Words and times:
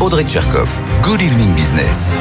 Audrey 0.00 0.24
Tcherkov. 0.24 0.82
Good 1.02 1.22
evening 1.22 1.54
business. 1.54 2.14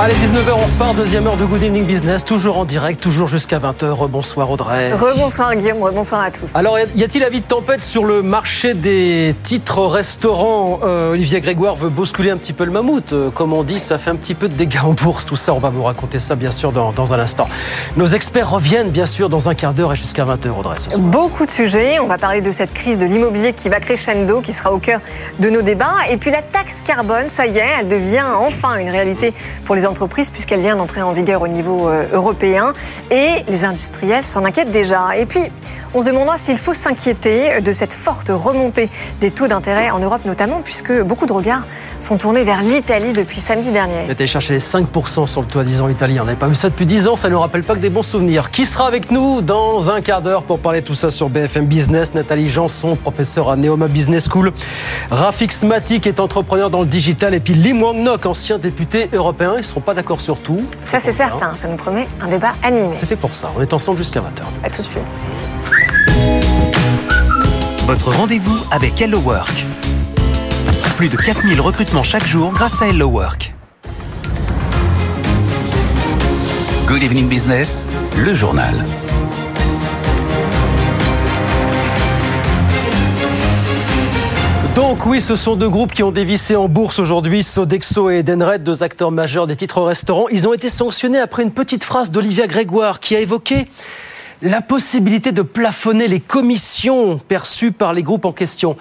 Allez, 0.00 0.14
19h, 0.14 0.52
on 0.52 0.64
repart. 0.64 0.94
Deuxième 0.94 1.26
heure 1.26 1.36
de 1.36 1.44
Good 1.44 1.60
Evening 1.64 1.84
Business. 1.84 2.24
Toujours 2.24 2.56
en 2.58 2.64
direct, 2.64 3.00
toujours 3.00 3.26
jusqu'à 3.26 3.58
20h. 3.58 4.08
Bonsoir 4.08 4.48
Audrey. 4.48 4.92
Rebonsoir 4.92 5.56
Guillaume, 5.56 5.82
rebonsoir 5.82 6.20
à 6.22 6.30
tous. 6.30 6.54
Alors, 6.54 6.78
y 6.78 7.02
a-t-il 7.02 7.24
avis 7.24 7.40
de 7.40 7.46
tempête 7.46 7.82
sur 7.82 8.04
le 8.04 8.22
marché 8.22 8.74
des 8.74 9.34
titres 9.42 9.84
restaurants? 9.86 10.78
Euh, 10.84 11.14
Olivier 11.14 11.40
Grégoire 11.40 11.74
veut 11.74 11.88
bousculer 11.88 12.30
un 12.30 12.36
petit 12.36 12.52
peu 12.52 12.64
le 12.64 12.70
mammouth. 12.70 13.12
Euh, 13.12 13.30
comme 13.32 13.52
on 13.52 13.64
dit, 13.64 13.80
ça 13.80 13.98
fait 13.98 14.10
un 14.10 14.14
petit 14.14 14.36
peu 14.36 14.48
de 14.48 14.54
dégâts 14.54 14.84
en 14.84 14.92
bourse. 14.92 15.26
Tout 15.26 15.34
ça, 15.34 15.52
on 15.52 15.58
va 15.58 15.70
vous 15.70 15.82
raconter 15.82 16.20
ça, 16.20 16.36
bien 16.36 16.52
sûr, 16.52 16.70
dans, 16.70 16.92
dans 16.92 17.12
un 17.12 17.18
instant. 17.18 17.48
Nos 17.96 18.06
experts 18.06 18.48
reviennent, 18.50 18.90
bien 18.90 19.06
sûr, 19.06 19.28
dans 19.28 19.48
un 19.48 19.54
quart 19.56 19.74
d'heure 19.74 19.92
et 19.94 19.96
jusqu'à 19.96 20.24
20h, 20.24 20.50
Audrey. 20.50 20.76
Ce 20.78 20.90
soir. 20.90 21.00
Beaucoup 21.02 21.44
de 21.44 21.50
sujets. 21.50 21.98
On 21.98 22.06
va 22.06 22.18
parler 22.18 22.40
de 22.40 22.52
cette 22.52 22.72
crise 22.72 22.98
de 22.98 23.04
l'immobilier 23.06 23.52
qui 23.52 23.68
va 23.68 23.80
crescendo, 23.80 24.42
qui 24.42 24.52
sera 24.52 24.72
au 24.72 24.78
cœur 24.78 25.00
de 25.40 25.50
nos 25.50 25.62
débats. 25.62 26.06
Et 26.08 26.18
puis 26.18 26.30
la 26.30 26.42
taxe 26.42 26.67
carbone, 26.84 27.28
ça 27.28 27.46
y 27.46 27.58
est, 27.58 27.66
elle 27.80 27.88
devient 27.88 28.24
enfin 28.38 28.76
une 28.76 28.90
réalité 28.90 29.32
pour 29.64 29.74
les 29.74 29.86
entreprises 29.86 30.30
puisqu'elle 30.30 30.60
vient 30.60 30.76
d'entrer 30.76 31.02
en 31.02 31.12
vigueur 31.12 31.42
au 31.42 31.48
niveau 31.48 31.88
euh, 31.88 32.06
européen. 32.12 32.72
Et 33.10 33.44
les 33.48 33.64
industriels 33.64 34.24
s'en 34.24 34.44
inquiètent 34.44 34.70
déjà. 34.70 35.16
Et 35.16 35.26
puis, 35.26 35.40
on 35.94 36.02
se 36.02 36.08
demandera 36.08 36.36
s'il 36.38 36.58
faut 36.58 36.74
s'inquiéter 36.74 37.60
de 37.60 37.72
cette 37.72 37.94
forte 37.94 38.30
remontée 38.30 38.90
des 39.20 39.30
taux 39.30 39.48
d'intérêt 39.48 39.90
en 39.90 39.98
Europe 39.98 40.24
notamment, 40.24 40.60
puisque 40.62 40.92
beaucoup 41.02 41.26
de 41.26 41.32
regards 41.32 41.62
sont 42.00 42.16
tournés 42.16 42.44
vers 42.44 42.62
l'Italie 42.62 43.12
depuis 43.12 43.40
samedi 43.40 43.70
dernier. 43.70 44.04
On 44.06 44.10
était 44.10 44.26
chercher 44.26 44.54
les 44.54 44.60
5% 44.60 45.26
sur 45.26 45.40
le 45.40 45.46
toit 45.46 45.64
disant 45.64 45.88
italien. 45.88 46.22
On 46.22 46.26
n'avait 46.26 46.38
pas 46.38 46.48
vu 46.48 46.54
ça 46.54 46.68
depuis 46.68 46.86
10 46.86 47.08
ans, 47.08 47.16
ça 47.16 47.28
ne 47.28 47.32
nous 47.32 47.40
rappelle 47.40 47.64
pas 47.64 47.74
que 47.74 47.80
des 47.80 47.90
bons 47.90 48.02
souvenirs. 48.02 48.50
Qui 48.50 48.66
sera 48.66 48.86
avec 48.86 49.10
nous 49.10 49.42
dans 49.42 49.90
un 49.90 50.00
quart 50.00 50.22
d'heure 50.22 50.42
pour 50.42 50.58
parler 50.58 50.82
tout 50.82 50.94
ça 50.94 51.10
sur 51.10 51.30
BFM 51.30 51.66
Business? 51.66 52.14
Nathalie 52.14 52.48
Janson, 52.48 52.94
professeure 52.96 53.50
à 53.50 53.56
Neoma 53.56 53.88
Business 53.88 54.28
School. 54.30 54.52
Rafik 55.10 55.52
Smatik 55.52 56.06
est 56.06 56.20
entrepreneur 56.20 56.57
dans 56.68 56.80
le 56.80 56.86
digital. 56.86 57.34
Et 57.34 57.40
puis 57.40 57.54
Lim 57.54 57.80
Wang-nok, 57.80 58.26
ancien 58.26 58.58
député 58.58 59.08
européen. 59.12 59.52
Ils 59.54 59.58
ne 59.58 59.62
seront 59.62 59.80
pas 59.80 59.94
d'accord 59.94 60.20
sur 60.20 60.38
tout. 60.40 60.60
Ça, 60.84 60.98
c'est 60.98 61.12
certain. 61.12 61.54
Ça 61.54 61.68
nous 61.68 61.76
promet 61.76 62.08
un 62.20 62.28
débat 62.28 62.54
animé. 62.62 62.90
C'est 62.90 63.06
fait 63.06 63.16
pour 63.16 63.34
ça. 63.34 63.52
On 63.56 63.62
est 63.62 63.72
ensemble 63.72 63.98
jusqu'à 63.98 64.20
20h. 64.20 64.42
À 64.64 64.70
tout 64.70 64.82
de 64.82 64.88
suite. 64.88 65.16
Votre 67.86 68.14
rendez-vous 68.14 68.58
avec 68.72 69.00
Hello 69.00 69.20
Work. 69.20 69.64
Plus 70.96 71.08
de 71.08 71.16
4000 71.16 71.60
recrutements 71.60 72.02
chaque 72.02 72.26
jour 72.26 72.52
grâce 72.52 72.82
à 72.82 72.88
Hello 72.88 73.06
Work. 73.08 73.54
Good 76.86 77.02
evening 77.02 77.28
business, 77.28 77.86
le 78.16 78.34
journal. 78.34 78.84
Donc 84.98 85.06
oui, 85.06 85.20
ce 85.20 85.36
sont 85.36 85.54
deux 85.54 85.68
groupes 85.68 85.94
qui 85.94 86.02
ont 86.02 86.10
dévissé 86.10 86.56
en 86.56 86.68
bourse 86.68 86.98
aujourd'hui, 86.98 87.44
Sodexo 87.44 88.10
et 88.10 88.18
Edenred, 88.18 88.64
deux 88.64 88.82
acteurs 88.82 89.12
majeurs 89.12 89.46
des 89.46 89.54
titres 89.54 89.80
restaurants. 89.80 90.26
Ils 90.32 90.48
ont 90.48 90.52
été 90.52 90.68
sanctionnés 90.68 91.20
après 91.20 91.44
une 91.44 91.52
petite 91.52 91.84
phrase 91.84 92.10
d'Olivia 92.10 92.48
Grégoire 92.48 92.98
qui 92.98 93.14
a 93.14 93.20
évoqué 93.20 93.68
la 94.42 94.60
possibilité 94.60 95.30
de 95.30 95.42
plafonner 95.42 96.08
les 96.08 96.18
commissions 96.18 97.18
perçues 97.18 97.70
par 97.70 97.92
les 97.92 98.02
groupes 98.02 98.24
en 98.24 98.32
question. 98.32 98.76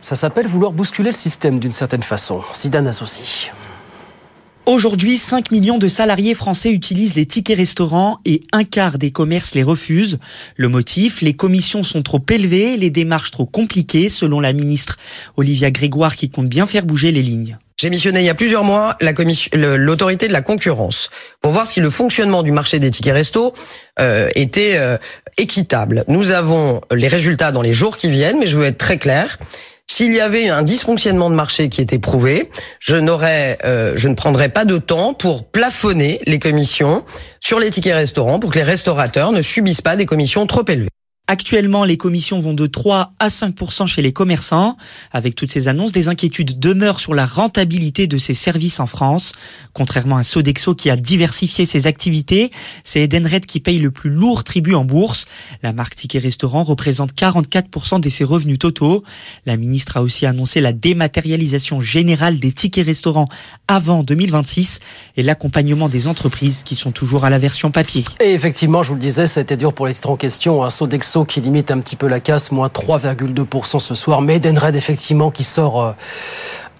Ça 0.00 0.16
s'appelle 0.16 0.46
vouloir 0.46 0.72
bousculer 0.72 1.10
le 1.10 1.14
système 1.14 1.58
d'une 1.58 1.72
certaine 1.72 2.02
façon. 2.02 2.40
Sidan 2.52 2.86
Associé. 2.86 3.52
Aujourd'hui, 4.70 5.18
5 5.18 5.50
millions 5.50 5.78
de 5.78 5.88
salariés 5.88 6.32
français 6.32 6.70
utilisent 6.70 7.16
les 7.16 7.26
tickets 7.26 7.56
restaurants 7.56 8.18
et 8.24 8.42
un 8.52 8.62
quart 8.62 8.98
des 8.98 9.10
commerces 9.10 9.56
les 9.56 9.64
refusent. 9.64 10.20
Le 10.54 10.68
motif, 10.68 11.22
les 11.22 11.34
commissions 11.34 11.82
sont 11.82 12.02
trop 12.02 12.24
élevées, 12.30 12.76
les 12.76 12.90
démarches 12.90 13.32
trop 13.32 13.46
compliquées, 13.46 14.08
selon 14.08 14.38
la 14.38 14.52
ministre 14.52 14.96
Olivia 15.36 15.72
Grégoire 15.72 16.14
qui 16.14 16.30
compte 16.30 16.48
bien 16.48 16.66
faire 16.66 16.86
bouger 16.86 17.10
les 17.10 17.20
lignes. 17.20 17.58
J'ai 17.80 17.90
missionné 17.90 18.20
il 18.20 18.26
y 18.26 18.30
a 18.30 18.34
plusieurs 18.36 18.62
mois 18.62 18.96
l'autorité 19.52 20.28
de 20.28 20.32
la 20.32 20.40
concurrence 20.40 21.10
pour 21.42 21.50
voir 21.50 21.66
si 21.66 21.80
le 21.80 21.90
fonctionnement 21.90 22.44
du 22.44 22.52
marché 22.52 22.78
des 22.78 22.92
tickets 22.92 23.14
resto 23.14 23.52
euh, 23.98 24.28
était 24.36 24.74
euh, 24.76 24.98
équitable. 25.36 26.04
Nous 26.06 26.30
avons 26.30 26.80
les 26.94 27.08
résultats 27.08 27.50
dans 27.50 27.62
les 27.62 27.72
jours 27.72 27.96
qui 27.96 28.08
viennent, 28.08 28.38
mais 28.38 28.46
je 28.46 28.56
veux 28.56 28.66
être 28.66 28.78
très 28.78 28.98
clair. 28.98 29.36
S'il 29.92 30.14
y 30.14 30.20
avait 30.20 30.48
un 30.48 30.62
dysfonctionnement 30.62 31.30
de 31.30 31.34
marché 31.34 31.68
qui 31.68 31.80
était 31.80 31.98
prouvé, 31.98 32.48
je 32.78 32.94
n'aurais, 32.94 33.58
euh, 33.64 33.94
je 33.96 34.06
ne 34.06 34.14
prendrais 34.14 34.48
pas 34.48 34.64
de 34.64 34.78
temps 34.78 35.14
pour 35.14 35.50
plafonner 35.50 36.20
les 36.28 36.38
commissions 36.38 37.04
sur 37.40 37.58
les 37.58 37.70
tickets 37.70 37.96
restaurants 37.96 38.38
pour 38.38 38.52
que 38.52 38.58
les 38.58 38.64
restaurateurs 38.64 39.32
ne 39.32 39.42
subissent 39.42 39.82
pas 39.82 39.96
des 39.96 40.06
commissions 40.06 40.46
trop 40.46 40.64
élevées. 40.68 40.88
Actuellement, 41.30 41.84
les 41.84 41.96
commissions 41.96 42.40
vont 42.40 42.54
de 42.54 42.66
3 42.66 43.12
à 43.20 43.28
5% 43.28 43.86
chez 43.86 44.02
les 44.02 44.12
commerçants. 44.12 44.76
Avec 45.12 45.36
toutes 45.36 45.52
ces 45.52 45.68
annonces, 45.68 45.92
des 45.92 46.08
inquiétudes 46.08 46.58
demeurent 46.58 46.98
sur 46.98 47.14
la 47.14 47.24
rentabilité 47.24 48.08
de 48.08 48.18
ces 48.18 48.34
services 48.34 48.80
en 48.80 48.86
France. 48.86 49.30
Contrairement 49.72 50.16
à 50.16 50.24
Sodexo 50.24 50.74
qui 50.74 50.90
a 50.90 50.96
diversifié 50.96 51.66
ses 51.66 51.86
activités, 51.86 52.50
c'est 52.82 53.02
Edenred 53.02 53.46
qui 53.46 53.60
paye 53.60 53.78
le 53.78 53.92
plus 53.92 54.10
lourd 54.10 54.42
tribut 54.42 54.74
en 54.74 54.84
bourse. 54.84 55.26
La 55.62 55.72
marque 55.72 55.94
Ticket 55.94 56.18
Restaurant 56.18 56.64
représente 56.64 57.12
44% 57.12 58.00
de 58.00 58.08
ses 58.08 58.24
revenus 58.24 58.58
totaux. 58.58 59.04
La 59.46 59.56
ministre 59.56 59.98
a 59.98 60.02
aussi 60.02 60.26
annoncé 60.26 60.60
la 60.60 60.72
dématérialisation 60.72 61.78
générale 61.78 62.40
des 62.40 62.50
tickets 62.50 62.84
restaurants 62.84 63.28
avant 63.68 64.02
2026 64.02 64.80
et 65.16 65.22
l'accompagnement 65.22 65.88
des 65.88 66.08
entreprises 66.08 66.64
qui 66.64 66.74
sont 66.74 66.90
toujours 66.90 67.24
à 67.24 67.30
la 67.30 67.38
version 67.38 67.70
papier. 67.70 68.02
Et 68.18 68.32
effectivement, 68.32 68.82
je 68.82 68.88
vous 68.88 68.94
le 68.96 69.00
disais, 69.00 69.26
été 69.40 69.56
dur 69.56 69.72
pour 69.72 69.86
les 69.86 69.94
titres 69.94 70.10
en 70.10 70.16
question. 70.16 70.64
Hein. 70.64 70.70
Sodexo 70.70 71.19
qui 71.24 71.40
limite 71.40 71.70
un 71.70 71.78
petit 71.78 71.96
peu 71.96 72.06
la 72.06 72.20
casse, 72.20 72.52
moins 72.52 72.68
3,2% 72.68 73.78
ce 73.78 73.94
soir. 73.94 74.22
Mais 74.22 74.36
Edenred, 74.36 74.76
effectivement, 74.76 75.30
qui 75.30 75.44
sort 75.44 75.82
euh, 75.82 75.92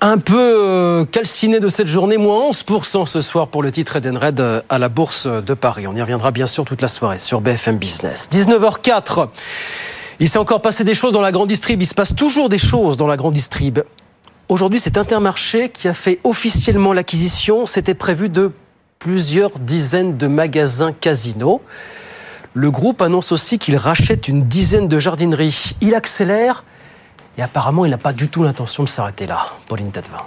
un 0.00 0.18
peu 0.18 0.36
euh, 0.38 1.04
calciné 1.04 1.60
de 1.60 1.68
cette 1.68 1.86
journée, 1.86 2.16
moins 2.16 2.50
11% 2.50 3.06
ce 3.06 3.20
soir 3.20 3.48
pour 3.48 3.62
le 3.62 3.72
titre 3.72 3.96
Edenred 3.96 4.40
euh, 4.40 4.60
à 4.68 4.78
la 4.78 4.88
Bourse 4.88 5.26
de 5.26 5.54
Paris. 5.54 5.86
On 5.86 5.94
y 5.94 6.00
reviendra 6.00 6.30
bien 6.30 6.46
sûr 6.46 6.64
toute 6.64 6.82
la 6.82 6.88
soirée 6.88 7.18
sur 7.18 7.40
BFM 7.40 7.78
Business. 7.78 8.28
19h04. 8.32 9.28
Il 10.20 10.28
s'est 10.28 10.38
encore 10.38 10.60
passé 10.60 10.84
des 10.84 10.94
choses 10.94 11.12
dans 11.12 11.20
la 11.20 11.32
grande 11.32 11.48
distrib. 11.48 11.80
Il 11.80 11.86
se 11.86 11.94
passe 11.94 12.14
toujours 12.14 12.48
des 12.48 12.58
choses 12.58 12.96
dans 12.96 13.06
la 13.06 13.16
grande 13.16 13.34
distrib. 13.34 13.80
Aujourd'hui, 14.48 14.80
c'est 14.80 14.98
Intermarché 14.98 15.68
qui 15.68 15.88
a 15.88 15.94
fait 15.94 16.18
officiellement 16.24 16.92
l'acquisition. 16.92 17.66
C'était 17.66 17.94
prévu 17.94 18.28
de 18.28 18.52
plusieurs 18.98 19.50
dizaines 19.58 20.16
de 20.18 20.26
magasins 20.26 20.92
casinos. 20.92 21.62
Le 22.54 22.70
groupe 22.70 23.00
annonce 23.00 23.30
aussi 23.32 23.58
qu'il 23.58 23.76
rachète 23.76 24.26
une 24.26 24.44
dizaine 24.44 24.88
de 24.88 24.98
jardineries. 24.98 25.74
Il 25.80 25.94
accélère 25.94 26.64
et 27.38 27.42
apparemment, 27.42 27.84
il 27.84 27.90
n'a 27.90 27.98
pas 27.98 28.12
du 28.12 28.28
tout 28.28 28.42
l'intention 28.42 28.82
de 28.82 28.88
s'arrêter 28.88 29.26
là. 29.26 29.46
Pauline 29.68 29.92
Tadevin. 29.92 30.22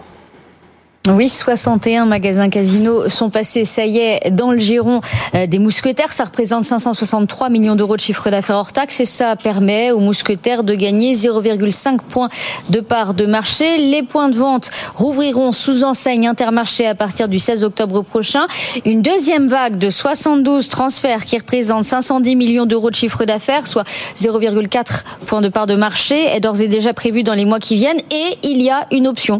Oui, 1.09 1.27
61 1.27 2.05
magasins 2.05 2.47
casinos 2.47 3.09
sont 3.09 3.29
passés, 3.29 3.65
ça 3.65 3.85
y 3.85 3.97
est, 3.97 4.31
dans 4.31 4.53
le 4.53 4.57
giron 4.57 5.01
euh, 5.35 5.47
des 5.47 5.59
mousquetaires. 5.59 6.13
Ça 6.13 6.23
représente 6.23 6.63
563 6.63 7.49
millions 7.49 7.75
d'euros 7.75 7.97
de 7.97 8.01
chiffre 8.01 8.29
d'affaires 8.29 8.55
hors 8.55 8.71
taxe 8.71 9.01
et 9.01 9.05
ça 9.05 9.35
permet 9.35 9.91
aux 9.91 9.99
mousquetaires 9.99 10.63
de 10.63 10.73
gagner 10.73 11.13
0,5 11.13 11.97
points 11.97 12.29
de 12.69 12.79
part 12.79 13.15
de 13.15 13.25
marché. 13.25 13.79
Les 13.79 14.03
points 14.03 14.29
de 14.29 14.37
vente 14.37 14.71
rouvriront 14.95 15.51
sous 15.51 15.83
enseigne 15.83 16.25
Intermarché 16.25 16.87
à 16.87 16.95
partir 16.95 17.27
du 17.27 17.37
16 17.37 17.65
octobre 17.65 18.01
prochain. 18.01 18.47
Une 18.85 19.01
deuxième 19.01 19.49
vague 19.49 19.77
de 19.77 19.89
72 19.89 20.69
transferts 20.69 21.25
qui 21.25 21.37
représente 21.37 21.83
510 21.83 22.37
millions 22.37 22.65
d'euros 22.65 22.91
de 22.91 22.95
chiffre 22.95 23.25
d'affaires, 23.25 23.67
soit 23.67 23.83
0,4 24.15 25.03
points 25.25 25.41
de 25.41 25.49
part 25.49 25.67
de 25.67 25.75
marché, 25.75 26.33
est 26.33 26.39
d'ores 26.39 26.61
et 26.61 26.69
déjà 26.69 26.93
prévue 26.93 27.23
dans 27.23 27.33
les 27.33 27.43
mois 27.43 27.59
qui 27.59 27.75
viennent 27.75 27.99
et 28.09 28.37
il 28.43 28.61
y 28.61 28.69
a 28.69 28.87
une 28.93 29.05
option 29.05 29.39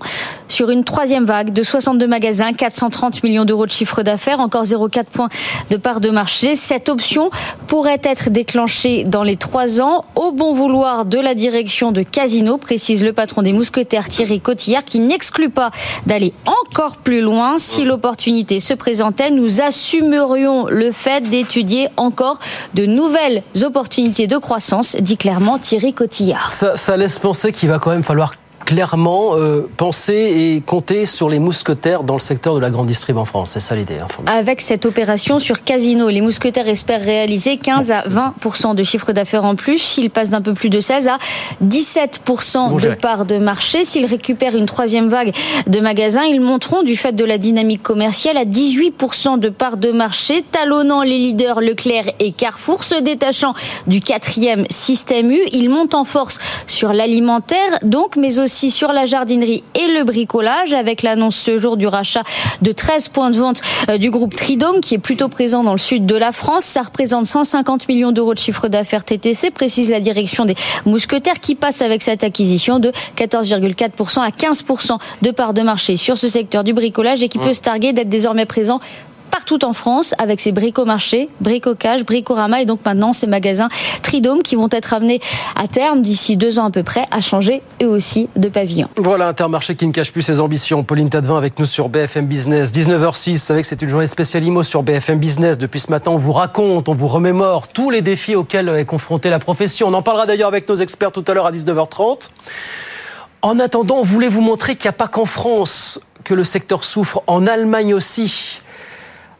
sur 0.50 0.70
une 0.70 0.84
troisième 0.84 1.24
vague 1.24 1.53
de 1.54 1.64
62 1.64 2.08
magasins, 2.08 2.54
430 2.54 3.24
millions 3.24 3.46
d'euros 3.46 3.66
de 3.66 3.72
chiffre 3.72 4.04
d'affaires, 4.04 4.40
encore 4.40 4.64
0,4 4.64 5.06
points 5.06 5.30
de 5.70 5.78
part 5.78 6.02
de 6.02 6.10
marché. 6.10 6.56
Cette 6.56 6.90
option 6.90 7.30
pourrait 7.68 8.02
être 8.04 8.30
déclenchée 8.30 9.04
dans 9.04 9.24
les 9.24 9.38
trois 9.38 9.80
ans 9.80 10.06
au 10.16 10.32
bon 10.32 10.54
vouloir 10.54 11.06
de 11.06 11.20
la 11.20 11.36
direction 11.36 11.92
de 11.92 12.02
Casino, 12.02 12.58
précise 12.58 13.04
le 13.04 13.14
patron 13.14 13.42
des 13.42 13.54
mousquetaires 13.54 14.10
Thierry 14.10 14.40
Cotillard, 14.40 14.84
qui 14.84 15.00
n'exclut 15.00 15.50
pas 15.50 15.72
d'aller 16.06 16.34
encore 16.46 16.98
plus 16.98 17.22
loin. 17.22 17.58
Si 17.58 17.86
l'opportunité 17.86 18.60
se 18.60 18.74
présentait, 18.74 19.32
nous 19.32 19.62
assumerions 19.62 20.68
le 20.68 20.92
fait 20.92 21.22
d'étudier 21.22 21.90
encore 21.98 22.40
de 22.74 22.86
nouvelles 22.86 23.44
opportunités 23.64 24.28
de 24.28 24.38
croissance, 24.38 24.96
dit 25.00 25.18
clairement 25.18 25.60
Thierry 25.60 25.94
Cotillard. 25.94 26.50
Ça, 26.50 26.78
ça 26.78 26.98
laisse 26.98 27.20
penser 27.20 27.52
qu'il 27.52 27.70
va 27.70 27.80
quand 27.80 27.92
même 27.92 28.04
falloir 28.04 28.32
clairement 28.66 29.36
euh, 29.36 29.70
penser 29.78 30.14
et 30.14 30.62
compter 30.62 31.06
sur 31.06 31.30
les 31.30 31.40
mousquetaires 31.40 32.04
dans 32.04 32.16
le 32.16 32.20
secteur 32.20 32.56
de 32.56 32.60
la 32.60 32.70
grande 32.70 32.88
distrib 32.88 33.18
en 33.18 33.26
France. 33.26 33.52
C'est 33.52 33.60
ça 33.60 33.76
l'idée. 33.76 33.98
Hein, 34.02 34.08
Avec 34.26 34.62
cette 34.62 34.86
opération 34.86 35.40
sur 35.40 35.64
Casino, 35.64 36.10
les 36.10 36.22
mousquetaires 36.22 36.68
espèrent 36.68 37.02
réaliser 37.02 37.58
15 37.58 37.92
à 37.92 38.04
20% 38.08 38.76
de 38.76 38.84
chiffre 38.84 39.12
d'affaires 39.14 39.46
en 39.46 39.56
plus. 39.56 39.98
Ils 39.98 40.10
passent 40.10 40.30
d'un 40.30 40.42
peu 40.42 40.54
plus 40.54 40.70
de 40.70 40.80
16 40.80 41.08
à 41.08 41.18
17 41.62 42.22
de 42.26 42.94
part 42.96 43.26
de 43.26 43.38
marché. 43.38 43.86
S'ils 43.86 44.06
récupèrent 44.06 44.56
une 44.56 44.66
troisième 44.66 45.10
vague 45.10 45.34
de 45.68 45.80
magasins, 45.80 46.24
ils 46.24 46.42
monteront 46.42 46.84
du 46.84 46.96
fait 46.96 47.14
de 47.14 47.26
la 47.26 47.38
dynamique 47.38 47.84
commerciale 47.84 48.38
à 48.38 48.46
18% 48.46 49.40
de 49.40 49.50
part 49.50 49.78
de 49.78 49.92
marché, 49.92 50.44
talonnant 50.52 51.04
les 51.04 51.18
leaders 51.18 51.62
Leclerc 51.62 52.06
et 52.20 52.32
Carrefour, 52.32 52.84
se 52.84 53.02
détachant 53.02 53.54
du 53.88 54.02
quatrième 54.02 54.66
système 54.70 55.32
U. 55.32 55.40
Ils 55.52 55.70
montent 55.70 55.96
en 55.96 56.04
force 56.04 56.40
sur 56.68 56.94
l'alimentaire, 56.94 57.80
donc, 57.84 58.16
mais 58.16 58.40
aussi 58.40 58.53
sur 58.54 58.94
la 58.94 59.06
jardinerie 59.06 59.64
et 59.76 59.88
le 59.88 60.04
bricolage, 60.04 60.74
avec 60.74 61.02
l'annonce 61.02 61.36
ce 61.36 61.58
jour 61.58 61.78
du 61.78 61.88
rachat 61.88 62.24
de 62.62 62.72
13 62.72 63.10
points 63.10 63.32
de 63.32 63.38
vente 63.38 63.62
euh, 63.90 63.98
du 63.98 64.12
groupe 64.12 64.36
Tridome, 64.36 64.80
qui 64.82 64.96
est 64.96 65.00
plutôt 65.00 65.28
présent 65.28 65.64
dans 65.64 65.74
le 65.74 65.80
sud 65.80 66.06
de 66.06 66.16
la 66.16 66.32
France. 66.32 66.64
Ça 66.64 66.82
représente 66.82 67.26
150 67.26 67.88
millions 67.88 68.12
d'euros 68.12 68.34
de 68.34 68.40
chiffre 68.40 68.68
d'affaires 68.68 69.04
TTC, 69.04 69.52
précise 69.52 69.90
la 69.90 70.00
direction 70.00 70.46
des 70.46 70.56
mousquetaires, 70.86 71.40
qui 71.40 71.56
passe 71.56 71.82
avec 71.82 72.04
cette 72.04 72.24
acquisition 72.24 72.80
de 72.80 72.92
14,4% 73.18 74.22
à 74.22 74.30
15% 74.30 74.98
de 75.22 75.32
part 75.32 75.54
de 75.54 75.62
marché 75.62 75.98
sur 75.98 76.18
ce 76.18 76.28
secteur 76.28 76.64
du 76.64 76.74
bricolage 76.74 77.24
et 77.24 77.30
qui 77.30 77.40
peut 77.40 77.54
se 77.54 77.62
targuer 77.62 77.94
d'être 77.94 78.10
désormais 78.10 78.46
présent 78.46 78.80
partout 79.34 79.66
en 79.66 79.74
France 79.74 80.14
avec 80.20 80.40
ces 80.40 80.52
bricomarchés, 80.52 81.28
bricocage, 81.42 82.06
bricorama 82.06 82.62
et 82.62 82.66
donc 82.66 82.82
maintenant 82.86 83.14
ces 83.14 83.26
magasins 83.26 83.68
Tridome 84.04 84.44
qui 84.44 84.56
vont 84.56 84.70
être 84.72 84.94
amenés 84.94 85.20
à 85.56 85.68
terme 85.68 86.04
d'ici 86.04 86.38
deux 86.38 86.60
ans 86.60 86.66
à 86.66 86.70
peu 86.70 86.84
près 86.84 87.06
à 87.10 87.20
changer 87.20 87.64
eux 87.82 87.88
aussi 87.88 88.30
de 88.36 88.48
pavillon. 88.48 88.88
Voilà 88.96 89.28
Intermarché 89.28 89.76
qui 89.76 89.88
ne 89.88 89.92
cache 89.92 90.12
plus 90.12 90.22
ses 90.22 90.40
ambitions. 90.40 90.84
Pauline 90.84 91.10
Tadevin 91.10 91.36
avec 91.36 91.58
nous 91.58 91.66
sur 91.66 91.90
BFM 91.90 92.28
Business. 92.28 92.72
19h06, 92.72 93.32
vous 93.32 93.38
savez 93.38 93.62
que 93.64 93.68
c'est 93.68 93.82
une 93.82 93.90
journée 93.90 94.06
spéciale 94.06 94.44
IMO 94.44 94.62
sur 94.62 94.84
BFM 94.84 95.18
Business. 95.18 95.58
Depuis 95.58 95.80
ce 95.80 95.90
matin, 95.90 96.12
on 96.12 96.18
vous 96.18 96.34
raconte, 96.34 96.88
on 96.88 96.94
vous 96.94 97.08
remémore 97.08 97.70
tous 97.70 97.90
les 97.90 98.04
défis 98.04 98.36
auxquels 98.36 98.70
est 98.70 98.86
confrontée 98.86 99.32
la 99.32 99.40
profession. 99.40 99.88
On 99.88 99.94
en 99.96 100.04
parlera 100.04 100.28
d'ailleurs 100.28 100.50
avec 100.50 100.70
nos 100.70 100.76
experts 100.76 101.12
tout 101.12 101.26
à 101.28 101.34
l'heure 101.34 101.48
à 101.48 101.52
19h30. 101.52 102.30
En 103.42 103.58
attendant, 103.58 103.96
on 103.96 104.04
voulait 104.04 104.28
vous 104.28 104.42
montrer 104.42 104.76
qu'il 104.76 104.88
n'y 104.88 104.96
a 104.96 104.98
pas 104.98 105.08
qu'en 105.08 105.26
France 105.26 106.00
que 106.24 106.36
le 106.36 106.44
secteur 106.44 106.84
souffre, 106.84 107.24
en 107.28 107.48
Allemagne 107.48 107.94
aussi 107.94 108.62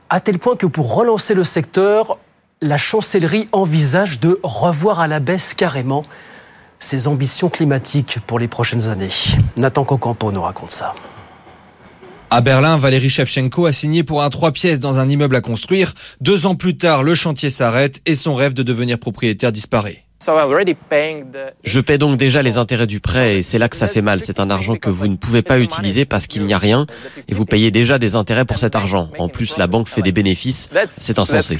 à 0.10 0.20
tel 0.20 0.40
point 0.40 0.56
que 0.56 0.66
pour 0.66 0.94
relancer 0.96 1.34
le 1.34 1.44
secteur, 1.44 2.18
la 2.62 2.78
chancellerie 2.78 3.48
envisage 3.52 4.20
de 4.20 4.40
revoir 4.44 5.00
à 5.00 5.08
la 5.08 5.20
baisse 5.20 5.54
carrément 5.54 6.06
ses 6.80 7.08
ambitions 7.08 7.50
climatiques 7.50 8.20
pour 8.28 8.40
les 8.40 8.48
prochaines 8.48 8.88
années. 8.88 9.10
Nathan 9.58 9.84
Cocampo 9.84 10.32
nous 10.32 10.42
raconte 10.42 10.72
ça. 10.72 10.94
À 12.30 12.42
Berlin, 12.42 12.78
Valérie 12.78 13.12
Shevchenko 13.12 13.68
a 13.68 13.72
signé 13.72 14.04
pour 14.04 14.24
un 14.24 14.30
trois 14.30 14.52
pièces 14.52 14.80
dans 14.80 15.00
un 15.00 15.08
immeuble 15.08 15.36
à 15.36 15.42
construire. 15.42 15.94
Deux 16.20 16.46
ans 16.46 16.56
plus 16.56 16.76
tard, 16.76 17.04
le 17.04 17.14
chantier 17.14 17.50
s'arrête 17.50 18.02
et 18.06 18.16
son 18.16 18.34
rêve 18.34 18.54
de 18.54 18.64
devenir 18.64 18.98
propriétaire 18.98 19.52
disparaît. 19.52 20.03
Je 21.64 21.80
paie 21.80 21.98
donc 21.98 22.18
déjà 22.18 22.42
les 22.42 22.58
intérêts 22.58 22.88
du 22.88 23.00
prêt 23.00 23.38
et 23.38 23.42
c'est 23.42 23.60
là 23.60 23.70
que 23.70 23.76
ça 23.76 23.88
fait 23.88 24.02
mal. 24.02 24.22
C'est 24.22 24.40
un 24.40 24.50
argent 24.50 24.76
que 24.76 24.90
vous 24.90 25.08
ne 25.08 25.16
pouvez 25.16 25.42
pas 25.42 25.60
utiliser 25.60 26.06
parce 26.06 26.28
qu'il 26.28 26.46
n'y 26.46 26.54
a 26.54 26.58
rien 26.58 26.86
et 27.28 27.34
vous 27.34 27.46
payez 27.46 27.72
déjà 27.72 28.00
des 28.00 28.16
intérêts 28.16 28.46
pour 28.46 28.58
cet 28.58 28.76
argent. 28.76 29.10
En 29.18 29.28
plus, 29.28 29.58
la 29.58 29.68
banque 29.68 29.88
fait 29.88 30.02
des 30.02 30.12
bénéfices. 30.12 30.70
C'est 30.90 31.20
insensé. 31.20 31.58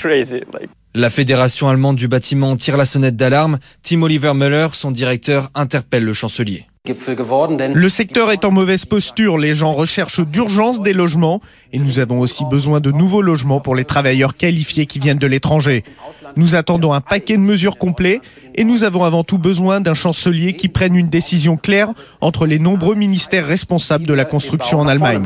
La 0.96 1.10
Fédération 1.10 1.70
allemande 1.70 1.96
du 1.96 2.08
bâtiment 2.08 2.56
tire 2.56 2.78
la 2.78 2.86
sonnette 2.86 3.16
d'alarme. 3.16 3.58
Tim 3.82 4.04
Oliver 4.04 4.34
Müller, 4.34 4.68
son 4.74 4.92
directeur, 4.92 5.50
interpelle 5.56 6.04
le 6.04 6.14
chancelier. 6.14 6.68
Le 6.86 7.88
secteur 7.88 8.32
est 8.32 8.44
en 8.44 8.52
mauvaise 8.52 8.84
posture, 8.84 9.38
les 9.38 9.56
gens 9.56 9.72
recherchent 9.72 10.20
d'urgence 10.20 10.82
des 10.82 10.92
logements 10.92 11.40
et 11.74 11.80
nous 11.80 11.98
avons 11.98 12.20
aussi 12.20 12.46
besoin 12.46 12.80
de 12.80 12.92
nouveaux 12.92 13.24
logements 13.24 13.60
pour 13.60 13.76
les 13.76 13.84
travailleurs 13.84 14.38
qualifiés 14.38 14.86
qui 14.86 15.00
viennent 15.00 15.18
de 15.18 15.28
l'étranger. 15.28 15.84
Nous 16.36 16.54
attendons 16.54 16.94
un 16.94 17.02
paquet 17.02 17.36
de 17.36 17.42
mesures 17.42 17.78
complet 17.78 18.22
et 18.54 18.64
nous 18.64 18.84
avons 18.84 19.04
avant 19.04 19.24
tout 19.24 19.40
besoin 19.40 19.82
d'un 19.82 19.96
chancelier 19.96 20.54
qui 20.54 20.70
prenne 20.70 20.96
une 20.96 21.10
décision 21.10 21.58
claire 21.58 21.90
entre 22.22 22.46
les 22.46 22.60
nombreux 22.60 22.96
ministères 22.96 23.48
responsables 23.48 24.06
de 24.06 24.14
la 24.14 24.24
construction 24.26 24.80
en 24.80 24.88
Allemagne. 24.88 25.24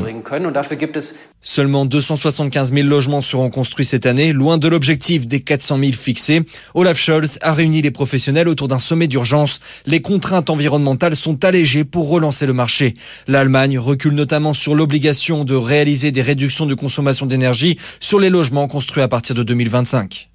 Seulement 1.40 1.84
275 1.84 2.72
000 2.72 2.88
logements 2.88 3.20
seront 3.20 3.50
construits 3.50 3.84
cette 3.84 4.06
année, 4.06 4.32
loin 4.32 4.58
de 4.58 4.66
l'objectif 4.66 5.26
des 5.26 5.40
400 5.40 5.78
000 5.78 5.92
fixés. 5.92 6.42
Olaf 6.74 6.98
Scholz 6.98 7.38
a 7.42 7.52
réuni 7.52 7.82
les 7.82 7.90
professionnels 7.90 8.48
autour 8.48 8.66
d'un 8.66 8.80
sommet 8.80 9.06
d'urgence. 9.06 9.60
Les 9.86 10.00
contraintes 10.00 10.50
environnementales 10.50 11.14
sont 11.14 11.44
allégées 11.44 11.84
pour 11.84 12.08
relancer 12.08 12.46
le 12.46 12.54
marché. 12.54 12.94
L'Allemagne 13.28 13.78
recule 13.78 14.14
notamment 14.14 14.54
sur 14.54 14.74
l'obligation 14.74 15.44
de 15.44 15.54
réaliser 15.54 16.10
des 16.10 16.22
réductions 16.22 16.37
de 16.38 16.74
consommation 16.74 17.26
d'énergie 17.26 17.78
sur 18.00 18.18
les 18.18 18.30
logements 18.30 18.68
construits 18.68 19.02
à 19.02 19.08
partir 19.08 19.34
de 19.34 19.42
2025. 19.42 20.30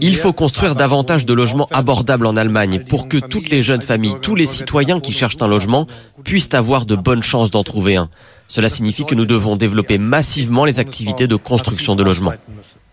Il 0.00 0.16
faut 0.16 0.32
construire 0.32 0.76
davantage 0.76 1.26
de 1.26 1.32
logements 1.32 1.68
abordables 1.72 2.26
en 2.26 2.36
Allemagne 2.36 2.84
pour 2.88 3.08
que 3.08 3.16
toutes 3.16 3.50
les 3.50 3.62
jeunes 3.62 3.82
familles, 3.82 4.14
tous 4.22 4.36
les 4.36 4.46
citoyens 4.46 5.00
qui 5.00 5.12
cherchent 5.12 5.38
un 5.40 5.48
logement 5.48 5.88
puissent 6.22 6.54
avoir 6.54 6.86
de 6.86 6.94
bonnes 6.94 7.24
chances 7.24 7.50
d'en 7.50 7.64
trouver 7.64 7.96
un. 7.96 8.08
Cela 8.46 8.68
signifie 8.68 9.04
que 9.04 9.16
nous 9.16 9.26
devons 9.26 9.56
développer 9.56 9.98
massivement 9.98 10.64
les 10.64 10.78
activités 10.78 11.26
de 11.26 11.34
construction 11.34 11.96
de 11.96 12.04
logements. 12.04 12.34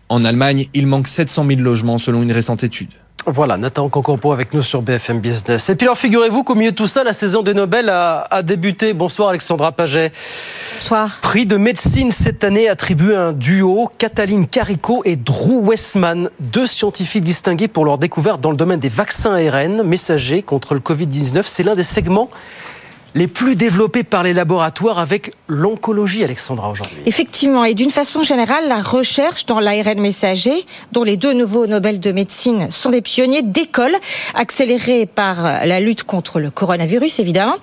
En 0.08 0.24
Allemagne, 0.24 0.66
il 0.74 0.88
manque 0.88 1.06
700 1.06 1.46
000 1.46 1.60
logements 1.60 1.98
selon 1.98 2.22
une 2.22 2.32
récente 2.32 2.64
étude. 2.64 2.90
Voilà, 3.26 3.56
Nathan 3.56 3.88
Concompo 3.88 4.32
avec 4.32 4.52
nous 4.52 4.60
sur 4.60 4.82
BFM 4.82 5.18
Business. 5.20 5.70
Et 5.70 5.76
puis 5.76 5.86
alors, 5.86 5.96
figurez-vous 5.96 6.44
qu'au 6.44 6.54
milieu 6.54 6.72
de 6.72 6.76
tout 6.76 6.86
ça, 6.86 7.04
la 7.04 7.14
saison 7.14 7.42
des 7.42 7.54
Nobel 7.54 7.88
a, 7.88 8.42
débuté. 8.42 8.92
Bonsoir 8.92 9.30
Alexandra 9.30 9.72
Paget. 9.72 10.12
Bonsoir. 10.74 11.20
Prix 11.22 11.46
de 11.46 11.56
médecine 11.56 12.10
cette 12.10 12.44
année 12.44 12.68
attribué 12.68 13.14
à 13.14 13.28
un 13.28 13.32
duo, 13.32 13.90
Cataline 13.96 14.46
Carico 14.46 15.00
et 15.06 15.16
Drew 15.16 15.60
Westman, 15.62 16.28
deux 16.38 16.66
scientifiques 16.66 17.24
distingués 17.24 17.68
pour 17.68 17.86
leur 17.86 17.96
découverte 17.96 18.42
dans 18.42 18.50
le 18.50 18.58
domaine 18.58 18.80
des 18.80 18.90
vaccins 18.90 19.32
ARN 19.32 19.82
messagers 19.82 20.42
contre 20.42 20.74
le 20.74 20.80
Covid-19. 20.80 21.44
C'est 21.46 21.62
l'un 21.62 21.74
des 21.74 21.84
segments 21.84 22.28
les 23.14 23.28
plus 23.28 23.54
développés 23.54 24.02
par 24.02 24.22
les 24.22 24.32
laboratoires 24.32 24.98
avec 24.98 25.32
l'oncologie, 25.46 26.24
Alexandra, 26.24 26.70
aujourd'hui. 26.70 26.98
Effectivement, 27.06 27.64
et 27.64 27.74
d'une 27.74 27.90
façon 27.90 28.22
générale, 28.22 28.66
la 28.68 28.82
recherche 28.82 29.46
dans 29.46 29.60
l'ARN 29.60 30.00
messager, 30.00 30.66
dont 30.92 31.04
les 31.04 31.16
deux 31.16 31.32
nouveaux 31.32 31.66
Nobel 31.66 32.00
de 32.00 32.10
médecine 32.10 32.70
sont 32.70 32.90
des 32.90 33.02
pionniers, 33.02 33.42
décolle, 33.42 33.94
accélérée 34.34 35.06
par 35.06 35.64
la 35.64 35.80
lutte 35.80 36.02
contre 36.02 36.40
le 36.40 36.50
coronavirus, 36.50 37.20
évidemment. 37.20 37.56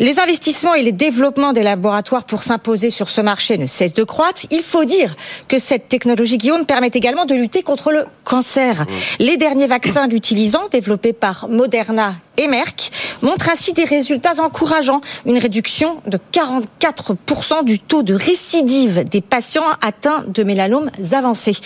Les 0.00 0.18
investissements 0.18 0.74
et 0.74 0.82
les 0.82 0.92
développements 0.92 1.52
des 1.52 1.62
laboratoires 1.62 2.24
pour 2.24 2.42
s'imposer 2.42 2.90
sur 2.90 3.08
ce 3.10 3.20
marché 3.20 3.58
ne 3.58 3.66
cessent 3.66 3.94
de 3.94 4.04
croître. 4.04 4.46
Il 4.50 4.62
faut 4.62 4.84
dire 4.84 5.16
que 5.48 5.58
cette 5.58 5.88
technologie, 5.88 6.38
Guillaume, 6.38 6.64
permet 6.64 6.90
également 6.94 7.26
de 7.26 7.34
lutter 7.34 7.62
contre 7.62 7.92
le 7.92 8.06
cancer. 8.24 8.86
Les 9.18 9.36
derniers 9.36 9.66
vaccins 9.66 10.06
l'utilisant, 10.06 10.62
développés 10.70 11.12
par 11.12 11.48
Moderna 11.48 12.14
et 12.36 12.48
Merck, 12.48 12.90
montrent 13.22 13.48
ainsi 13.50 13.72
des 13.72 13.84
résultats 13.84 14.42
encourageants. 14.42 15.00
Une 15.26 15.38
réduction 15.38 16.00
de 16.06 16.18
44% 16.32 17.64
du 17.64 17.78
taux 17.78 18.02
de 18.02 18.14
récidive 18.14 19.04
des 19.04 19.20
patients 19.20 19.64
atteints 19.80 20.24
de 20.28 20.42
mélanomes 20.42 20.90
avancés. 21.12 21.56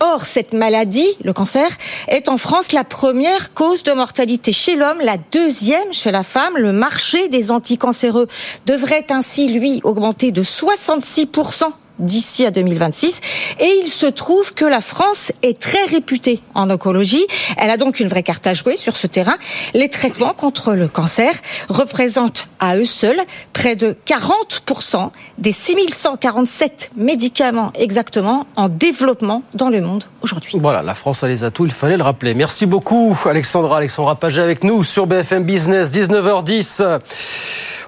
Or, 0.00 0.24
cette 0.24 0.52
maladie, 0.52 1.08
le 1.22 1.32
cancer, 1.32 1.68
est 2.08 2.28
en 2.28 2.36
France 2.36 2.72
la 2.72 2.84
première 2.84 3.54
cause 3.54 3.82
de 3.82 3.92
mortalité 3.92 4.52
chez 4.52 4.76
l'homme, 4.76 4.98
la 5.00 5.16
deuxième 5.32 5.92
chez 5.92 6.10
la 6.10 6.22
femme. 6.22 6.56
Le 6.56 6.72
marché 6.72 7.28
des 7.28 7.50
anticancéreux 7.50 8.28
devrait 8.66 9.06
ainsi, 9.10 9.48
lui, 9.48 9.80
augmenter 9.84 10.32
de 10.32 10.42
66% 10.42 11.64
d'ici 11.98 12.44
à 12.44 12.50
2026. 12.50 13.20
Et 13.60 13.80
il 13.82 13.88
se 13.88 14.06
trouve 14.06 14.54
que 14.54 14.64
la 14.64 14.80
France 14.80 15.32
est 15.42 15.58
très 15.58 15.84
réputée 15.84 16.40
en 16.54 16.70
oncologie. 16.70 17.24
Elle 17.56 17.70
a 17.70 17.76
donc 17.76 18.00
une 18.00 18.08
vraie 18.08 18.22
carte 18.22 18.46
à 18.46 18.54
jouer 18.54 18.76
sur 18.76 18.96
ce 18.96 19.06
terrain. 19.06 19.36
Les 19.74 19.88
traitements 19.88 20.34
contre 20.34 20.74
le 20.74 20.88
cancer 20.88 21.32
représentent 21.68 22.48
à 22.58 22.76
eux 22.76 22.84
seuls 22.84 23.20
près 23.52 23.76
de 23.76 23.96
40% 24.06 25.10
des 25.38 25.52
6147 25.52 26.90
médicaments 26.96 27.72
exactement 27.74 28.46
en 28.56 28.68
développement 28.68 29.42
dans 29.54 29.68
le 29.68 29.80
monde 29.80 30.04
aujourd'hui. 30.22 30.58
Voilà, 30.60 30.82
la 30.82 30.94
France 30.94 31.22
a 31.22 31.28
les 31.28 31.44
atouts, 31.44 31.66
il 31.66 31.72
fallait 31.72 31.96
le 31.96 32.02
rappeler. 32.02 32.34
Merci 32.34 32.66
beaucoup 32.66 33.16
Alexandra, 33.26 33.78
Alexandra 33.78 34.14
Paget 34.16 34.42
avec 34.42 34.64
nous 34.64 34.82
sur 34.82 35.06
BFM 35.06 35.44
Business, 35.44 35.90
19h10. 35.92 37.00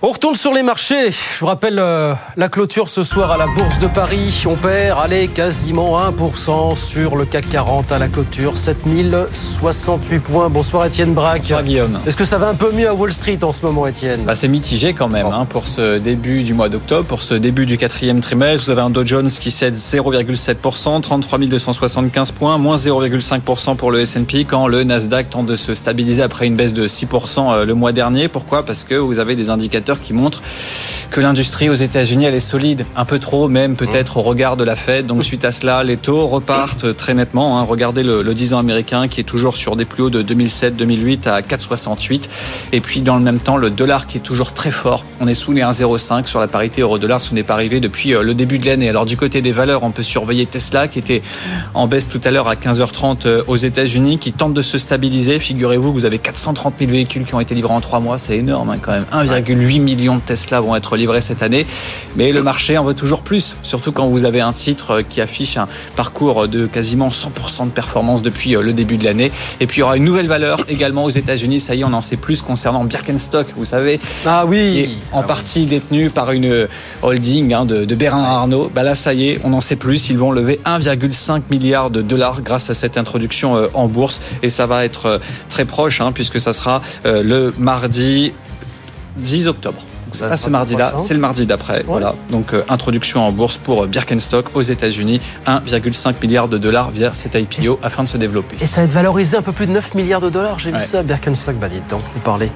On 0.02 0.10
retourne 0.10 0.34
sur 0.34 0.52
les 0.52 0.62
marchés. 0.62 1.10
Je 1.10 1.40
vous 1.40 1.46
rappelle 1.46 1.78
euh, 1.78 2.14
la 2.36 2.48
clôture 2.48 2.88
ce 2.90 3.02
soir 3.02 3.30
à 3.30 3.38
la 3.38 3.46
Bourse 3.46 3.78
de 3.78 3.86
Paris. 3.96 4.44
On 4.46 4.56
perd, 4.56 4.98
allez, 5.02 5.28
quasiment 5.28 5.98
1% 5.98 6.76
sur 6.76 7.16
le 7.16 7.24
CAC 7.24 7.48
40 7.48 7.92
à 7.92 7.98
la 7.98 8.08
clôture. 8.08 8.58
7068 8.58 10.18
points. 10.18 10.50
Bonsoir 10.50 10.84
Étienne 10.84 11.14
Braque. 11.14 11.40
Bonsoir 11.40 11.62
Guillaume. 11.62 11.98
Est-ce 12.06 12.16
que 12.18 12.26
ça 12.26 12.36
va 12.36 12.48
un 12.48 12.54
peu 12.54 12.72
mieux 12.72 12.86
à 12.86 12.92
Wall 12.92 13.10
Street 13.10 13.38
en 13.40 13.52
ce 13.52 13.64
moment 13.64 13.86
Étienne? 13.86 14.24
Bah, 14.26 14.34
C'est 14.34 14.48
mitigé 14.48 14.92
quand 14.92 15.08
même 15.08 15.24
hein, 15.24 15.46
pour 15.48 15.66
ce 15.66 15.96
début 15.96 16.42
du 16.42 16.52
mois 16.52 16.68
d'octobre, 16.68 17.06
pour 17.06 17.22
ce 17.22 17.32
début 17.32 17.64
du 17.64 17.78
quatrième 17.78 18.20
trimestre. 18.20 18.66
Vous 18.66 18.70
avez 18.70 18.82
un 18.82 18.90
Dow 18.90 19.06
Jones 19.06 19.30
qui 19.30 19.50
cède 19.50 19.74
0,7%, 19.74 21.00
33 21.00 21.38
275 21.38 22.32
points, 22.32 22.58
moins 22.58 22.76
0,5% 22.76 23.76
pour 23.76 23.90
le 23.90 24.00
S&P 24.00 24.44
quand 24.44 24.66
le 24.66 24.84
Nasdaq 24.84 25.30
tente 25.30 25.46
de 25.46 25.56
se 25.56 25.72
stabiliser 25.72 26.22
après 26.22 26.46
une 26.46 26.56
baisse 26.56 26.74
de 26.74 26.86
6% 26.86 27.50
euh, 27.50 27.64
le 27.64 27.72
mois 27.72 27.92
dernier. 27.92 28.28
Pourquoi? 28.28 28.66
Parce 28.66 28.84
que 28.84 28.94
vous 28.94 29.18
avez 29.18 29.36
des 29.36 29.48
indicateurs 29.48 30.02
qui 30.02 30.12
montrent 30.12 30.42
que 31.10 31.22
l'industrie 31.22 31.70
aux 31.70 31.74
États-Unis 31.74 32.26
elle 32.26 32.34
est 32.34 32.40
solide, 32.40 32.84
un 32.94 33.06
peu 33.06 33.18
trop 33.18 33.48
même 33.48 33.74
peut-être 33.86 34.16
au 34.16 34.22
regard 34.22 34.56
de 34.56 34.64
la 34.64 34.76
Fed. 34.76 35.06
Donc 35.06 35.24
suite 35.24 35.44
à 35.44 35.52
cela, 35.52 35.84
les 35.84 35.96
taux 35.96 36.26
repartent 36.26 36.96
très 36.96 37.14
nettement. 37.14 37.58
Hein. 37.58 37.62
Regardez 37.62 38.02
le, 38.02 38.22
le 38.22 38.34
10 38.34 38.54
ans 38.54 38.58
américain 38.58 39.08
qui 39.08 39.20
est 39.20 39.24
toujours 39.24 39.56
sur 39.56 39.76
des 39.76 39.84
plus 39.84 40.04
hauts 40.04 40.10
de 40.10 40.22
2007-2008 40.22 41.28
à 41.28 41.40
4,68. 41.40 42.24
Et 42.72 42.80
puis 42.80 43.00
dans 43.00 43.16
le 43.16 43.22
même 43.22 43.38
temps, 43.38 43.56
le 43.56 43.70
dollar 43.70 44.06
qui 44.06 44.18
est 44.18 44.20
toujours 44.20 44.52
très 44.52 44.70
fort. 44.70 45.04
On 45.20 45.28
est 45.28 45.34
sous 45.34 45.52
les 45.52 45.62
1,05 45.62 46.26
sur 46.26 46.40
la 46.40 46.48
parité 46.48 46.80
euro-dollar. 46.80 47.20
Ce 47.20 47.34
n'est 47.34 47.42
pas 47.42 47.54
arrivé 47.54 47.80
depuis 47.80 48.14
euh, 48.14 48.22
le 48.22 48.34
début 48.34 48.58
de 48.58 48.66
l'année. 48.66 48.88
Alors 48.88 49.06
du 49.06 49.16
côté 49.16 49.42
des 49.42 49.52
valeurs, 49.52 49.82
on 49.82 49.90
peut 49.90 50.02
surveiller 50.02 50.46
Tesla 50.46 50.88
qui 50.88 50.98
était 50.98 51.22
en 51.74 51.86
baisse 51.86 52.08
tout 52.08 52.20
à 52.24 52.30
l'heure 52.30 52.48
à 52.48 52.54
15h30 52.54 53.26
euh, 53.26 53.42
aux 53.46 53.56
États-Unis, 53.56 54.18
qui 54.18 54.32
tente 54.32 54.54
de 54.54 54.62
se 54.62 54.78
stabiliser. 54.78 55.38
Figurez-vous, 55.38 55.92
vous 55.92 56.04
avez 56.04 56.18
430 56.18 56.74
000 56.78 56.90
véhicules 56.90 57.24
qui 57.24 57.34
ont 57.34 57.40
été 57.40 57.54
livrés 57.54 57.74
en 57.74 57.80
trois 57.80 58.00
mois. 58.00 58.18
C'est 58.18 58.36
énorme 58.36 58.70
hein, 58.70 58.78
quand 58.80 58.92
même. 58.92 59.06
1,8 59.12 59.80
million 59.80 60.16
de 60.16 60.20
Tesla 60.20 60.60
vont 60.60 60.76
être 60.76 60.96
livrés 60.96 61.20
cette 61.20 61.42
année. 61.42 61.66
Mais 62.16 62.32
le 62.32 62.42
marché 62.42 62.78
en 62.78 62.84
veut 62.84 62.94
toujours 62.94 63.22
plus, 63.22 63.56
surtout 63.76 63.92
quand 63.92 64.06
vous 64.08 64.24
avez 64.24 64.40
un 64.40 64.54
titre 64.54 65.02
qui 65.02 65.20
affiche 65.20 65.58
un 65.58 65.68
parcours 65.96 66.48
de 66.48 66.66
quasiment 66.66 67.10
100% 67.10 67.66
de 67.66 67.70
performance 67.70 68.22
depuis 68.22 68.56
euh, 68.56 68.62
le 68.62 68.72
début 68.72 68.96
de 68.96 69.04
l'année. 69.04 69.30
Et 69.60 69.66
puis 69.66 69.78
il 69.78 69.80
y 69.80 69.82
aura 69.82 69.98
une 69.98 70.04
nouvelle 70.04 70.28
valeur 70.28 70.64
également 70.68 71.04
aux 71.04 71.10
États-Unis. 71.10 71.60
Ça 71.60 71.74
y 71.74 71.82
est, 71.82 71.84
on 71.84 71.92
en 71.92 72.00
sait 72.00 72.16
plus 72.16 72.40
concernant 72.40 72.84
Birkenstock, 72.84 73.48
vous 73.54 73.66
savez. 73.66 74.00
Ah 74.24 74.46
oui. 74.46 74.96
En 75.12 75.22
partie 75.22 75.66
détenu 75.66 76.08
par 76.08 76.32
une 76.32 76.68
holding 77.02 77.52
hein, 77.52 77.66
de, 77.66 77.84
de 77.84 77.94
Bérard 77.94 78.24
Arnault. 78.24 78.70
Bah 78.74 78.82
là, 78.82 78.94
ça 78.94 79.12
y 79.12 79.28
est, 79.28 79.40
on 79.44 79.52
en 79.52 79.60
sait 79.60 79.76
plus. 79.76 80.08
Ils 80.08 80.16
vont 80.16 80.32
lever 80.32 80.58
1,5 80.64 81.42
milliard 81.50 81.90
de 81.90 82.00
dollars 82.00 82.40
grâce 82.40 82.70
à 82.70 82.74
cette 82.74 82.96
introduction 82.96 83.56
euh, 83.56 83.66
en 83.74 83.88
bourse. 83.88 84.20
Et 84.42 84.48
ça 84.48 84.66
va 84.66 84.86
être 84.86 85.06
euh, 85.06 85.18
très 85.50 85.66
proche, 85.66 86.00
hein, 86.00 86.12
puisque 86.12 86.40
ça 86.40 86.52
sera 86.52 86.82
euh, 87.04 87.22
le 87.22 87.54
mardi 87.58 88.32
10 89.18 89.48
octobre. 89.48 89.82
C'est 90.12 90.28
pas 90.28 90.36
ce 90.36 90.48
mardi-là, 90.50 90.94
c'est 91.02 91.14
le 91.14 91.20
mardi 91.20 91.46
d'après. 91.46 91.82
Voilà. 91.86 92.14
Donc 92.30 92.54
euh, 92.54 92.64
introduction 92.68 93.20
en 93.26 93.32
bourse 93.32 93.56
pour 93.58 93.84
euh, 93.84 93.86
Birkenstock 93.86 94.46
aux 94.54 94.62
États-Unis, 94.62 95.20
1,5 95.46 96.14
milliard 96.22 96.48
de 96.48 96.58
dollars 96.58 96.90
via 96.90 97.12
cet 97.14 97.34
IPO 97.34 97.78
afin 97.82 98.02
de 98.04 98.08
se 98.08 98.16
développer. 98.16 98.56
Et 98.60 98.66
ça 98.66 98.80
va 98.80 98.84
être 98.86 98.92
valorisé 98.92 99.36
un 99.36 99.42
peu 99.42 99.52
plus 99.52 99.66
de 99.66 99.72
9 99.72 99.94
milliards 99.94 100.20
de 100.20 100.30
dollars. 100.30 100.58
J'ai 100.58 100.72
Ouais. 100.72 100.78
vu 100.78 100.84
ça, 100.84 101.02
Birkenstock. 101.02 101.56
Bah, 101.56 101.68
dites 101.68 101.88
donc, 101.90 102.02
vous 102.14 102.20
parlez. 102.20 102.50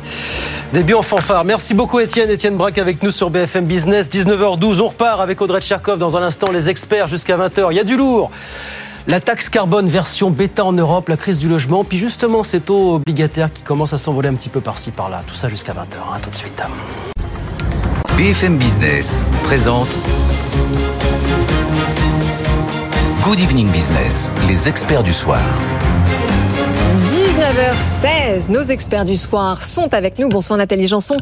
Début 0.72 0.94
en 0.94 1.02
fanfare. 1.02 1.44
Merci 1.44 1.74
beaucoup, 1.74 1.98
Étienne. 2.00 2.30
Étienne 2.30 2.56
Braque 2.56 2.78
avec 2.78 3.02
nous 3.02 3.10
sur 3.10 3.30
BFM 3.30 3.64
Business. 3.66 4.08
19h12, 4.08 4.80
on 4.80 4.88
repart 4.88 5.20
avec 5.20 5.40
Audrey 5.42 5.60
Tcherkov 5.60 5.98
dans 5.98 6.16
un 6.16 6.22
instant. 6.22 6.50
Les 6.52 6.68
experts 6.70 7.08
jusqu'à 7.08 7.36
20h. 7.36 7.68
Il 7.72 7.76
y 7.76 7.80
a 7.80 7.84
du 7.84 7.96
lourd. 7.96 8.30
La 9.06 9.18
taxe 9.18 9.48
carbone 9.48 9.88
version 9.88 10.30
bêta 10.30 10.64
en 10.64 10.72
Europe, 10.72 11.08
la 11.08 11.16
crise 11.16 11.38
du 11.38 11.48
logement, 11.48 11.84
puis 11.84 11.96
justement 11.98 12.44
ces 12.44 12.60
taux 12.60 12.96
obligataires 12.96 13.52
qui 13.52 13.62
commencent 13.62 13.94
à 13.94 13.98
s'envoler 13.98 14.28
un 14.28 14.34
petit 14.34 14.50
peu 14.50 14.60
par-ci 14.60 14.90
par-là. 14.90 15.22
Tout 15.26 15.34
ça 15.34 15.48
jusqu'à 15.48 15.72
20h. 15.72 16.14
À 16.14 16.20
tout 16.20 16.30
de 16.30 16.34
suite. 16.34 16.62
BFM 18.20 18.58
Business 18.58 19.24
présente 19.44 19.98
Good 23.24 23.40
Evening 23.40 23.72
Business, 23.72 24.30
les 24.46 24.68
experts 24.68 25.02
du 25.02 25.14
soir. 25.14 25.40
19h16, 27.06 28.50
nos 28.50 28.60
experts 28.60 29.06
du 29.06 29.16
soir 29.16 29.62
sont 29.62 29.94
avec 29.94 30.18
nous. 30.18 30.28
Bonsoir 30.28 30.58
Nathalie 30.58 30.86
Janson. 30.86 31.16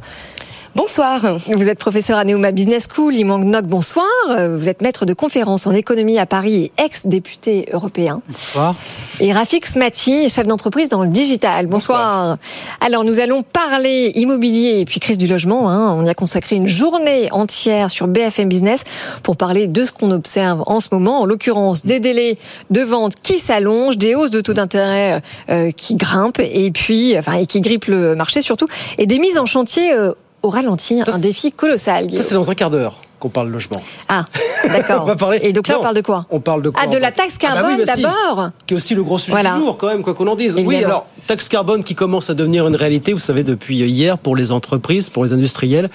Bonsoir. 0.74 1.38
Vous 1.48 1.68
êtes 1.68 1.78
professeur 1.78 2.18
à 2.18 2.24
Neoma 2.24 2.52
Business 2.52 2.86
School, 2.94 3.12
Limang 3.14 3.42
Nok, 3.44 3.64
bonsoir. 3.66 4.06
Vous 4.28 4.68
êtes 4.68 4.80
maître 4.82 5.06
de 5.06 5.14
conférences 5.14 5.66
en 5.66 5.72
économie 5.72 6.18
à 6.18 6.26
Paris 6.26 6.70
et 6.78 6.82
ex-député 6.84 7.68
européen. 7.72 8.20
Bonsoir. 8.28 8.74
Et 9.18 9.32
Rafik 9.32 9.66
Smati, 9.66 10.28
chef 10.28 10.46
d'entreprise 10.46 10.88
dans 10.88 11.02
le 11.02 11.08
digital. 11.08 11.66
Bonsoir. 11.66 12.36
Alors, 12.80 13.02
nous 13.02 13.18
allons 13.18 13.42
parler 13.42 14.12
immobilier 14.14 14.78
et 14.80 14.84
puis 14.84 15.00
crise 15.00 15.18
du 15.18 15.26
logement. 15.26 15.68
hein. 15.70 15.96
On 15.98 16.04
y 16.04 16.08
a 16.10 16.14
consacré 16.14 16.56
une 16.56 16.68
journée 16.68 17.28
entière 17.32 17.90
sur 17.90 18.06
BFM 18.06 18.48
Business 18.48 18.84
pour 19.22 19.36
parler 19.36 19.66
de 19.66 19.84
ce 19.84 19.90
qu'on 19.90 20.10
observe 20.10 20.62
en 20.66 20.80
ce 20.80 20.88
moment. 20.92 21.20
En 21.22 21.24
l'occurrence, 21.26 21.86
des 21.86 21.98
délais 21.98 22.38
de 22.70 22.82
vente 22.82 23.14
qui 23.22 23.38
s'allongent, 23.38 23.96
des 23.96 24.14
hausses 24.14 24.30
de 24.30 24.40
taux 24.40 24.54
d'intérêt 24.54 25.22
euh, 25.50 25.72
qui 25.72 25.96
grimpent 25.96 26.40
et 26.40 26.70
puis, 26.70 27.18
enfin, 27.18 27.32
et 27.38 27.46
qui 27.46 27.60
grippent 27.60 27.86
le 27.86 28.14
marché 28.14 28.42
surtout, 28.42 28.68
et 28.98 29.06
des 29.06 29.18
mises 29.18 29.38
en 29.38 29.46
chantier 29.46 29.92
euh, 29.92 30.12
au 30.42 30.50
ralenti. 30.50 31.00
un 31.06 31.18
défi 31.18 31.50
colossal. 31.52 32.12
Ça, 32.12 32.22
c'est 32.22 32.34
dans 32.34 32.50
un 32.50 32.54
quart 32.54 32.70
d'heure 32.70 33.00
qu'on 33.18 33.28
parle 33.30 33.48
logement. 33.48 33.82
Ah, 34.08 34.26
d'accord. 34.68 35.00
On 35.02 35.06
va 35.06 35.16
parler- 35.16 35.40
Et 35.42 35.52
donc 35.52 35.66
là, 35.66 35.74
Non, 35.74 35.80
on 35.80 35.82
parle 35.82 35.96
de 35.96 36.00
quoi 36.02 36.26
On 36.30 36.38
parle 36.38 36.62
de 36.62 36.70
quoi 36.70 36.80
Ah, 36.84 36.86
de 36.86 36.96
la 36.98 37.10
taxe 37.10 37.36
Ah 37.42 37.46
bah 37.48 37.54
carbone 37.62 37.76
oui, 37.80 37.84
bah 37.84 37.92
si. 37.96 38.02
d'abord 38.02 38.50
qui 38.66 38.74
est 38.74 38.76
aussi 38.76 38.94
le 38.94 39.02
gros 39.02 39.18
sujet 39.18 39.32
Voilà. 39.32 39.54
du 39.56 39.60
jour 39.62 39.76
quand 39.76 39.88
même, 39.88 40.02
quoi 40.02 40.14
qu'on 40.14 40.28
en 40.28 40.36
dise. 40.36 40.54
Oui, 40.56 40.84
alors, 40.84 41.06
taxe 41.26 41.48
carbone 41.48 41.82
qui 41.82 41.96
commence 41.96 42.30
à 42.30 42.34
devenir 42.34 42.68
une 42.68 42.76
réalité, 42.76 43.12
vous 43.12 43.18
savez, 43.18 43.42
depuis 43.42 43.76
hier 43.78 44.18
pour 44.18 44.36
les 44.36 44.52
entreprises, 44.52 45.08
pour 45.10 45.24
les 45.24 45.32
industriels. 45.32 45.90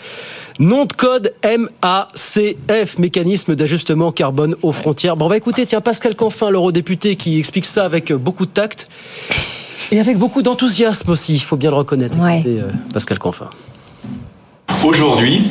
Nom 0.59 0.83
de 0.85 0.91
code 0.93 1.33
MACF, 1.43 2.97
mécanisme 2.99 3.55
d'ajustement 3.55 4.11
carbone 4.11 4.55
aux 4.61 4.71
frontières. 4.73 5.15
Bon, 5.15 5.25
on 5.25 5.29
va 5.29 5.37
écouter, 5.37 5.65
tiens, 5.65 5.81
Pascal 5.81 6.15
Canfin, 6.15 6.49
l'eurodéputé, 6.49 7.15
qui 7.15 7.39
explique 7.39 7.65
ça 7.65 7.85
avec 7.85 8.11
beaucoup 8.11 8.45
de 8.45 8.51
tact 8.51 8.87
et 9.91 9.99
avec 9.99 10.17
beaucoup 10.17 10.41
d'enthousiasme 10.41 11.09
aussi, 11.11 11.35
il 11.35 11.39
faut 11.39 11.55
bien 11.55 11.69
le 11.69 11.77
reconnaître. 11.77 12.15
Écoutez, 12.17 12.59
euh, 12.59 12.67
Pascal 12.93 13.17
Canfin. 13.17 13.49
Aujourd'hui, 14.83 15.43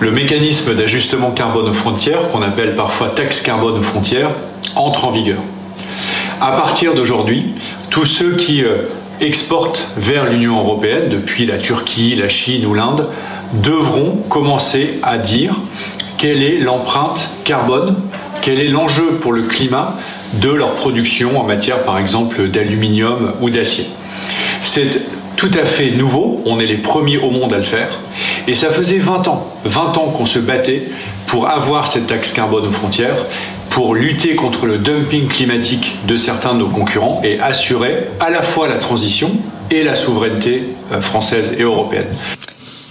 le 0.00 0.10
mécanisme 0.10 0.74
d'ajustement 0.74 1.32
carbone 1.32 1.68
aux 1.68 1.72
frontières, 1.72 2.28
qu'on 2.30 2.42
appelle 2.42 2.76
parfois 2.76 3.08
taxe 3.08 3.42
carbone 3.42 3.78
aux 3.78 3.82
frontières, 3.82 4.30
entre 4.76 5.06
en 5.06 5.10
vigueur. 5.10 5.38
À 6.40 6.52
partir 6.52 6.94
d'aujourd'hui, 6.94 7.54
tous 7.90 8.04
ceux 8.04 8.36
qui 8.36 8.62
euh, 8.62 8.82
exportent 9.20 9.88
vers 9.96 10.26
l'Union 10.26 10.60
européenne, 10.60 11.08
depuis 11.08 11.46
la 11.46 11.58
Turquie, 11.58 12.14
la 12.14 12.28
Chine 12.28 12.64
ou 12.66 12.74
l'Inde, 12.74 13.08
devront 13.54 14.18
commencer 14.28 15.00
à 15.02 15.18
dire 15.18 15.54
quelle 16.18 16.42
est 16.42 16.58
l'empreinte 16.58 17.30
carbone, 17.44 17.96
quel 18.42 18.60
est 18.60 18.68
l'enjeu 18.68 19.18
pour 19.20 19.32
le 19.32 19.42
climat 19.42 19.96
de 20.34 20.50
leur 20.50 20.74
production 20.74 21.40
en 21.40 21.44
matière 21.44 21.84
par 21.84 21.98
exemple 21.98 22.48
d'aluminium 22.48 23.32
ou 23.40 23.50
d'acier. 23.50 23.86
C'est 24.62 24.86
tout 25.36 25.50
à 25.52 25.66
fait 25.66 25.90
nouveau, 25.90 26.42
on 26.46 26.58
est 26.58 26.66
les 26.66 26.78
premiers 26.78 27.18
au 27.18 27.30
monde 27.30 27.52
à 27.52 27.58
le 27.58 27.62
faire, 27.62 27.90
et 28.48 28.54
ça 28.54 28.70
faisait 28.70 28.98
20 28.98 29.28
ans, 29.28 29.46
20 29.64 29.98
ans 29.98 30.10
qu'on 30.10 30.26
se 30.26 30.38
battait 30.38 30.84
pour 31.26 31.48
avoir 31.48 31.88
cette 31.88 32.06
taxe 32.06 32.32
carbone 32.32 32.66
aux 32.66 32.72
frontières, 32.72 33.26
pour 33.70 33.94
lutter 33.94 34.36
contre 34.36 34.66
le 34.66 34.78
dumping 34.78 35.28
climatique 35.28 35.98
de 36.06 36.16
certains 36.16 36.54
de 36.54 36.60
nos 36.60 36.68
concurrents 36.68 37.20
et 37.24 37.40
assurer 37.40 38.08
à 38.20 38.30
la 38.30 38.42
fois 38.42 38.68
la 38.68 38.76
transition 38.78 39.32
et 39.70 39.82
la 39.82 39.94
souveraineté 39.94 40.68
euh, 40.92 41.00
française 41.00 41.54
et 41.58 41.62
européenne. 41.62 42.06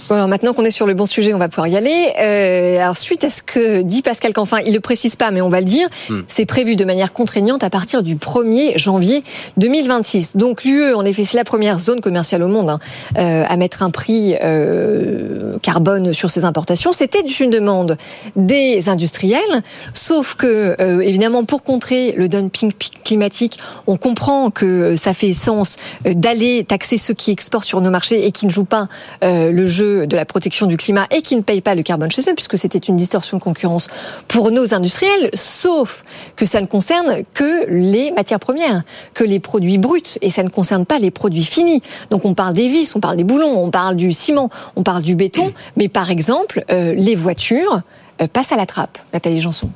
Bon, 0.08 0.14
alors 0.14 0.28
maintenant 0.28 0.54
qu'on 0.54 0.64
est 0.64 0.70
sur 0.70 0.86
le 0.86 0.94
bon 0.94 1.04
sujet, 1.06 1.34
on 1.34 1.38
va 1.38 1.48
pouvoir 1.48 1.66
y 1.66 1.76
aller. 1.76 2.12
Euh, 2.22 2.80
alors 2.80 2.96
suite 2.96 3.24
à 3.24 3.30
ce 3.30 3.42
que 3.42 3.82
dit 3.82 4.02
Pascal 4.02 4.32
Canfin, 4.32 4.58
il 4.64 4.72
le 4.72 4.78
précise 4.80 5.16
pas, 5.16 5.32
mais 5.32 5.40
on 5.40 5.48
va 5.48 5.58
le 5.58 5.66
dire, 5.66 5.88
Hmm. 6.08 6.20
c'est 6.28 6.46
prévu 6.46 6.76
de 6.76 6.84
manière 6.84 7.12
contraignante 7.12 7.64
à 7.64 7.70
partir 7.70 8.04
du 8.04 8.14
1er 8.14 8.78
janvier 8.78 9.24
2026. 9.56 10.36
Donc 10.36 10.62
l'UE, 10.62 10.94
en 10.94 11.04
effet, 11.04 11.24
c'est 11.24 11.36
la 11.36 11.42
première 11.44 11.80
zone 11.80 12.00
commerciale 12.00 12.44
au 12.44 12.48
monde 12.48 12.70
hein, 12.70 12.78
euh, 13.18 13.42
à 13.48 13.56
mettre 13.56 13.82
un 13.82 13.90
prix 13.90 14.36
euh, 14.44 15.58
carbone 15.62 16.12
sur 16.12 16.30
ses 16.30 16.44
importations. 16.44 16.92
C'était 16.92 17.20
une 17.40 17.50
demande 17.50 17.96
des 18.36 18.88
industriels, 18.88 19.40
sauf 19.92 20.34
que 20.36 20.76
euh, 20.80 21.00
évidemment 21.00 21.44
pour 21.44 21.64
contrer 21.64 22.12
le 22.12 22.28
dumping 22.28 22.72
pi- 22.72 22.90
climatique, 23.04 23.58
on 23.88 23.96
comprend 23.96 24.50
que 24.50 24.94
ça 24.94 25.14
fait 25.14 25.32
sens 25.32 25.76
euh, 26.06 26.14
d'aller 26.14 26.62
taxer 26.64 26.96
ceux 26.96 27.14
qui 27.14 27.32
exportent 27.32 27.66
sur 27.66 27.80
nos 27.80 27.90
marchés 27.90 28.24
et 28.24 28.30
qui 28.30 28.46
ne 28.46 28.50
jouent 28.52 28.64
pas 28.64 28.88
euh, 29.24 29.50
le 29.50 29.66
jeu 29.66 29.95
de 30.04 30.16
la 30.16 30.26
protection 30.26 30.66
du 30.66 30.76
climat 30.76 31.06
et 31.10 31.22
qui 31.22 31.36
ne 31.36 31.40
payent 31.40 31.62
pas 31.62 31.74
le 31.74 31.82
carbone 31.82 32.10
chez 32.10 32.22
eux, 32.22 32.34
puisque 32.34 32.58
c'était 32.58 32.78
une 32.78 32.96
distorsion 32.96 33.38
de 33.38 33.42
concurrence 33.42 33.88
pour 34.28 34.50
nos 34.50 34.74
industriels, 34.74 35.30
sauf 35.32 36.04
que 36.36 36.44
ça 36.44 36.60
ne 36.60 36.66
concerne 36.66 37.22
que 37.32 37.66
les 37.68 38.10
matières 38.10 38.40
premières, 38.40 38.82
que 39.14 39.24
les 39.24 39.40
produits 39.40 39.78
bruts, 39.78 40.18
et 40.20 40.30
ça 40.30 40.42
ne 40.42 40.48
concerne 40.48 40.84
pas 40.84 40.98
les 40.98 41.10
produits 41.10 41.44
finis. 41.44 41.82
Donc 42.10 42.24
on 42.24 42.34
parle 42.34 42.52
des 42.52 42.68
vis, 42.68 42.94
on 42.94 43.00
parle 43.00 43.16
des 43.16 43.24
boulons, 43.24 43.56
on 43.56 43.70
parle 43.70 43.96
du 43.96 44.12
ciment, 44.12 44.50
on 44.76 44.82
parle 44.82 45.02
du 45.02 45.14
béton, 45.14 45.52
mais 45.76 45.88
par 45.88 46.10
exemple, 46.10 46.64
euh, 46.70 46.92
les 46.94 47.14
voitures 47.14 47.80
euh, 48.20 48.26
passent 48.26 48.52
à 48.52 48.56
la 48.56 48.66
trappe, 48.66 48.98
Nathalie 49.12 49.40
Janson. 49.40 49.70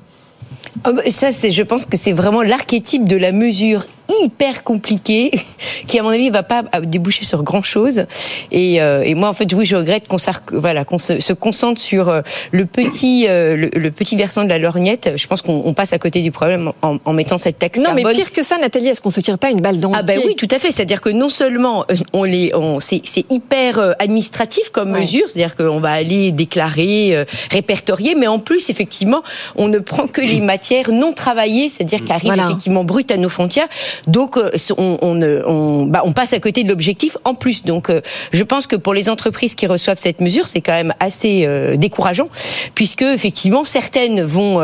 Oh, 0.86 0.92
bah, 0.92 1.02
Ça, 1.08 1.32
c'est, 1.32 1.50
je 1.50 1.62
pense 1.62 1.86
que 1.86 1.96
c'est 1.96 2.12
vraiment 2.12 2.42
l'archétype 2.42 3.06
de 3.06 3.16
la 3.16 3.32
mesure 3.32 3.86
hyper 4.22 4.62
compliquée 4.64 5.30
qui, 5.86 5.98
à 5.98 6.02
mon 6.02 6.10
avis, 6.10 6.30
va 6.30 6.42
pas 6.42 6.62
déboucher 6.82 7.24
sur 7.24 7.42
grand 7.42 7.62
chose. 7.62 8.04
Et, 8.52 8.80
euh, 8.80 9.02
et 9.02 9.14
moi, 9.14 9.28
en 9.28 9.32
fait, 9.32 9.52
oui, 9.52 9.64
je 9.64 9.76
regrette 9.76 10.06
qu'on, 10.08 10.16
voilà, 10.52 10.84
qu'on 10.84 10.98
se, 10.98 11.20
se 11.20 11.32
concentre 11.32 11.80
sur 11.80 12.08
euh, 12.08 12.20
le 12.52 12.66
petit, 12.66 13.26
euh, 13.28 13.56
le, 13.56 13.70
le 13.74 13.90
petit 13.90 14.16
versant 14.16 14.44
de 14.44 14.48
la 14.48 14.58
lorgnette. 14.58 15.12
Je 15.16 15.26
pense 15.26 15.42
qu'on 15.42 15.62
on 15.64 15.74
passe 15.74 15.92
à 15.92 15.98
côté 15.98 16.22
du 16.22 16.30
problème 16.30 16.72
en, 16.82 16.98
en 17.04 17.12
mettant 17.12 17.38
cette 17.38 17.58
taxe 17.58 17.78
Non, 17.78 17.90
mais 17.94 18.02
pire 18.12 18.32
que 18.32 18.42
ça, 18.42 18.58
Nathalie, 18.58 18.88
est-ce 18.88 19.00
qu'on 19.00 19.10
se 19.10 19.20
tire 19.20 19.38
pas 19.38 19.50
une 19.50 19.60
balle 19.60 19.78
dans 19.80 19.92
Ah 19.92 20.00
le 20.00 20.06
ben 20.06 20.18
pied 20.20 20.26
oui, 20.28 20.36
tout 20.36 20.48
à 20.50 20.58
fait. 20.58 20.70
C'est-à-dire 20.72 21.00
que 21.00 21.10
non 21.10 21.28
seulement 21.28 21.84
euh, 21.90 21.94
on 22.12 22.24
les, 22.24 22.52
on, 22.54 22.80
c'est, 22.80 23.00
c'est 23.04 23.30
hyper 23.30 23.78
euh, 23.78 23.92
administratif 23.98 24.70
comme 24.70 24.90
Ouais. 24.92 25.00
mesure, 25.02 25.24
c'est-à-dire 25.28 25.54
qu'on 25.56 25.78
va 25.78 25.90
aller 25.92 26.32
déclarer, 26.32 27.10
euh, 27.12 27.24
répertorier, 27.52 28.14
mais 28.16 28.26
en 28.26 28.38
plus 28.38 28.70
effectivement, 28.70 29.22
on 29.56 29.68
ne 29.68 29.78
prend 29.78 30.06
que 30.06 30.20
les 30.20 30.40
matières 30.52 30.90
non 30.90 31.12
travaillées, 31.12 31.68
c'est-à-dire 31.68 32.04
qui 32.04 32.10
arrivent 32.12 32.26
Voilà. 32.32 32.46
effectivement 32.46 32.82
brutes 32.84 33.10
à 33.12 33.16
nos 33.16 33.28
frontières. 33.28 33.68
Donc 34.06 34.36
euh, 34.36 34.50
on, 34.76 34.98
on, 35.02 35.22
on, 35.22 35.86
bah, 35.86 36.02
on 36.04 36.12
passe 36.12 36.32
à 36.32 36.40
côté 36.40 36.62
de 36.62 36.68
l'objectif 36.68 37.16
en 37.24 37.34
plus. 37.34 37.64
Donc 37.64 37.90
euh, 37.90 38.00
je 38.32 38.42
pense 38.42 38.66
que 38.66 38.76
pour 38.76 38.94
les 38.94 39.08
entreprises 39.08 39.54
qui 39.54 39.66
reçoivent 39.66 39.98
cette 39.98 40.20
mesure, 40.20 40.46
c'est 40.46 40.60
quand 40.60 40.72
même 40.72 40.94
assez 41.00 41.44
euh, 41.44 41.76
décourageant, 41.76 42.28
puisque 42.74 43.02
effectivement 43.02 43.64
certaines 43.64 44.22
vont 44.22 44.60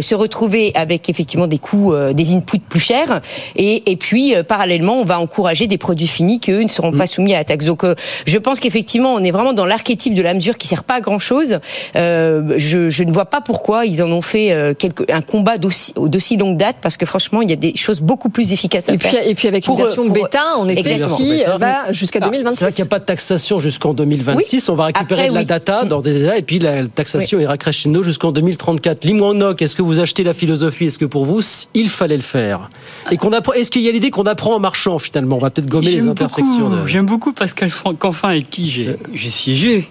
se 0.00 0.14
retrouver 0.14 0.72
avec 0.74 1.08
effectivement 1.08 1.46
des 1.46 1.58
coûts, 1.58 1.94
des 2.12 2.34
inputs 2.34 2.60
plus 2.60 2.80
chers, 2.80 3.20
et, 3.56 3.90
et 3.90 3.96
puis 3.96 4.34
parallèlement 4.46 5.00
on 5.00 5.04
va 5.04 5.20
encourager 5.20 5.66
des 5.66 5.78
produits 5.78 6.06
finis 6.06 6.40
qui 6.40 6.52
eux 6.52 6.62
ne 6.62 6.68
seront 6.68 6.92
pas 6.92 7.04
mm. 7.04 7.08
soumis 7.08 7.34
à 7.34 7.38
la 7.38 7.44
taxe. 7.44 7.66
Donc 7.66 7.84
je 8.26 8.38
pense 8.38 8.60
qu'effectivement 8.60 9.14
on 9.14 9.22
est 9.22 9.30
vraiment 9.30 9.52
dans 9.52 9.66
l'archétype 9.66 10.14
de 10.14 10.22
la 10.22 10.34
mesure 10.34 10.58
qui 10.58 10.68
sert 10.68 10.84
pas 10.84 10.94
à 10.94 11.00
grand 11.00 11.18
chose. 11.18 11.60
je, 11.94 12.86
je, 12.88 13.02
ne 13.02 13.12
vois 13.12 13.26
pas 13.26 13.40
pourquoi 13.40 13.86
ils 13.86 14.02
en 14.02 14.10
ont 14.10 14.22
fait 14.22 14.74
quelque, 14.78 15.04
un 15.10 15.22
combat 15.22 15.56
d'aussi 15.58 16.36
longue 16.36 16.56
date, 16.56 16.76
parce 16.80 16.96
que 16.96 17.06
franchement 17.06 17.42
il 17.42 17.50
y 17.50 17.52
a 17.52 17.56
des 17.56 17.76
choses 17.76 18.00
beaucoup 18.00 18.28
plus 18.28 18.52
efficaces 18.52 18.65
à 18.74 18.78
et 18.78 18.98
faire. 18.98 18.98
Puis, 18.98 19.30
et 19.30 19.34
puis 19.34 19.48
avec 19.48 19.66
une 19.66 19.76
version 19.76 20.06
bêta, 20.08 20.56
en 20.56 20.68
effet, 20.68 21.00
qui 21.16 21.42
va 21.58 21.92
jusqu'à 21.92 22.20
2026. 22.20 22.58
C'est 22.58 22.64
vrai 22.64 22.72
qu'il 22.72 22.82
n'y 22.82 22.88
a 22.88 22.90
pas 22.90 22.98
de 22.98 23.04
taxation 23.04 23.58
jusqu'en 23.58 23.94
2026. 23.94 24.68
On 24.68 24.74
va 24.74 24.86
récupérer 24.86 25.28
de 25.28 25.34
la 25.34 25.44
data 25.44 25.84
dans 25.84 26.00
des 26.00 26.16
et 26.36 26.42
puis 26.42 26.58
la 26.58 26.86
taxation 26.88 27.38
ira 27.38 27.56
crescendo 27.56 28.02
jusqu'en 28.02 28.32
2034. 28.32 29.04
Limouanoc, 29.04 29.62
est-ce 29.62 29.76
que 29.76 29.82
vous 29.82 30.00
achetez 30.00 30.24
la 30.24 30.34
philosophie? 30.34 30.86
Est-ce 30.86 30.98
que 30.98 31.04
pour 31.04 31.24
vous, 31.24 31.40
il 31.74 31.88
fallait 31.88 32.16
le 32.16 32.22
faire? 32.22 32.70
Et 33.10 33.16
qu'on 33.16 33.32
apprend 33.32 33.52
Est-ce 33.52 33.70
qu'il 33.70 33.82
y 33.82 33.88
a 33.88 33.92
l'idée 33.92 34.10
qu'on 34.10 34.24
apprend 34.24 34.54
en 34.54 34.60
marchant 34.60 34.98
finalement? 34.98 35.36
On 35.36 35.40
va 35.40 35.50
peut-être 35.50 35.68
gommer 35.68 35.90
les 35.90 36.06
imperfections. 36.06 36.70
De... 36.70 36.86
J'aime 36.86 37.06
beaucoup 37.06 37.32
Pascal 37.32 37.70
Canfin 37.98 38.28
avec 38.28 38.50
qui 38.50 38.70
j'ai 38.70 39.30
siégé. 39.30 39.88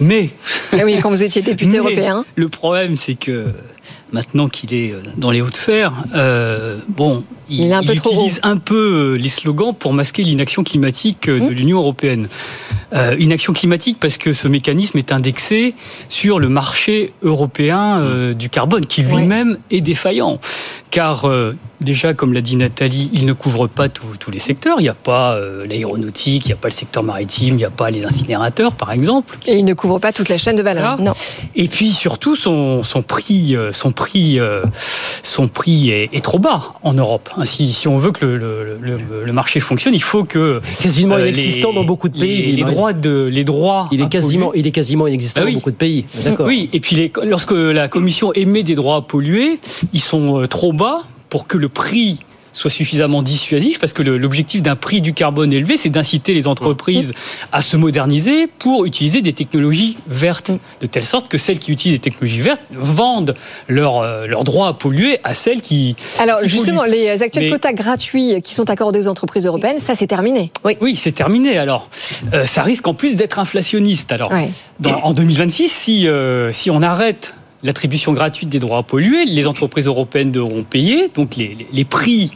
Mais. 0.00 0.30
Ah 0.72 0.82
oui, 0.84 0.98
quand 1.00 1.10
vous 1.10 1.22
étiez 1.22 1.42
député 1.42 1.76
européen. 1.78 2.24
Le 2.34 2.48
problème, 2.48 2.96
c'est 2.96 3.14
que 3.14 3.46
maintenant 4.12 4.48
qu'il 4.48 4.74
est 4.74 4.92
euh, 4.92 5.02
dans 5.16 5.30
les 5.30 5.40
hautes 5.40 5.56
sphères, 5.56 5.92
euh, 6.14 6.78
bon, 6.88 7.24
il, 7.48 7.72
utilise 7.92 8.40
un 8.42 8.56
peu 8.56 9.14
euh, 9.14 9.16
les 9.16 9.28
slogans 9.28 9.74
pour 9.74 9.92
masquer 9.92 10.22
l'inaction 10.22 10.64
climatique 10.64 11.28
de 11.28 11.38
mmh. 11.38 11.48
l'Union 11.48 11.78
européenne. 11.78 12.28
inaction 13.18 13.52
climatique 13.52 13.98
parce 14.00 14.18
que 14.18 14.32
ce 14.32 14.48
mécanisme 14.48 14.98
est 14.98 15.12
indexé 15.12 15.74
sur 16.08 16.38
le 16.40 16.48
marché 16.48 17.12
européen 17.22 18.34
du 18.34 18.48
carbone, 18.48 18.84
qui 18.84 19.02
lui-même 19.02 19.58
est 19.70 19.80
défaillant 19.80 20.40
car 20.90 21.24
euh, 21.26 21.56
déjà, 21.80 22.14
comme 22.14 22.32
l'a 22.32 22.40
dit 22.40 22.56
Nathalie, 22.56 23.10
il 23.12 23.24
ne 23.24 23.32
couvre 23.32 23.68
pas 23.68 23.88
tous 23.88 24.30
les 24.30 24.38
secteurs. 24.38 24.76
Il 24.80 24.82
n'y 24.82 24.88
a 24.88 24.94
pas 24.94 25.34
euh, 25.34 25.66
l'aéronautique, 25.66 26.46
il 26.46 26.48
n'y 26.48 26.52
a 26.52 26.56
pas 26.56 26.68
le 26.68 26.74
secteur 26.74 27.02
maritime, 27.02 27.54
il 27.54 27.58
n'y 27.58 27.64
a 27.64 27.70
pas 27.70 27.90
les 27.90 28.04
incinérateurs, 28.04 28.74
par 28.74 28.90
exemple. 28.92 29.38
Et 29.46 29.56
il 29.56 29.64
ne 29.64 29.74
couvre 29.74 29.98
pas 29.98 30.12
toute 30.12 30.28
la 30.28 30.38
chaîne 30.38 30.56
de 30.56 30.62
valeur. 30.62 31.00
Non. 31.00 31.12
Et 31.54 31.68
puis 31.68 31.90
surtout, 31.90 32.34
son, 32.36 32.82
son 32.82 33.02
prix, 33.02 33.56
euh, 33.56 33.72
son 33.72 33.92
prix, 33.92 34.38
son 35.22 35.48
prix 35.48 35.90
est, 35.90 36.24
trop 36.24 36.38
bas 36.38 36.74
en 36.82 36.92
Europe. 36.92 37.30
Si, 37.44 37.72
si 37.72 37.88
on 37.88 37.96
veut 37.96 38.10
que 38.10 38.26
le, 38.26 38.78
le, 38.80 38.98
le, 39.24 39.32
marché 39.32 39.60
fonctionne, 39.60 39.94
il 39.94 40.02
faut 40.02 40.24
que 40.24 40.60
quasiment 40.82 41.18
inexistant 41.18 41.72
dans 41.72 41.84
beaucoup 41.84 42.08
de 42.08 42.18
pays. 42.18 42.52
Les, 42.52 42.64
droits 42.64 42.92
de 42.92 43.28
les 43.30 43.44
droits. 43.44 43.88
Il 43.92 44.02
est 44.02 44.08
quasiment, 44.08 44.52
il 44.52 44.66
est 44.66 44.70
quasiment 44.70 45.06
inexistant 45.06 45.42
ah 45.44 45.46
dans 45.46 45.52
beaucoup 45.52 45.70
de 45.70 45.76
pays. 45.76 46.04
D'accord. 46.24 46.46
Oui. 46.46 46.68
Et 46.72 46.80
puis 46.80 46.96
les, 46.96 47.12
lorsque 47.24 47.52
la 47.52 47.88
Commission 47.88 48.32
émet 48.34 48.62
des 48.62 48.74
droits 48.74 48.96
à 48.96 49.02
polluer, 49.02 49.60
ils 49.92 50.00
sont 50.00 50.46
trop 50.48 50.72
pour 51.28 51.46
que 51.46 51.56
le 51.56 51.68
prix 51.68 52.18
soit 52.52 52.70
suffisamment 52.70 53.22
dissuasif, 53.22 53.78
parce 53.78 53.92
que 53.92 54.02
l'objectif 54.02 54.62
d'un 54.62 54.76
prix 54.76 55.00
du 55.00 55.12
carbone 55.12 55.52
élevé, 55.52 55.76
c'est 55.76 55.88
d'inciter 55.88 56.34
les 56.34 56.48
entreprises 56.48 57.12
à 57.52 57.62
se 57.62 57.76
moderniser 57.76 58.46
pour 58.46 58.84
utiliser 58.84 59.22
des 59.22 59.32
technologies 59.32 59.96
vertes, 60.08 60.50
de 60.80 60.86
telle 60.86 61.04
sorte 61.04 61.28
que 61.28 61.38
celles 61.38 61.58
qui 61.58 61.72
utilisent 61.72 61.98
des 61.98 62.10
technologies 62.10 62.40
vertes 62.40 62.62
vendent 62.72 63.34
leur, 63.68 64.00
euh, 64.00 64.26
leur 64.26 64.44
droit 64.44 64.68
à 64.68 64.72
polluer 64.72 65.18
à 65.24 65.34
celles 65.34 65.62
qui... 65.62 65.96
Alors 66.18 66.38
justement, 66.42 66.84
les 66.84 67.22
actuels 67.22 67.50
quotas 67.50 67.72
gratuits 67.72 68.42
qui 68.42 68.54
sont 68.54 68.68
accordés 68.68 69.06
aux 69.06 69.08
entreprises 69.08 69.46
européennes, 69.46 69.80
ça 69.80 69.94
c'est 69.94 70.06
terminé. 70.06 70.50
Oui, 70.64 70.76
oui 70.80 70.96
c'est 70.96 71.12
terminé. 71.12 71.56
Alors, 71.56 71.88
euh, 72.34 72.46
ça 72.46 72.62
risque 72.62 72.86
en 72.86 72.94
plus 72.94 73.16
d'être 73.16 73.38
inflationniste. 73.38 74.12
Alors, 74.12 74.32
en 75.02 75.12
2026, 75.12 75.68
si, 75.68 76.08
euh, 76.08 76.52
si 76.52 76.70
on 76.70 76.82
arrête 76.82 77.34
l'attribution 77.62 78.12
gratuite 78.12 78.48
des 78.48 78.58
droits 78.58 78.78
à 78.78 78.82
polluer, 78.82 79.24
les 79.24 79.46
entreprises 79.46 79.86
européennes 79.86 80.32
devront 80.32 80.62
payer, 80.62 81.10
donc 81.14 81.36
les, 81.36 81.84
prix 81.84 82.30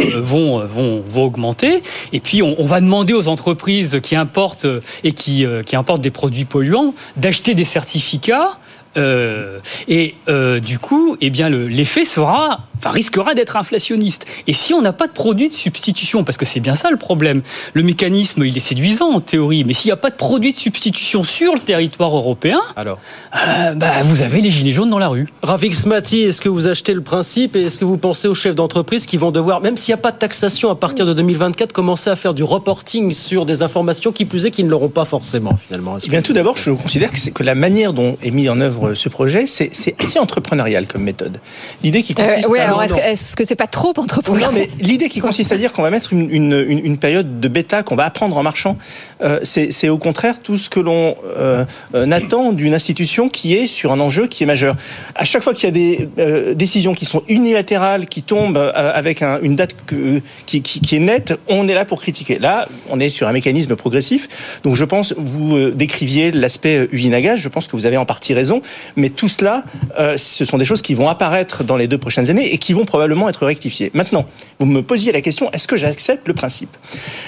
euh, 0.00 0.20
vont, 0.20 0.64
vont, 0.64 1.04
augmenter. 1.16 1.82
Et 2.12 2.20
puis, 2.20 2.42
on, 2.42 2.64
va 2.64 2.80
demander 2.80 3.12
aux 3.12 3.28
entreprises 3.28 4.00
qui 4.02 4.16
importent 4.16 4.66
et 5.02 5.12
qui, 5.12 5.44
euh, 5.44 5.62
importent 5.72 6.02
des 6.02 6.10
produits 6.10 6.44
polluants 6.44 6.94
d'acheter 7.16 7.54
des 7.54 7.64
certificats 7.64 8.58
euh, 8.96 9.60
et 9.88 10.14
euh, 10.28 10.60
du 10.60 10.78
coup, 10.78 11.16
eh 11.20 11.30
bien, 11.30 11.48
l'effet 11.48 12.04
sera, 12.04 12.66
enfin, 12.84 12.94
risquera 12.94 13.34
d'être 13.34 13.56
inflationniste. 13.56 14.26
Et 14.46 14.52
si 14.52 14.74
on 14.74 14.82
n'a 14.82 14.92
pas 14.92 15.06
de 15.06 15.12
produit 15.12 15.48
de 15.48 15.54
substitution, 15.54 16.24
parce 16.24 16.36
que 16.36 16.44
c'est 16.44 16.60
bien 16.60 16.74
ça 16.74 16.90
le 16.90 16.96
problème, 16.96 17.42
le 17.72 17.82
mécanisme, 17.82 18.44
il 18.44 18.56
est 18.56 18.60
séduisant 18.60 19.10
en 19.10 19.20
théorie, 19.20 19.64
mais 19.64 19.72
s'il 19.72 19.88
n'y 19.88 19.92
a 19.92 19.96
pas 19.96 20.10
de 20.10 20.16
produit 20.16 20.52
de 20.52 20.58
substitution 20.58 21.24
sur 21.24 21.54
le 21.54 21.60
territoire 21.60 22.16
européen, 22.16 22.60
alors, 22.76 22.98
euh, 23.34 23.72
bah, 23.74 24.02
vous 24.04 24.22
avez 24.22 24.40
les 24.40 24.50
gilets 24.50 24.72
jaunes 24.72 24.90
dans 24.90 24.98
la 24.98 25.08
rue. 25.08 25.28
Rafik 25.42 25.74
Smati, 25.74 26.22
est-ce 26.22 26.40
que 26.40 26.48
vous 26.48 26.68
achetez 26.68 26.94
le 26.94 27.00
principe 27.00 27.56
et 27.56 27.62
est-ce 27.64 27.78
que 27.78 27.84
vous 27.84 27.98
pensez 27.98 28.28
aux 28.28 28.34
chefs 28.34 28.54
d'entreprise 28.54 29.06
qui 29.06 29.16
vont 29.16 29.30
devoir, 29.30 29.60
même 29.60 29.76
s'il 29.76 29.94
n'y 29.94 30.00
a 30.00 30.02
pas 30.02 30.12
de 30.12 30.18
taxation 30.18 30.70
à 30.70 30.74
partir 30.74 31.06
de 31.06 31.12
2024, 31.12 31.72
commencer 31.72 32.10
à 32.10 32.16
faire 32.16 32.34
du 32.34 32.42
reporting 32.42 33.12
sur 33.12 33.46
des 33.46 33.62
informations 33.62 34.12
qui 34.12 34.24
plus 34.24 34.46
est 34.46 34.50
qui 34.50 34.64
ne 34.64 34.68
l'auront 34.68 34.88
pas 34.88 35.04
forcément 35.04 35.56
finalement? 35.56 35.96
Eh 36.04 36.08
bien, 36.08 36.22
tout 36.22 36.32
d'abord, 36.32 36.56
je 36.56 36.70
considère 36.70 37.10
que, 37.12 37.30
que 37.30 37.42
la 37.42 37.54
manière 37.54 37.92
dont 37.92 38.16
est 38.22 38.30
mis 38.30 38.48
en 38.48 38.60
œuvre 38.60 38.94
ce 38.94 39.08
projet, 39.08 39.46
c'est 39.46 39.70
assez 39.98 40.18
entrepreneurial 40.18 40.86
comme 40.86 41.02
méthode. 41.02 41.40
L'idée 41.82 42.02
qui 42.02 42.14
euh, 42.18 42.22
consiste. 42.22 42.48
oui, 42.48 42.58
alors 42.80 42.98
est-ce 42.98 43.36
que 43.36 43.44
c'est 43.44 43.56
pas 43.56 43.66
trop 43.66 43.92
entrepreneurial 43.96 44.52
Non, 44.52 44.58
mais 44.58 44.70
l'idée 44.78 45.08
qui 45.08 45.20
consiste 45.20 45.52
à 45.52 45.56
dire 45.56 45.72
qu'on 45.72 45.82
va 45.82 45.90
mettre 45.90 46.12
une, 46.12 46.30
une, 46.30 46.52
une, 46.68 46.98
période 46.98 47.40
de 47.40 47.48
bêta, 47.48 47.82
qu'on 47.82 47.96
va 47.96 48.04
apprendre 48.04 48.36
en 48.36 48.42
marchant, 48.42 48.76
euh, 49.22 49.40
c'est 49.42 49.88
au 49.88 49.98
contraire 49.98 50.40
tout 50.40 50.58
ce 50.58 50.68
que 50.68 50.80
l'on 50.80 51.16
euh, 51.36 51.64
attend 51.94 52.52
d'une 52.52 52.74
institution 52.74 53.28
qui 53.28 53.54
est 53.54 53.66
sur 53.66 53.92
un 53.92 54.00
enjeu 54.00 54.26
qui 54.26 54.42
est 54.42 54.46
majeur. 54.46 54.76
À 55.14 55.24
chaque 55.24 55.42
fois 55.42 55.54
qu'il 55.54 55.64
y 55.64 55.68
a 55.68 55.70
des 55.70 56.54
décisions 56.54 56.94
qui 56.94 57.04
sont 57.04 57.22
unilatérales, 57.28 58.06
qui 58.06 58.22
tombent 58.22 58.72
avec 58.74 59.22
un, 59.22 59.38
une 59.42 59.56
date 59.56 59.74
que, 59.86 60.20
qui, 60.46 60.62
qui, 60.62 60.80
qui, 60.80 60.96
est 60.96 61.00
nette, 61.00 61.38
on 61.48 61.68
est 61.68 61.74
là 61.74 61.84
pour 61.84 62.00
critiquer. 62.00 62.38
Là, 62.38 62.68
on 62.90 63.00
est 63.00 63.08
sur 63.08 63.28
un 63.28 63.32
mécanisme 63.32 63.76
progressif. 63.76 64.60
Donc, 64.62 64.74
je 64.74 64.84
pense, 64.84 65.14
vous 65.16 65.70
décriviez 65.70 66.30
l'aspect 66.30 66.88
usine 66.92 67.14
à 67.14 67.20
gaz. 67.20 67.38
Je 67.38 67.48
pense 67.48 67.66
que 67.66 67.76
vous 67.76 67.86
avez 67.86 67.96
en 67.96 68.04
partie 68.04 68.34
raison. 68.34 68.62
Mais 68.96 69.10
tout 69.10 69.28
cela, 69.28 69.64
euh, 69.98 70.16
ce 70.16 70.44
sont 70.44 70.58
des 70.58 70.64
choses 70.64 70.82
qui 70.82 70.94
vont 70.94 71.08
apparaître 71.08 71.64
dans 71.64 71.76
les 71.76 71.88
deux 71.88 71.98
prochaines 71.98 72.30
années 72.30 72.52
et 72.52 72.58
qui 72.58 72.63
vont 72.72 72.84
probablement 72.84 73.28
être 73.28 73.44
rectifiées. 73.46 73.90
Maintenant, 73.94 74.26
vous 74.58 74.66
me 74.66 74.82
posiez 74.82 75.12
la 75.12 75.20
question 75.20 75.50
est-ce 75.52 75.68
que 75.68 75.76
j'accepte 75.76 76.26
le 76.28 76.34
principe? 76.34 76.76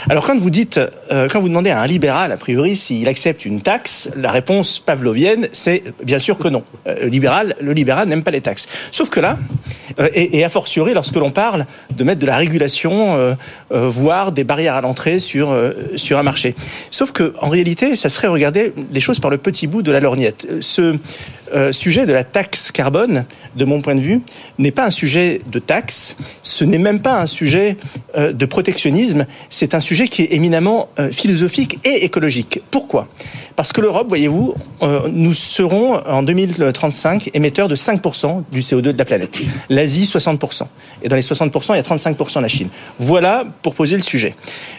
Alors, 0.09 0.27
quand 0.27 0.37
vous 0.37 0.51
dites, 0.51 0.81
euh, 1.11 1.29
quand 1.31 1.41
vous 1.41 1.49
demandez 1.49 1.71
à 1.71 1.81
un 1.81 1.87
libéral, 1.87 2.33
a 2.33 2.37
priori, 2.37 2.77
s'il 2.77 3.09
accepte 3.09 3.45
une 3.45 3.61
taxe, 3.61 4.11
la 4.17 4.31
réponse 4.31 4.79
pavlovienne, 4.79 5.49
c'est 5.53 5.83
bien 6.03 6.19
sûr 6.19 6.39
que 6.39 6.49
non. 6.49 6.65
Euh, 6.87 6.97
le 7.03 7.09
libéral, 7.09 7.55
le 7.61 7.73
libéral 7.73 8.09
n'aime 8.09 8.23
pas 8.23 8.31
les 8.31 8.41
taxes. 8.41 8.69
Sauf 8.93 9.11
que 9.11 9.21
là, 9.21 9.39
et, 10.15 10.39
et, 10.39 10.45
a 10.45 10.49
fortiori 10.49 10.95
lorsque 10.95 11.17
l'on 11.17 11.31
parle 11.31 11.67
de 11.95 12.05
mettre 12.05 12.21
de 12.21 12.27
la 12.27 12.37
régulation, 12.37 13.37
voire 13.71 14.33
des 14.33 14.45
barrières 14.45 14.75
à 14.75 14.81
l'entrée 14.81 15.19
sur 15.19 15.57
sur 15.97 16.19
un 16.19 16.23
marché. 16.23 16.55
Sauf 16.91 17.13
que 17.13 17.35
en 17.41 17.49
réalité, 17.49 17.97
ça 17.97 18.09
serait 18.09 18.29
regarder 18.29 18.73
les 18.93 19.01
choses 19.01 19.21
par 19.21 19.31
le 19.31 19.39
petit 19.39 19.67
bout 19.67 19.83
de 19.83 19.93
la 19.93 20.01
lorgnette. 20.01 20.47
Ce 20.61 20.97
euh, 21.55 21.71
sujet 21.71 22.07
de 22.07 22.13
la 22.13 22.25
taxe 22.25 22.73
carbone, 22.73 23.25
de 23.55 23.65
mon 23.65 23.81
point 23.81 23.95
de 23.95 24.01
vue, 24.01 24.21
n'est 24.59 24.73
pas 24.73 24.87
un 24.87 24.91
sujet 24.91 25.16
de 25.17 25.59
taxe, 25.59 26.17
ce 26.43 26.65
n'est 26.65 26.79
même 26.79 27.01
pas 27.01 27.21
un 27.21 27.27
sujet 27.27 27.77
euh, 28.17 28.33
de 28.33 28.47
protectionnisme, 28.47 29.27
c'est 29.51 29.75
un 29.75 29.81
sujet 29.81 30.09
qui 30.09 30.23
est 30.23 30.33
éminemment 30.33 30.89
euh, 30.99 31.11
philosophique 31.11 31.79
et 31.85 32.05
écologique. 32.05 32.61
Pourquoi? 32.71 33.09
Parce 33.57 33.73
que 33.73 33.81
l'Europe, 33.81 34.09
voyez-vous, 34.09 34.55
nous 35.11 35.33
serons 35.33 35.95
en 35.95 36.23
2035 36.23 37.31
émetteurs 37.33 37.69
de 37.69 37.75
5% 37.75 38.43
du 38.53 38.61
CO2 38.61 38.93
de 38.93 38.99
la 38.99 39.07
planète. 39.07 39.39
L'Asie, 39.71 40.05
60%. 40.05 40.65
Et 41.03 41.09
dans 41.09 41.17
les 41.17 41.23
60%, 41.23 41.73
il 41.73 41.77
y 41.77 41.79
a 41.79 41.83
35% 41.83 42.43
la 42.43 42.49
Chine. 42.49 42.69
Voilà 42.99 43.47
pour 43.63 43.75
poser 43.75 43.97
le 43.97 44.03
sujet. 44.03 44.35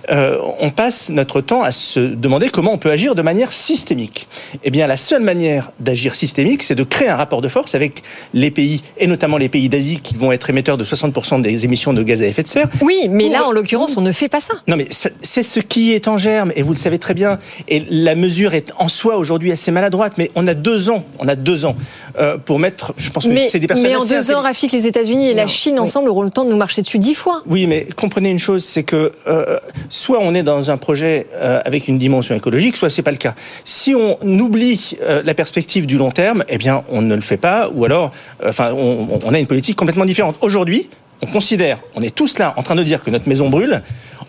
on 0.10 0.70
passe 0.70 1.10
notre 1.10 1.42
temps 1.42 1.64
à 1.64 1.72
se 1.72 2.00
demander 2.00 2.50
comment 2.50 2.74
on 2.74 2.78
peut 2.78 2.92
agir 2.92 3.16
de 3.16 3.24
manière 3.24 3.52
systémique. 3.52 4.28
Eh 4.64 4.70
bien, 4.70 4.86
la 4.86 4.98
seule 4.98 5.24
manière 5.24 5.72
d'agir 5.80 6.16
systémique, 6.16 6.64
c'est 6.64 6.76
de 6.76 6.84
créer 6.84 7.10
un 7.10 7.16
rapport 7.16 7.42
de 7.42 7.50
force 7.50 7.76
avec 7.76 8.04
les 8.34 8.52
pays, 8.52 8.84
et 8.98 9.08
notamment 9.08 9.38
les 9.38 9.50
pays 9.50 9.70
d'Asie, 9.70 10.00
qui 10.00 10.16
vont 10.16 10.27
être 10.32 10.50
émetteurs 10.50 10.78
de 10.78 10.84
60% 10.84 11.42
des 11.42 11.66
émissions 11.66 11.94
de 11.94 12.04
gaz 12.04 12.22
à 12.22 12.26
effet 12.26 12.44
de 12.44 12.48
serre. 12.48 12.70
Oui, 12.82 13.08
mais 13.10 13.30
là, 13.30 13.46
en 13.46 13.52
l'occurrence, 13.52 13.98
on 13.98 14.02
ne 14.02 14.12
fait 14.12 14.30
pas 14.30 14.40
ça. 14.40 14.56
Non, 14.68 14.76
mais 14.76 14.88
c'est 14.90 15.44
ce 15.44 15.60
qui 15.60 15.94
est 15.94 16.08
en 16.08 16.18
germe, 16.18 16.52
et 16.56 16.64
vous 16.64 16.74
le 16.74 16.78
savez 16.78 17.00
très 17.00 17.14
bien. 17.14 17.40
Et 17.68 17.86
la 17.90 18.16
mesure 18.16 18.54
est 18.54 18.72
en 18.78 18.88
soi 18.88 19.18
aujourd'hui 19.18 19.52
assez 19.52 19.72
maladroite, 19.72 20.14
mais 20.18 20.32
on 20.36 20.48
a 20.48 20.54
deux 20.54 20.90
ans, 20.90 21.06
on 21.20 21.28
a 21.28 21.36
deux 21.36 21.66
ans 21.66 21.76
euh, 22.20 22.38
pour 22.38 22.60
mettre, 22.60 22.94
je 22.98 23.10
pense 23.10 23.28
que 23.28 23.38
c'est 23.38 23.60
des 23.60 23.68
personnes... 23.68 23.88
Mais 23.88 23.96
en 23.96 24.06
deux 24.06 24.32
ans, 24.32 24.42
Rafik, 24.42 24.72
les 24.72 24.88
États-Unis 24.88 25.30
et 25.30 25.34
la 25.34 25.48
Chine 25.48 25.80
ensemble 25.80 26.10
auront 26.10 26.24
le 26.24 26.30
temps 26.30 26.46
de 26.46 26.50
nous 26.50 26.58
marcher 26.58 26.82
dessus 26.82 27.00
dix 27.00 27.14
fois. 27.14 27.44
Oui, 27.46 27.68
mais 27.68 27.88
comprenez 27.96 28.30
une 28.30 28.40
chose, 28.40 28.64
c'est 28.64 28.84
que 28.84 29.14
euh, 29.28 29.60
soit 29.90 30.20
on 30.22 30.34
est 30.34 30.44
dans 30.44 30.72
un 30.72 30.78
projet 30.78 31.28
euh, 31.34 31.62
avec 31.64 31.88
une 31.88 31.98
dimension 31.98 32.36
écologique, 32.36 32.78
soit 32.78 32.90
c'est 32.90 33.02
pas 33.02 33.12
le 33.12 33.18
cas. 33.18 33.36
Si 33.66 33.94
on 33.94 34.18
oublie 34.40 34.98
la 35.02 35.34
perspective 35.34 35.86
du 35.86 35.98
long 35.98 36.12
terme, 36.12 36.44
eh 36.50 36.58
bien, 36.58 36.84
on 36.90 37.02
ne 37.02 37.16
le 37.16 37.22
fait 37.22 37.38
pas, 37.38 37.70
ou 37.74 37.86
alors, 37.86 38.12
enfin, 38.46 38.74
on, 38.74 39.34
a 39.34 39.40
une 39.40 39.48
politique 39.48 39.76
complètement 39.76 40.06
différente. 40.06 40.36
Aujourd'hui, 40.42 40.90
on 41.22 41.26
considère, 41.26 41.80
on 41.96 42.02
est 42.02 42.14
tous 42.14 42.40
là 42.40 42.54
en 42.58 42.64
train 42.64 42.76
de 42.76 42.84
dire 42.84 43.04
que 43.04 43.10
notre 43.10 43.28
maison 43.28 43.50
brûle, 43.50 43.82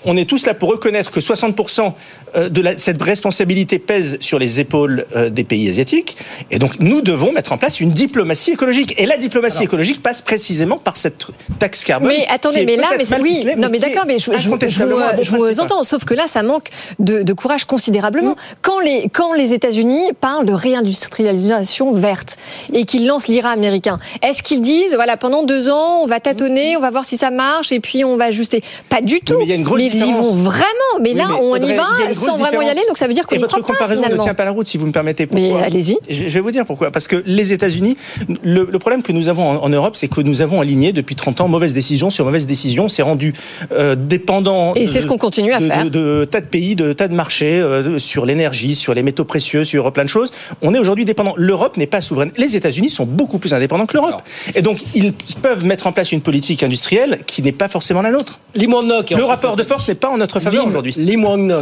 on 0.04 0.16
est 0.16 0.28
tous 0.28 0.46
là 0.46 0.54
pour 0.54 0.70
reconnaître 0.70 1.10
que 1.10 1.20
60% 1.20 1.92
euh, 2.36 2.48
de 2.48 2.60
la, 2.60 2.78
cette 2.78 3.00
responsabilité 3.02 3.78
pèse 3.78 4.18
sur 4.20 4.38
les 4.38 4.60
épaules 4.60 5.06
euh, 5.16 5.30
des 5.30 5.44
pays 5.44 5.68
asiatiques. 5.68 6.16
Et 6.50 6.58
donc, 6.58 6.80
nous 6.80 7.00
devons 7.00 7.32
mettre 7.32 7.52
en 7.52 7.58
place 7.58 7.80
une 7.80 7.90
diplomatie 7.90 8.52
écologique. 8.52 8.94
Et 8.98 9.06
la 9.06 9.16
diplomatie 9.16 9.64
écologique 9.64 10.02
passe 10.02 10.22
précisément 10.22 10.78
par 10.78 10.96
cette 10.96 11.26
taxe 11.58 11.84
carbone. 11.84 12.08
Mais 12.08 12.26
attendez, 12.28 12.64
mais 12.66 12.76
là, 12.76 12.88
mais 12.96 13.04
oui, 13.20 13.44
non, 13.56 13.68
mais 13.70 13.78
d'accord, 13.78 14.04
mais 14.06 14.18
je, 14.18 14.32
je, 14.32 14.38
je, 14.38 15.30
vous, 15.30 15.60
entends. 15.60 15.82
Sauf 15.82 16.04
que 16.04 16.14
là, 16.14 16.28
ça 16.28 16.42
manque 16.42 16.68
de, 16.98 17.22
de 17.22 17.32
courage 17.32 17.64
considérablement. 17.64 18.32
Mm. 18.32 18.54
Quand 18.62 18.80
les, 18.80 19.08
quand 19.08 19.32
les 19.32 19.54
États-Unis 19.54 20.12
parlent 20.20 20.46
de 20.46 20.52
réindustrialisation 20.52 21.92
verte 21.92 22.36
et 22.72 22.84
qu'ils 22.84 23.06
lancent 23.06 23.28
l'IRA 23.28 23.50
américain, 23.50 23.98
est-ce 24.22 24.42
qu'ils 24.42 24.60
disent, 24.60 24.94
voilà, 24.94 25.16
pendant 25.16 25.42
deux 25.42 25.68
ans, 25.70 26.02
on 26.02 26.06
va 26.06 26.20
tâtonner, 26.20 26.76
on 26.76 26.80
va 26.80 26.90
voir 26.90 27.04
si 27.04 27.16
ça 27.16 27.30
marche 27.30 27.72
et 27.72 27.80
puis 27.80 28.04
on 28.04 28.16
va 28.16 28.26
ajuster? 28.26 28.62
Pas 28.88 29.00
du 29.00 29.20
tout. 29.20 29.38
Mais, 29.38 29.44
il 29.44 29.48
y 29.48 29.52
a 29.52 29.54
une 29.54 29.62
grosse 29.62 29.78
ils 29.94 30.06
y 30.06 30.12
vont 30.12 30.34
vraiment. 30.34 30.64
Mais 31.00 31.14
là, 31.14 31.28
on 31.40 31.56
y 31.56 31.74
va 31.74 31.88
sans 32.12 32.36
vraiment 32.36 32.62
y 32.62 32.68
aller, 32.68 32.80
donc 32.86 32.98
ça 32.98 33.06
veut 33.06 33.14
dire 33.14 33.26
qu'on 33.26 33.36
y 33.36 33.38
votre 33.38 33.60
comparaison 33.60 34.02
ne 34.08 34.16
tient 34.16 34.34
pas 34.34 34.44
la 34.44 34.50
route, 34.50 34.66
si 34.66 34.78
vous 34.78 34.86
me 34.86 34.92
permettez. 34.92 35.26
Pourquoi 35.26 35.48
mais 35.48 35.62
allez-y. 35.62 35.98
Je 36.08 36.24
vais 36.24 36.40
vous 36.40 36.50
dire 36.50 36.66
pourquoi. 36.66 36.90
Parce 36.90 37.08
que 37.08 37.22
les 37.26 37.52
États-Unis, 37.52 37.96
le, 38.42 38.66
problème 38.78 39.02
que 39.02 39.12
nous 39.12 39.28
avons 39.28 39.48
en, 39.48 39.68
Europe, 39.68 39.96
c'est 39.96 40.08
que 40.08 40.20
nous 40.20 40.40
avons 40.40 40.60
aligné 40.60 40.92
depuis 40.92 41.16
30 41.16 41.40
ans 41.40 41.48
mauvaise 41.48 41.74
décision 41.74 42.10
sur 42.10 42.24
mauvaise 42.24 42.46
décision. 42.46 42.88
C'est 42.88 43.02
rendu 43.02 43.34
euh, 43.72 43.96
dépendant. 43.96 44.74
Et 44.74 44.86
c'est 44.86 45.00
ce 45.00 45.06
qu'on 45.06 45.18
continue 45.18 45.52
à 45.52 45.60
de, 45.60 45.66
faire. 45.66 45.90
De, 45.90 46.24
tas 46.30 46.40
de 46.40 46.46
pays, 46.46 46.76
de 46.76 46.92
tas 46.92 47.08
de 47.08 47.14
marchés, 47.14 47.60
euh, 47.60 47.98
sur 47.98 48.26
l'énergie, 48.26 48.74
sur 48.74 48.94
les 48.94 49.02
métaux 49.02 49.24
précieux, 49.24 49.64
sur 49.64 49.92
plein 49.92 50.04
de 50.04 50.08
choses. 50.08 50.30
On 50.62 50.74
est 50.74 50.78
aujourd'hui 50.78 51.04
dépendant. 51.04 51.34
L'Europe 51.36 51.76
n'est 51.76 51.86
pas 51.86 52.00
souveraine. 52.00 52.30
Les 52.36 52.56
États-Unis 52.56 52.90
sont 52.90 53.06
beaucoup 53.06 53.38
plus 53.38 53.54
indépendants 53.54 53.86
que 53.86 53.96
l'Europe. 53.96 54.22
Et 54.54 54.62
donc, 54.62 54.78
ils 54.94 55.12
peuvent 55.42 55.64
mettre 55.64 55.86
en 55.86 55.92
place 55.92 56.12
une 56.12 56.20
politique 56.20 56.62
industrielle 56.62 57.18
qui 57.26 57.42
n'est 57.42 57.52
pas 57.52 57.68
forcément 57.68 58.02
la 58.02 58.10
nôtre. 58.10 58.38
Le 58.54 59.24
rapport 59.24 59.56
de 59.56 59.62
force 59.62 59.77
n'est 59.86 59.94
pas 59.94 60.08
en 60.08 60.18
notre 60.18 60.40
faveur 60.40 60.66
aujourd'hui. 60.66 60.96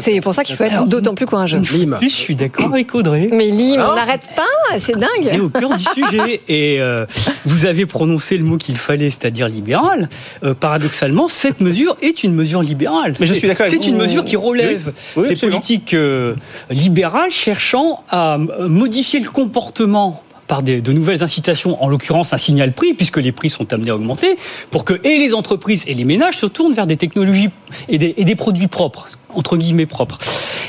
C'est 0.00 0.20
pour 0.20 0.34
ça 0.34 0.44
qu'il 0.44 0.56
faut 0.56 0.64
être 0.64 0.86
d'autant 0.86 1.14
plus 1.14 1.26
courageux. 1.26 1.60
Je 1.62 2.08
suis 2.08 2.34
d'accord 2.34 2.72
avec 2.72 2.94
Audrey. 2.94 3.28
Mais 3.32 3.48
Lim, 3.48 3.80
on 3.80 3.94
n'arrête 3.94 4.22
pas, 4.34 4.78
c'est 4.78 4.96
dingue. 4.96 5.30
Et 5.32 5.40
au 5.40 5.48
cœur 5.48 5.76
du 5.76 5.84
sujet. 5.84 6.40
Et 6.48 6.80
euh, 6.80 7.06
vous 7.44 7.66
avez 7.66 7.86
prononcé 7.86 8.36
le 8.36 8.44
mot 8.44 8.56
qu'il 8.56 8.76
fallait, 8.76 9.10
c'est-à-dire 9.10 9.48
libéral. 9.48 10.08
Euh, 10.44 10.54
paradoxalement, 10.54 11.28
cette 11.28 11.60
mesure 11.60 11.96
est 12.02 12.24
une 12.24 12.34
mesure 12.34 12.62
libérale. 12.62 13.14
Mais 13.20 13.26
je 13.26 13.34
suis 13.34 13.48
d'accord. 13.48 13.66
C'est 13.68 13.86
une 13.86 13.96
mesure 13.96 14.24
qui 14.24 14.36
relève 14.36 14.92
des 15.16 15.36
politiques 15.36 15.94
euh, 15.94 16.34
libérales 16.70 17.30
cherchant 17.30 18.04
à 18.10 18.38
modifier 18.60 19.20
le 19.20 19.28
comportement 19.28 20.22
par 20.46 20.62
des, 20.62 20.80
de 20.80 20.92
nouvelles 20.92 21.22
incitations, 21.22 21.82
en 21.82 21.88
l'occurrence 21.88 22.32
un 22.32 22.38
signal 22.38 22.72
prix, 22.72 22.94
puisque 22.94 23.18
les 23.18 23.32
prix 23.32 23.50
sont 23.50 23.72
amenés 23.72 23.90
à 23.90 23.96
augmenter, 23.96 24.36
pour 24.70 24.84
que 24.84 24.94
et 25.04 25.18
les 25.18 25.34
entreprises 25.34 25.84
et 25.86 25.94
les 25.94 26.04
ménages 26.04 26.38
se 26.38 26.46
tournent 26.46 26.74
vers 26.74 26.86
des 26.86 26.96
technologies 26.96 27.50
et 27.88 27.98
des, 27.98 28.14
et 28.16 28.24
des 28.24 28.36
produits 28.36 28.68
propres, 28.68 29.08
entre 29.34 29.56
guillemets 29.56 29.86
propres. 29.86 30.18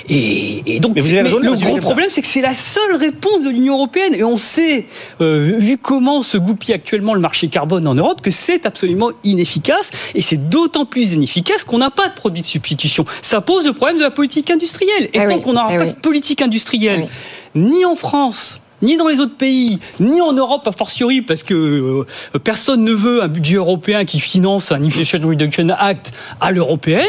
Et, 0.10 0.64
et 0.66 0.80
donc, 0.80 0.96
le 0.96 1.56
gros 1.56 1.78
problème, 1.78 2.08
c'est 2.10 2.22
que 2.22 2.28
c'est 2.28 2.42
la 2.42 2.54
seule 2.54 2.96
réponse 2.96 3.44
de 3.44 3.50
l'Union 3.50 3.76
européenne. 3.76 4.14
Et 4.16 4.24
on 4.24 4.38
sait, 4.38 4.86
euh, 5.22 5.56
vu 5.58 5.78
comment 5.78 6.24
se 6.24 6.38
goupille 6.38 6.74
actuellement 6.74 7.14
le 7.14 7.20
marché 7.20 7.50
carbone 7.50 7.88
en 7.88 7.96
Europe, 7.96 8.22
que 8.22 8.32
c'est 8.32 8.66
absolument 8.66 9.12
inefficace. 9.24 9.92
Et 10.16 10.22
c'est 10.22 10.50
d'autant 10.50 10.86
plus 10.86 11.12
inefficace 11.12 11.64
qu'on 11.64 11.80
n'a 11.80 11.90
pas 11.90 12.08
de 12.08 12.14
produits 12.14 12.42
de 12.42 12.48
substitution. 12.48 13.06
Ça 13.22 13.42
pose 13.42 13.66
le 13.66 13.74
problème 13.74 13.98
de 13.98 14.04
la 14.04 14.12
politique 14.12 14.50
industrielle. 14.50 15.06
Et 15.14 15.20
eh 15.22 15.26
tant 15.26 15.40
qu'on 15.40 15.54
n'aura 15.54 15.74
eh 15.74 15.78
pas 15.78 15.86
de 15.88 16.00
politique 16.00 16.42
industrielle, 16.42 17.08
eh 17.56 17.60
ni 17.60 17.84
en 17.84 17.96
France, 17.96 18.62
ni 18.82 18.98
dans 18.98 19.08
les 19.08 19.20
autres 19.20 19.36
pays, 19.36 19.80
ni 20.00 20.22
en 20.22 20.34
Europe 20.34 20.68
a 20.68 20.72
fortiori, 20.72 21.22
parce 21.22 21.44
que 21.44 21.54
euh, 21.54 22.40
personne 22.44 22.84
ne 22.84 22.94
veut 22.94 23.24
un 23.24 23.28
budget 23.28 23.58
européen 23.58 24.06
qui 24.06 24.20
finance 24.20 24.72
un 24.72 24.84
Inflation 24.84 25.20
Reduction 25.24 25.70
Act 25.78 26.14
à 26.40 26.52
l'européenne, 26.52 27.04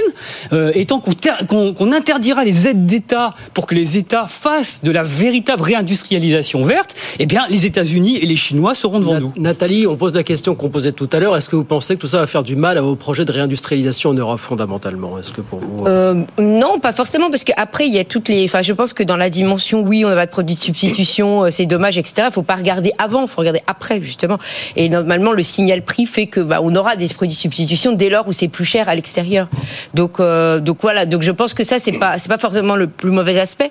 euh, 0.52 0.72
et 0.74 0.86
tant 0.86 1.00
qu'on 1.00 1.92
interdira 1.92 2.44
les 2.44 2.68
aides 2.68 2.86
d'État 2.86 3.34
pour 3.54 3.66
que 3.66 3.74
les 3.74 3.96
États 3.96 4.26
fassent 4.26 4.82
de 4.82 4.90
la 4.90 5.02
véritable 5.02 5.62
réindustrialisation 5.62 6.64
verte, 6.64 6.94
eh 7.18 7.26
bien 7.26 7.46
les 7.48 7.66
États-Unis 7.66 8.18
et 8.18 8.26
les 8.26 8.36
Chinois 8.36 8.74
seront 8.74 9.00
devant 9.00 9.20
nous. 9.20 9.32
Nathalie, 9.36 9.86
on 9.86 9.96
pose 9.96 10.14
la 10.14 10.22
question 10.22 10.54
qu'on 10.54 10.68
posait 10.68 10.92
tout 10.92 11.08
à 11.12 11.18
l'heure. 11.18 11.36
Est-ce 11.36 11.48
que 11.48 11.56
vous 11.56 11.64
pensez 11.64 11.94
que 11.94 12.00
tout 12.00 12.06
ça 12.06 12.18
va 12.18 12.26
faire 12.26 12.42
du 12.42 12.56
mal 12.56 12.78
à 12.78 12.80
vos 12.80 12.96
projets 12.96 13.24
de 13.24 13.32
réindustrialisation 13.32 14.10
en 14.10 14.14
Europe 14.14 14.40
fondamentalement? 14.40 15.18
Est-ce 15.18 15.32
que 15.32 15.40
pour 15.40 15.58
vous 15.60 15.86
euh... 15.86 16.24
Non, 16.38 16.78
pas 16.78 16.92
forcément, 16.92 17.30
parce 17.30 17.44
qu'après 17.44 17.86
il 17.86 17.94
y 17.94 17.98
a 17.98 18.04
toutes 18.04 18.28
les. 18.28 18.44
Enfin, 18.44 18.62
je 18.62 18.72
pense 18.72 18.92
que 18.92 19.02
dans 19.02 19.16
la 19.16 19.30
dimension, 19.30 19.82
oui, 19.82 20.04
on 20.04 20.08
n'a 20.08 20.14
pas 20.14 20.26
de 20.26 20.30
produits 20.30 20.54
de 20.54 20.60
substitution 20.60 21.44
c'est 21.58 21.66
dommage, 21.66 21.98
etc. 21.98 22.28
Il 22.30 22.32
faut 22.32 22.42
pas 22.42 22.54
regarder 22.54 22.92
avant, 22.98 23.22
il 23.22 23.28
faut 23.28 23.40
regarder 23.40 23.62
après 23.66 24.00
justement. 24.00 24.38
Et 24.76 24.88
normalement, 24.88 25.32
le 25.32 25.42
signal 25.42 25.82
prix 25.82 26.06
fait 26.06 26.26
que 26.26 26.38
bah, 26.38 26.60
on 26.62 26.74
aura 26.76 26.94
des 26.94 27.08
produits 27.08 27.34
de 27.34 27.40
substitution 27.40 27.92
dès 27.92 28.10
lors 28.10 28.28
où 28.28 28.32
c'est 28.32 28.46
plus 28.46 28.64
cher 28.64 28.88
à 28.88 28.94
l'extérieur. 28.94 29.48
Donc, 29.92 30.20
euh, 30.20 30.60
donc 30.60 30.78
voilà. 30.82 31.04
Donc 31.04 31.22
je 31.22 31.32
pense 31.32 31.54
que 31.54 31.64
ça 31.64 31.80
c'est 31.80 31.92
pas 31.92 32.18
c'est 32.18 32.28
pas 32.28 32.38
forcément 32.38 32.76
le 32.76 32.86
plus 32.86 33.10
mauvais 33.10 33.40
aspect. 33.40 33.70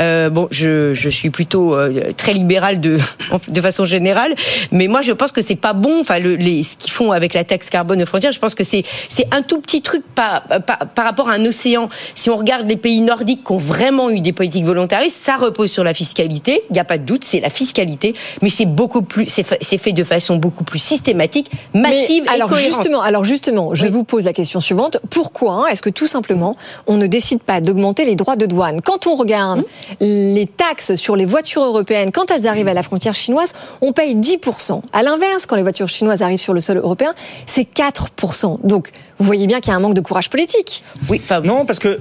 Euh, 0.00 0.30
bon, 0.30 0.48
je, 0.50 1.08
suis 1.10 1.30
plutôt 1.30 1.76
euh, 1.76 2.12
très 2.16 2.32
libéral 2.32 2.80
de 3.48 3.60
façon 3.60 3.84
générale, 3.84 4.34
mais 4.72 4.88
moi 4.88 5.02
je 5.02 5.12
pense 5.12 5.30
que 5.30 5.42
c'est 5.42 5.54
pas 5.54 5.74
bon. 5.74 6.00
Enfin, 6.00 6.16
ce 6.16 6.76
qu'ils 6.76 6.90
font 6.90 7.12
avec 7.12 7.34
la 7.34 7.44
taxe 7.44 7.70
carbone 7.70 8.02
aux 8.02 8.06
frontières, 8.06 8.32
je 8.32 8.40
pense 8.40 8.56
que 8.56 8.64
c'est 8.64 8.84
un 9.30 9.42
tout 9.42 9.60
petit 9.60 9.80
truc 9.80 10.02
par, 10.16 10.42
par 10.66 11.04
rapport 11.04 11.28
à 11.28 11.34
un 11.34 11.44
océan. 11.44 11.88
Si 12.16 12.30
on 12.30 12.36
regarde 12.36 12.68
les 12.68 12.76
pays 12.76 13.00
nordiques 13.00 13.44
qui 13.44 13.52
ont 13.52 13.58
vraiment 13.58 14.10
eu 14.10 14.20
des 14.20 14.32
politiques 14.32 14.64
volontaristes, 14.64 15.16
ça 15.16 15.36
repose 15.36 15.70
sur 15.70 15.84
la 15.84 15.94
fiscalité. 15.94 16.62
Il 16.70 16.72
n'y 16.72 16.80
a 16.80 16.84
pas 16.84 16.98
de 16.98 17.04
doute 17.04 17.24
c'est 17.28 17.40
la 17.40 17.50
fiscalité, 17.50 18.14
mais 18.42 18.48
c'est 18.48 18.66
beaucoup 18.66 19.02
plus, 19.02 19.26
c'est 19.28 19.78
fait 19.78 19.92
de 19.92 20.04
façon 20.04 20.36
beaucoup 20.36 20.64
plus 20.64 20.78
systématique, 20.78 21.50
massive 21.74 22.24
mais 22.26 22.32
alors 22.32 22.54
justement, 22.54 23.00
alors 23.02 23.24
justement, 23.24 23.74
je 23.74 23.86
vous 23.86 24.04
pose 24.04 24.24
la 24.24 24.32
question 24.32 24.60
suivante 24.60 24.98
pourquoi 25.10 25.52
hein, 25.52 25.66
est-ce 25.70 25.82
que 25.82 25.90
tout 25.90 26.06
simplement 26.06 26.56
on 26.86 26.96
ne 26.96 27.06
décide 27.06 27.40
pas 27.42 27.60
d'augmenter 27.60 28.04
les 28.04 28.16
droits 28.16 28.36
de 28.36 28.46
douane? 28.46 28.80
Quand 28.80 29.06
on 29.06 29.14
regarde 29.14 29.60
mmh. 29.60 29.64
les 30.00 30.46
taxes 30.46 30.94
sur 30.94 31.16
les 31.16 31.24
voitures 31.24 31.62
européennes, 31.62 32.12
quand 32.12 32.30
elles 32.30 32.46
arrivent 32.46 32.68
à 32.68 32.74
la 32.74 32.82
frontière 32.82 33.14
chinoise, 33.14 33.52
on 33.80 33.92
paye 33.92 34.14
10% 34.16 34.82
À 34.92 35.02
l'inverse, 35.02 35.46
quand 35.46 35.56
les 35.56 35.62
voitures 35.62 35.88
chinoises 35.88 36.22
arrivent 36.22 36.40
sur 36.40 36.54
le 36.54 36.60
sol 36.60 36.78
européen, 36.78 37.14
c'est 37.46 37.68
4% 37.68 38.66
Donc 38.66 38.90
vous 39.18 39.24
voyez 39.24 39.46
bien 39.46 39.60
qu'il 39.60 39.70
y 39.70 39.74
a 39.74 39.76
un 39.76 39.80
manque 39.80 39.94
de 39.94 40.00
courage 40.00 40.30
politique. 40.30 40.84
Oui, 41.08 41.20
enfin 41.22 41.40
non, 41.40 41.66
parce 41.66 41.80
que 41.80 42.00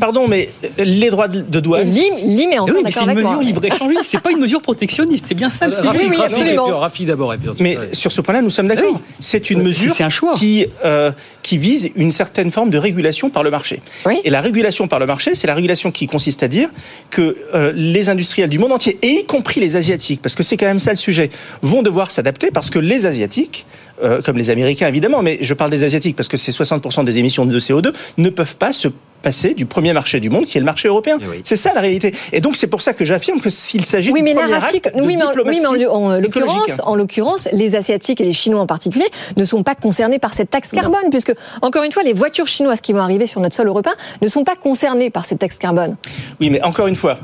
pardon, 0.00 0.26
mais 0.26 0.50
les 0.76 1.10
droits 1.10 1.28
de 1.28 1.60
douane. 1.60 1.88
Lim, 1.88 2.52
est 2.52 2.58
encore 2.58 2.74
oui, 2.76 2.90
C'est 2.90 3.02
une 3.02 3.14
mesure 3.14 3.40
libre 3.40 3.64
échangiste, 3.64 4.02
c'est 4.02 4.20
pas 4.20 4.32
une 4.32 4.40
mesure 4.40 4.57
protectionniste, 4.60 5.26
c'est 5.28 5.34
bien 5.34 5.50
ça. 5.50 5.66
Le 5.66 5.74
oui, 5.90 6.06
oui, 6.10 6.16
absolument. 6.22 6.78
Rafi 6.78 7.06
d'abord. 7.06 7.34
Mais 7.60 7.76
sur 7.92 8.12
ce 8.12 8.20
point-là, 8.20 8.42
nous 8.42 8.50
sommes 8.50 8.68
d'accord. 8.68 9.00
C'est 9.20 9.50
une 9.50 9.62
mesure 9.62 9.94
un 10.00 10.08
choix. 10.08 10.34
qui 10.34 10.66
euh, 10.84 11.10
qui 11.42 11.58
vise 11.58 11.90
une 11.96 12.12
certaine 12.12 12.50
forme 12.52 12.70
de 12.70 12.78
régulation 12.78 13.30
par 13.30 13.42
le 13.42 13.50
marché. 13.50 13.80
Et 14.24 14.30
la 14.30 14.40
régulation 14.40 14.86
par 14.86 14.98
le 14.98 15.06
marché, 15.06 15.34
c'est 15.34 15.46
la 15.46 15.54
régulation 15.54 15.90
qui 15.90 16.06
consiste 16.06 16.42
à 16.42 16.48
dire 16.48 16.68
que 17.10 17.36
euh, 17.54 17.72
les 17.74 18.10
industriels 18.10 18.50
du 18.50 18.58
monde 18.58 18.72
entier, 18.72 18.98
et 19.02 19.20
y 19.20 19.24
compris 19.24 19.60
les 19.60 19.76
asiatiques, 19.76 20.20
parce 20.20 20.34
que 20.34 20.42
c'est 20.42 20.56
quand 20.56 20.66
même 20.66 20.78
ça 20.78 20.90
le 20.90 20.96
sujet, 20.96 21.30
vont 21.62 21.82
devoir 21.82 22.10
s'adapter 22.10 22.50
parce 22.50 22.70
que 22.70 22.78
les 22.78 23.06
asiatiques 23.06 23.66
euh, 24.02 24.22
comme 24.22 24.36
les 24.36 24.50
Américains 24.50 24.86
évidemment, 24.86 25.22
mais 25.22 25.38
je 25.40 25.54
parle 25.54 25.70
des 25.70 25.82
Asiatiques 25.82 26.14
parce 26.14 26.28
que 26.28 26.36
c'est 26.36 26.52
60% 26.52 27.04
des 27.04 27.18
émissions 27.18 27.46
de 27.46 27.58
CO2, 27.58 27.92
ne 28.18 28.30
peuvent 28.30 28.56
pas 28.56 28.72
se 28.72 28.88
passer 29.22 29.54
du 29.54 29.66
premier 29.66 29.92
marché 29.92 30.20
du 30.20 30.30
monde 30.30 30.46
qui 30.46 30.58
est 30.58 30.60
le 30.60 30.64
marché 30.64 30.88
européen. 30.88 31.18
Eh 31.20 31.40
c'est 31.44 31.56
ça 31.56 31.72
la 31.74 31.80
réalité. 31.80 32.14
Et 32.32 32.40
donc 32.40 32.56
c'est 32.56 32.66
pour 32.66 32.82
ça 32.82 32.92
que 32.94 33.04
j'affirme 33.04 33.40
que 33.40 33.50
s'il 33.50 33.84
s'agit 33.84 34.10
oui, 34.10 34.22
mais 34.22 34.34
la 34.34 34.42
acte 34.56 34.94
de 34.94 35.02
oui, 35.02 35.16
mais 35.16 35.24
oui, 35.44 35.60
mais 35.60 35.86
en, 35.86 36.18
l'occurrence, 36.18 36.80
en 36.84 36.94
l'occurrence, 36.94 37.48
les 37.52 37.74
asiatiques 37.74 38.20
et 38.20 38.24
les 38.24 38.32
chinois 38.32 38.60
en 38.60 38.66
particulier 38.66 39.06
ne 39.36 39.44
sont 39.44 39.62
pas 39.62 39.74
concernés 39.74 40.18
par 40.18 40.34
cette 40.34 40.50
taxe 40.50 40.72
carbone 40.72 41.10
puisque 41.10 41.34
encore 41.62 41.82
une 41.84 41.92
fois 41.92 42.02
les 42.02 42.12
voitures 42.12 42.46
chinoises 42.46 42.80
qui 42.80 42.92
vont 42.92 43.00
arriver 43.00 43.26
sur 43.26 43.40
notre 43.40 43.56
sol 43.56 43.68
européen 43.68 43.94
ne 44.22 44.28
sont 44.28 44.44
pas 44.44 44.56
concernées 44.56 45.10
par 45.10 45.24
cette 45.24 45.40
taxe 45.40 45.58
carbone. 45.58 45.96
Oui, 46.40 46.50
mais 46.50 46.62
encore 46.62 46.86
une 46.86 46.96
fois, 46.96 47.18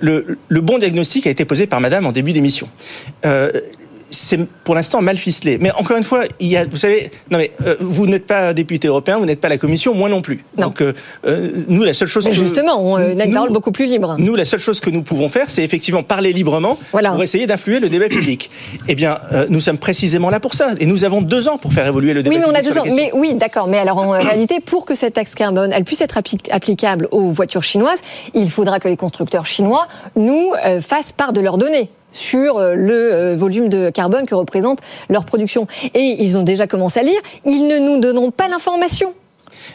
le, 0.00 0.38
le 0.48 0.60
bon 0.60 0.78
diagnostic 0.78 1.26
a 1.26 1.30
été 1.30 1.44
posé 1.44 1.66
par 1.66 1.80
madame 1.80 2.06
en 2.06 2.12
début 2.12 2.32
d'émission. 2.32 2.68
Euh, 3.24 3.50
c'est 4.10 4.38
pour 4.64 4.74
l'instant 4.74 5.00
mal 5.00 5.16
ficelé. 5.16 5.58
Mais 5.58 5.70
encore 5.72 5.96
une 5.96 6.02
fois, 6.02 6.24
il 6.38 6.48
y 6.48 6.56
a, 6.56 6.64
vous 6.64 6.76
savez, 6.76 7.10
non 7.30 7.38
mais 7.38 7.52
euh, 7.66 7.76
vous 7.80 8.06
n'êtes 8.06 8.26
pas 8.26 8.52
député 8.52 8.88
européen, 8.88 9.18
vous 9.18 9.24
n'êtes 9.24 9.40
pas 9.40 9.48
la 9.48 9.58
Commission, 9.58 9.94
moi 9.94 10.08
non 10.08 10.22
plus. 10.22 10.44
Non. 10.56 10.68
Donc 10.68 10.80
euh, 10.80 10.92
euh, 11.26 11.50
nous, 11.68 11.82
la 11.82 11.94
seule 11.94 12.08
chose, 12.08 12.26
mais 12.26 12.32
justement, 12.32 12.82
on 12.82 12.96
a 12.96 13.24
une 13.24 13.32
parole 13.32 13.52
beaucoup 13.52 13.72
plus 13.72 13.86
libre. 13.86 14.16
Nous, 14.18 14.34
la 14.34 14.44
seule 14.44 14.60
chose 14.60 14.80
que 14.80 14.90
nous 14.90 15.02
pouvons 15.02 15.28
faire, 15.28 15.50
c'est 15.50 15.62
effectivement 15.62 16.02
parler 16.02 16.32
librement 16.32 16.78
voilà. 16.92 17.12
pour 17.12 17.22
essayer 17.22 17.46
d'influer 17.46 17.80
le 17.80 17.88
débat 17.88 18.08
public. 18.08 18.50
Eh 18.88 18.94
bien, 18.94 19.18
nous 19.48 19.60
sommes 19.60 19.78
précisément 19.78 20.30
là 20.30 20.40
pour 20.40 20.54
ça, 20.54 20.70
et 20.78 20.86
nous 20.86 21.04
avons 21.04 21.22
deux 21.22 21.48
ans 21.48 21.58
pour 21.58 21.72
faire 21.72 21.86
évoluer 21.86 22.12
le 22.12 22.22
débat. 22.22 22.34
Oui, 22.34 22.40
mais 22.40 22.48
on 22.50 22.54
a 22.54 22.62
deux 22.62 22.78
ans. 22.78 22.84
Mais 22.86 23.10
oui, 23.14 23.34
d'accord. 23.34 23.68
Mais 23.68 23.78
alors 23.78 23.98
en 23.98 24.10
réalité, 24.10 24.60
pour 24.60 24.84
que 24.84 24.94
cette 24.94 25.14
taxe 25.14 25.34
carbone, 25.34 25.72
elle 25.72 25.84
puisse 25.84 26.00
être 26.00 26.18
applicable 26.50 27.08
aux 27.10 27.30
voitures 27.30 27.62
chinoises, 27.62 28.02
il 28.34 28.50
faudra 28.50 28.80
que 28.80 28.88
les 28.88 28.96
constructeurs 28.96 29.46
chinois 29.46 29.86
nous 30.16 30.52
fassent 30.80 31.12
part 31.12 31.32
de 31.32 31.40
leurs 31.40 31.58
données 31.58 31.90
sur 32.12 32.58
euh, 32.58 32.74
le 32.74 33.12
euh, 33.12 33.36
volume 33.36 33.68
de 33.68 33.90
carbone 33.90 34.26
que 34.26 34.34
représente 34.34 34.80
leur 35.08 35.24
production. 35.24 35.66
Et 35.94 36.16
ils 36.18 36.36
ont 36.36 36.42
déjà 36.42 36.66
commencé 36.66 37.00
à 37.00 37.02
lire, 37.02 37.20
ils 37.44 37.66
ne 37.66 37.78
nous 37.78 38.00
donneront 38.00 38.30
pas 38.30 38.48
l'information. 38.48 39.14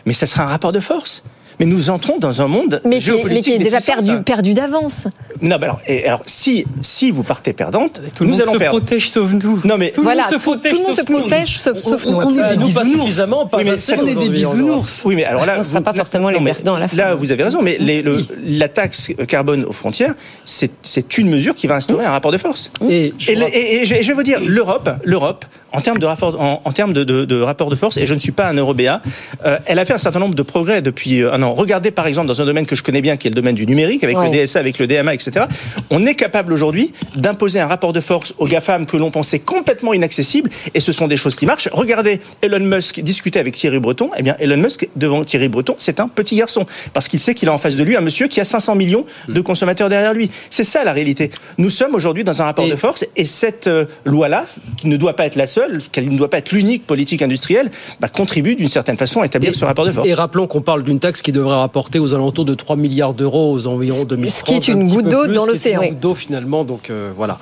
Mais 0.06 0.14
ça 0.14 0.26
sera 0.26 0.44
un 0.44 0.48
rapport 0.48 0.72
de 0.72 0.80
force. 0.80 1.24
Mais 1.60 1.66
nous 1.66 1.90
entrons 1.90 2.18
dans 2.20 2.42
un 2.42 2.48
monde 2.48 2.82
mais 2.86 3.00
qui, 3.00 3.12
mais 3.26 3.40
est 3.40 3.58
déjà 3.60 3.80
perdu, 3.80 4.22
perdu 4.24 4.54
d'avance. 4.54 5.08
Non, 5.42 5.58
bah 5.58 5.66
alors, 5.66 5.80
et 5.88 6.06
alors 6.06 6.22
si, 6.26 6.66
si 6.82 7.12
vous 7.12 7.24
partez 7.24 7.54
perdante, 7.54 8.02
Tout 8.14 8.24
le 8.24 8.30
nous 8.30 8.34
monde 8.36 8.42
allons 8.44 8.54
se 8.54 8.58
perdre. 8.58 8.78
protège 8.80 9.10
sauf 9.10 9.32
nous. 9.34 9.62
Non, 9.64 9.78
mais 9.78 9.92
Tout 9.92 10.02
le 10.02 10.06
voilà, 10.06 10.24
monde 10.24 10.32
se 10.32 10.36
tout, 10.36 10.42
protège 10.42 10.72
tout 10.72 10.78
le 10.80 10.84
monde 10.84 10.92
se 10.96 11.02
sauf 11.02 11.10
nous. 11.10 11.20
protège 11.22 11.58
sauf, 11.60 11.78
sauf 11.80 12.06
nous. 12.06 12.16
on 12.16 12.30
est 12.30 12.50
des 12.50 12.58
nous, 12.58 12.70
pas 12.72 12.82
bisounours. 12.84 13.02
suffisamment, 13.04 13.46
pas 13.48 13.58
Oui, 13.58 13.64
mais 13.66 13.76
ça, 13.78 13.96
on 13.98 14.02
est 14.06 14.06
des 14.06 14.16
aujourd'hui, 14.16 14.30
bisounours. 14.30 15.02
Oui, 15.06 15.16
mais 15.16 15.24
alors 15.26 15.46
là, 15.46 15.54
On 15.56 15.60
ne 15.60 15.64
sera 15.64 15.80
vous- 15.80 15.84
pas 15.86 15.94
forcément 15.94 16.30
les 16.30 16.40
mais 16.40 16.54
perdants 16.54 16.76
à 16.76 16.80
la 16.80 16.88
fin. 16.88 16.98
Là, 16.98 17.16
vous 17.16 17.32
avez 17.32 17.44
raison, 17.44 17.62
mais 17.62 17.78
le- 17.80 18.26
la 18.46 18.68
taxe 18.70 19.12
carbone 19.28 19.64
aux 19.66 19.72
frontières, 19.74 20.14
c'est 20.46 20.72
c'est 20.84 21.18
une 21.18 21.30
mesure 21.30 21.56
qui 21.56 21.68
va 21.68 21.76
instaurer 21.76 22.06
un 22.06 22.12
rapport 22.12 22.32
de 22.32 22.38
force. 22.38 22.72
Le- 22.82 23.12
et 23.56 23.86
je 23.86 24.08
vais 24.08 24.14
vous 24.14 24.24
dire, 24.24 24.40
l'Europe, 24.46 24.90
l'Europe, 25.04 25.46
en 25.76 25.82
termes 25.82 25.98
de 26.00 26.06
rapport, 26.06 26.40
en, 26.42 26.62
en 26.64 26.72
termes 26.72 26.94
de, 26.94 27.04
de- 27.04 27.26
de 27.26 27.42
rapport 27.42 27.70
de 27.70 27.76
force, 27.76 27.98
et 27.98 28.06
je 28.06 28.14
ne 28.14 28.20
suis 28.20 28.32
pas 28.32 28.48
un 28.48 28.54
eurobéa, 28.56 29.02
euh, 29.46 29.58
elle 29.66 29.80
a 29.80 29.86
fait 29.86 29.94
un 29.94 29.98
certain 29.98 30.20
nombre 30.20 30.36
de 30.36 30.42
progrès 30.42 30.82
depuis 30.82 31.22
euh, 31.22 31.34
un 31.34 31.42
an. 31.44 31.54
Regardez 31.54 31.92
par 31.92 32.08
exemple 32.08 32.28
dans 32.28 32.42
un 32.42 32.46
domaine 32.46 32.66
que 32.66 32.76
je 32.76 32.84
connais 32.84 33.02
bien, 33.02 33.18
qui 33.18 33.28
est 33.28 33.32
le 33.32 33.36
domaine 33.36 33.56
du 33.56 33.66
numérique, 33.68 34.04
avec 34.04 34.18
Ouais. 34.18 34.32
le 34.32 34.46
DSA, 34.46 34.60
avec 34.60 34.80
le 34.80 34.88
DMA, 34.88 35.14
etc. 35.14 35.46
On 35.90 36.06
est 36.06 36.16
capable 36.16 36.54
aujourd'hui 36.54 36.94
d'imposer 37.16 37.60
un 37.60 37.68
rapport 37.68 37.92
de 37.94 38.00
force 38.00 38.34
aux 38.38 38.48
GAFAM 38.48 38.86
que 38.86 38.98
l'on 38.98 39.12
pensait 39.12 39.40
complètement 39.40 39.94
inaccessible, 39.94 40.50
et 40.74 40.80
ce 40.80 40.92
sont 40.92 41.08
des 41.08 41.18
choses 41.18 41.36
qui 41.36 41.46
marchent. 41.46 41.70
Regardez 41.72 42.20
Elon 42.42 42.60
Musk 42.60 43.00
discuter 43.02 43.40
avec 43.40 43.56
Thierry 43.56 43.80
Breton. 43.80 44.10
Eh 44.18 44.24
bien, 44.24 44.36
Elon 44.40 44.58
Musk 44.58 44.88
devant 44.96 45.24
Thierry 45.24 45.50
Breton, 45.50 45.76
c'est 45.78 46.00
un 46.00 46.08
petit 46.08 46.36
garçon, 46.38 46.66
parce 46.94 47.08
qu'il 47.08 47.20
sait 47.20 47.34
qu'il 47.34 47.50
a 47.50 47.54
en 47.54 47.58
face 47.58 47.76
de 47.76 47.84
lui 47.84 47.96
un 47.98 48.02
monsieur 48.02 48.28
qui 48.28 48.40
a 48.40 48.46
500 48.46 48.76
millions 48.76 49.06
de 49.28 49.42
consommateurs 49.42 49.90
derrière 49.90 50.14
lui. 50.14 50.30
C'est 50.50 50.64
ça 50.64 50.84
la 50.84 50.94
réalité. 50.94 51.30
Nous 51.58 51.70
sommes 51.70 51.96
aujourd'hui 51.96 52.24
dans 52.24 52.42
un 52.42 52.46
rapport 52.46 52.66
Et- 52.66 52.70
de 52.72 52.76
force, 52.76 53.06
et 53.16 53.26
cette 53.26 53.68
euh, 53.68 53.86
loi-là, 54.06 54.46
qui 54.78 54.88
ne 54.88 54.98
doit 54.98 55.16
pas 55.16 55.26
être 55.26 55.36
la 55.36 55.48
seule, 55.48 55.65
qu'elle 55.92 56.10
ne 56.10 56.18
doit 56.18 56.30
pas 56.30 56.38
être 56.40 56.52
l'unique 56.52 56.86
politique 56.86 57.22
industrielle, 57.22 57.72
bah, 58.00 58.08
contribue 58.10 58.56
d'une 58.56 58.70
certaine 58.70 58.98
façon 58.98 59.22
à 59.22 59.26
établir 59.26 59.52
Et- 59.52 59.54
ce 59.54 59.66
rapport 59.66 59.86
de 59.86 59.92
force. 59.92 60.08
Et 60.08 60.14
rappelons 60.14 60.48
qu'on 60.48 60.62
parle 60.62 60.84
d'une 60.84 61.00
taxe 61.00 61.22
qui 61.22 61.32
devrait 61.32 61.56
rapporter 61.56 62.00
aux 62.00 62.14
alentours 62.14 62.46
de 62.46 62.54
3 62.56 62.76
milliards 62.76 63.14
d'euros 63.14 63.52
aux 63.54 63.68
environs 63.68 64.02
Ce- 64.02 64.06
2030. 64.06 64.62
ce 64.62 64.66
qui 64.66 64.72
est 64.72 64.74
un 64.74 64.80
une 64.80 64.90
goutte 64.90 65.08
d'eau 65.08 65.28
dans 65.28 65.46
ce 65.46 65.52
qui 65.52 65.68
est 65.70 65.74
l'océan. 65.74 65.82
Une 65.84 65.90
goutte 65.90 66.00
d'eau 66.00 66.16
finalement, 66.16 66.64
donc 66.64 66.90
euh, 66.90 67.12
voilà. 67.16 67.38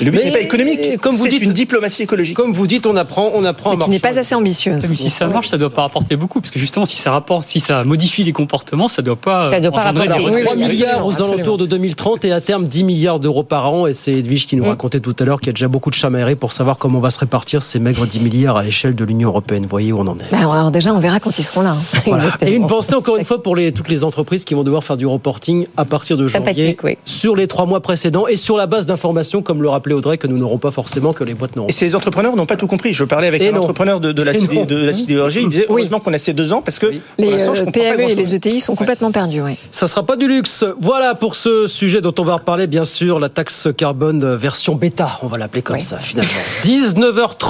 Le 0.00 0.10
but 0.10 0.18
Mais, 0.18 0.24
n'est 0.26 0.32
pas 0.32 0.40
économique, 0.40 0.98
comme 1.00 1.14
vous 1.14 1.24
c'est 1.24 1.30
dites- 1.30 1.42
une 1.42 1.52
diplomatie 1.52 2.02
écologique. 2.02 2.36
Comme 2.36 2.52
vous 2.52 2.66
dites, 2.66 2.86
on 2.86 2.96
apprend, 2.96 3.30
on 3.34 3.44
apprend 3.44 3.70
Mais 3.76 3.78
qui 3.84 3.90
n'est 3.90 3.98
pas 3.98 4.18
assez 4.18 4.34
ambitieuse. 4.34 4.88
Mais 4.88 4.94
si 4.94 5.10
ça 5.10 5.26
marche, 5.26 5.48
ça 5.48 5.58
doit 5.58 5.70
pas 5.70 5.82
rapporter 5.82 6.16
beaucoup, 6.16 6.40
parce 6.40 6.50
que 6.50 6.58
justement, 6.58 6.84
si 6.86 6.96
ça 6.96 7.10
rapporte, 7.12 7.46
si 7.48 7.60
ça 7.60 7.84
modifie 7.84 8.24
les 8.24 8.32
comportements, 8.32 8.88
ça 8.88 9.02
doit 9.02 9.16
pas. 9.16 9.50
Ça 9.50 9.60
doit 9.60 9.70
pas 9.70 9.84
rapporter. 9.84 10.08
Oui, 10.24 10.42
3 10.42 10.54
oui, 10.56 10.64
milliards 10.68 11.06
aux 11.06 11.10
absolument, 11.10 11.34
alentours 11.36 11.58
de 11.58 11.66
2030 11.66 12.24
et 12.24 12.32
à 12.32 12.40
terme 12.40 12.66
10 12.68 12.84
milliards 12.84 13.20
d'euros 13.20 13.42
par 13.42 13.72
an. 13.72 13.86
Et 13.86 13.92
c'est 13.94 14.12
Edwige 14.12 14.46
qui 14.46 14.56
nous 14.56 14.64
racontait 14.64 15.00
tout 15.00 15.14
à 15.18 15.24
l'heure 15.24 15.40
qu'il 15.40 15.48
y 15.48 15.50
a 15.50 15.52
déjà 15.54 15.68
beaucoup 15.68 15.90
de 15.90 15.94
chamailleries 15.94 16.34
pour 16.34 16.52
savoir 16.52 16.78
comment 16.78 16.98
on 16.98 17.02
va 17.02 17.10
se 17.10 17.18
répartir 17.18 17.55
ces 17.62 17.78
maigres 17.78 18.06
10 18.06 18.20
milliards 18.20 18.56
à 18.56 18.62
l'échelle 18.62 18.94
de 18.94 19.04
l'Union 19.04 19.28
Européenne. 19.30 19.62
Vous 19.64 19.68
voyez 19.68 19.92
où 19.92 19.98
on 20.00 20.06
en 20.06 20.16
est. 20.18 20.30
Bah, 20.30 20.38
alors, 20.38 20.70
déjà, 20.70 20.92
on 20.94 20.98
verra 20.98 21.20
quand 21.20 21.38
ils 21.38 21.42
seront 21.44 21.62
là. 21.62 21.70
hein. 21.72 21.98
Voilà. 22.06 22.24
Et 22.42 22.52
une 22.54 22.66
pensée 22.66 22.94
encore 22.94 23.16
une 23.16 23.24
fois 23.24 23.42
pour 23.42 23.56
les, 23.56 23.72
toutes 23.72 23.88
les 23.88 24.04
entreprises 24.04 24.44
qui 24.44 24.54
vont 24.54 24.62
devoir 24.64 24.82
faire 24.84 24.96
du 24.96 25.06
reporting 25.06 25.66
à 25.76 25.84
partir 25.84 26.16
de 26.16 26.26
janvier 26.28 26.76
oui. 26.82 26.96
sur 27.04 27.36
les 27.36 27.46
trois 27.46 27.66
mois 27.66 27.80
précédents 27.80 28.26
et 28.26 28.36
sur 28.36 28.56
la 28.56 28.66
base 28.66 28.86
d'informations, 28.86 29.42
comme 29.42 29.62
le 29.62 29.68
rappelait 29.68 29.94
Audrey, 29.94 30.18
que 30.18 30.26
nous 30.26 30.38
n'aurons 30.38 30.58
pas 30.58 30.70
forcément, 30.70 31.12
que 31.12 31.24
les 31.24 31.34
boîtes 31.34 31.56
n'auront 31.56 31.68
Et 31.68 31.72
ces 31.72 31.94
entrepreneurs 31.94 32.36
n'ont 32.36 32.46
pas 32.46 32.56
tout 32.56 32.66
compris. 32.66 32.92
Je 32.92 33.04
parlais 33.04 33.26
avec 33.28 33.42
Et 33.42 33.48
un 33.48 33.52
non. 33.52 33.60
entrepreneur 33.60 34.00
de, 34.00 34.12
de 34.12 34.22
la, 34.22 34.32
de 34.32 34.92
sidérurgie. 34.92 35.40
Il 35.40 35.46
me 35.46 35.50
disait 35.50 35.66
Oui. 35.68 35.82
heureusement 35.82 36.00
qu'on 36.00 36.12
a 36.12 36.18
ces 36.18 36.32
deux 36.32 36.52
ans 36.52 36.62
parce 36.62 36.78
que 36.78 36.86
Les 37.18 37.42
euh, 37.42 37.66
PME 37.72 38.10
et 38.10 38.14
les 38.14 38.34
ETI 38.34 38.60
sont 38.60 38.74
complètement 38.74 39.10
perdus. 39.12 39.42
Ouais. 39.42 39.56
Ça 39.70 39.86
sera 39.86 40.04
pas 40.04 40.16
du 40.16 40.28
luxe. 40.28 40.64
Voilà 40.80 41.14
pour 41.14 41.34
ce 41.34 41.66
sujet 41.66 42.00
dont 42.00 42.14
on 42.18 42.24
va 42.24 42.34
reparler, 42.34 42.66
bien 42.66 42.84
sûr, 42.84 43.18
la 43.18 43.28
taxe 43.28 43.68
carbone 43.76 44.34
version 44.34 44.74
bêta. 44.74 45.18
On 45.22 45.26
va 45.26 45.38
l'appeler 45.38 45.62
comme 45.62 45.76
Oui. 45.76 45.82
ça, 45.82 45.98
finalement. 45.98 46.30
19h30 46.64 47.45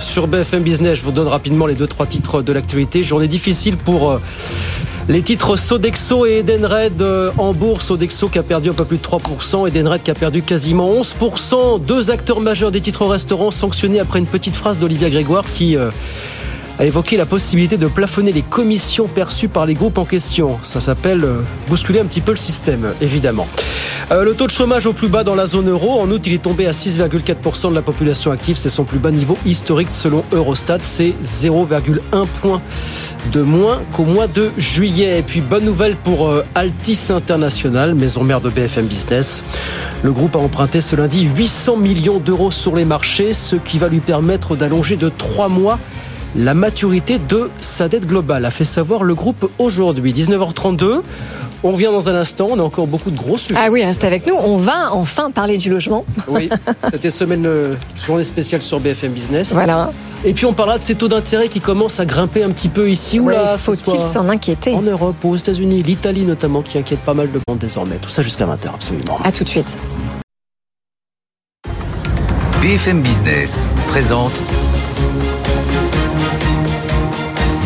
sur 0.00 0.26
BFM 0.28 0.62
Business. 0.62 0.98
Je 0.98 1.04
vous 1.04 1.12
donne 1.12 1.28
rapidement 1.28 1.66
les 1.66 1.74
deux, 1.74 1.86
trois 1.86 2.06
titres 2.06 2.40
de 2.40 2.52
l'actualité. 2.52 3.02
Journée 3.02 3.28
difficile 3.28 3.76
pour 3.76 4.10
euh, 4.10 4.18
les 5.08 5.20
titres 5.20 5.56
Sodexo 5.56 6.24
et 6.24 6.38
Edenred 6.38 7.02
euh, 7.02 7.30
en 7.36 7.52
bourse. 7.52 7.86
Sodexo 7.86 8.28
qui 8.28 8.38
a 8.38 8.42
perdu 8.42 8.70
un 8.70 8.72
peu 8.72 8.86
plus 8.86 8.96
de 8.96 9.02
3%, 9.02 9.68
Edenred 9.68 10.02
qui 10.02 10.10
a 10.10 10.14
perdu 10.14 10.40
quasiment 10.40 10.90
11%. 10.94 11.82
Deux 11.82 12.10
acteurs 12.10 12.40
majeurs 12.40 12.70
des 12.70 12.80
titres 12.80 13.04
restaurants 13.04 13.50
sanctionnés 13.50 14.00
après 14.00 14.20
une 14.20 14.26
petite 14.26 14.56
phrase 14.56 14.78
d'Olivia 14.78 15.10
Grégoire 15.10 15.44
qui 15.52 15.76
euh, 15.76 15.90
a 16.80 16.86
évoqué 16.86 17.18
la 17.18 17.26
possibilité 17.26 17.76
de 17.76 17.86
plafonner 17.88 18.32
les 18.32 18.40
commissions 18.40 19.06
perçues 19.06 19.48
par 19.48 19.66
les 19.66 19.74
groupes 19.74 19.98
en 19.98 20.06
question. 20.06 20.58
Ça 20.62 20.80
s'appelle 20.80 21.22
euh, 21.24 21.40
bousculer 21.68 22.00
un 22.00 22.06
petit 22.06 22.22
peu 22.22 22.30
le 22.30 22.38
système, 22.38 22.94
évidemment. 23.02 23.46
Euh, 24.10 24.24
le 24.24 24.32
taux 24.32 24.46
de 24.46 24.50
chômage 24.50 24.86
au 24.86 24.94
plus 24.94 25.08
bas 25.08 25.22
dans 25.22 25.34
la 25.34 25.44
zone 25.44 25.68
euro. 25.68 26.00
En 26.00 26.10
août, 26.10 26.26
il 26.26 26.32
est 26.32 26.42
tombé 26.42 26.66
à 26.66 26.70
6,4% 26.70 27.68
de 27.68 27.74
la 27.74 27.82
population 27.82 28.32
active. 28.32 28.56
C'est 28.56 28.70
son 28.70 28.84
plus 28.84 28.98
bas 28.98 29.10
niveau 29.10 29.36
historique 29.44 29.90
selon 29.90 30.24
Eurostat. 30.32 30.78
C'est 30.80 31.12
0,1 31.22 32.26
point 32.40 32.62
de 33.30 33.42
moins 33.42 33.82
qu'au 33.92 34.04
mois 34.04 34.26
de 34.26 34.50
juillet. 34.56 35.18
Et 35.18 35.22
puis, 35.22 35.42
bonne 35.42 35.66
nouvelle 35.66 35.96
pour 35.96 36.30
euh, 36.30 36.46
Altis 36.54 37.08
International, 37.10 37.94
maison 37.94 38.24
mère 38.24 38.40
de 38.40 38.48
BFM 38.48 38.86
Business. 38.86 39.44
Le 40.02 40.12
groupe 40.12 40.34
a 40.34 40.38
emprunté 40.38 40.80
ce 40.80 40.96
lundi 40.96 41.26
800 41.26 41.76
millions 41.76 42.20
d'euros 42.20 42.50
sur 42.50 42.74
les 42.74 42.86
marchés, 42.86 43.34
ce 43.34 43.56
qui 43.56 43.78
va 43.78 43.88
lui 43.88 44.00
permettre 44.00 44.56
d'allonger 44.56 44.96
de 44.96 45.10
3 45.10 45.50
mois 45.50 45.78
la 46.36 46.54
maturité 46.54 47.18
de 47.18 47.50
sa 47.60 47.88
dette 47.88 48.06
globale, 48.06 48.44
a 48.44 48.50
fait 48.50 48.64
savoir 48.64 49.02
le 49.02 49.14
groupe 49.14 49.50
aujourd'hui. 49.58 50.12
19h32. 50.12 51.02
On 51.62 51.72
revient 51.72 51.90
dans 51.92 52.08
un 52.08 52.14
instant. 52.14 52.48
On 52.50 52.58
a 52.58 52.62
encore 52.62 52.86
beaucoup 52.86 53.10
de 53.10 53.16
gros 53.16 53.36
sujets. 53.36 53.58
Ah 53.62 53.68
oui, 53.70 53.84
restez 53.84 54.06
avec 54.06 54.26
nous. 54.26 54.34
On 54.34 54.56
va 54.56 54.92
enfin 54.92 55.30
parler 55.30 55.58
du 55.58 55.70
logement. 55.70 56.04
Oui, 56.28 56.48
c'était 56.92 57.10
semaine 57.10 57.44
euh, 57.44 57.74
journée 57.96 58.22
spéciale 58.24 58.62
sur 58.62 58.78
BFM 58.78 59.10
Business. 59.12 59.52
Voilà. 59.52 59.90
Et 60.24 60.32
puis 60.32 60.46
on 60.46 60.52
parlera 60.52 60.78
de 60.78 60.82
ces 60.84 60.94
taux 60.94 61.08
d'intérêt 61.08 61.48
qui 61.48 61.60
commencent 61.60 61.98
à 61.98 62.06
grimper 62.06 62.44
un 62.44 62.50
petit 62.50 62.68
peu 62.68 62.88
ici 62.88 63.18
ou 63.18 63.24
Ouais, 63.26 63.34
là. 63.34 63.58
Faut-il 63.58 64.00
s'en 64.00 64.28
inquiéter 64.28 64.74
En 64.74 64.82
Europe, 64.82 65.16
aux 65.24 65.34
États-Unis, 65.34 65.82
l'Italie 65.82 66.24
notamment, 66.24 66.62
qui 66.62 66.78
inquiète 66.78 67.00
pas 67.00 67.14
mal 67.14 67.32
de 67.32 67.40
monde 67.48 67.58
désormais. 67.58 67.96
Tout 67.96 68.10
ça 68.10 68.22
jusqu'à 68.22 68.46
20h, 68.46 68.74
absolument. 68.74 69.18
À 69.24 69.32
tout 69.32 69.44
de 69.44 69.48
suite. 69.48 69.76
BFM 72.62 73.02
Business 73.02 73.68
présente 73.88 74.44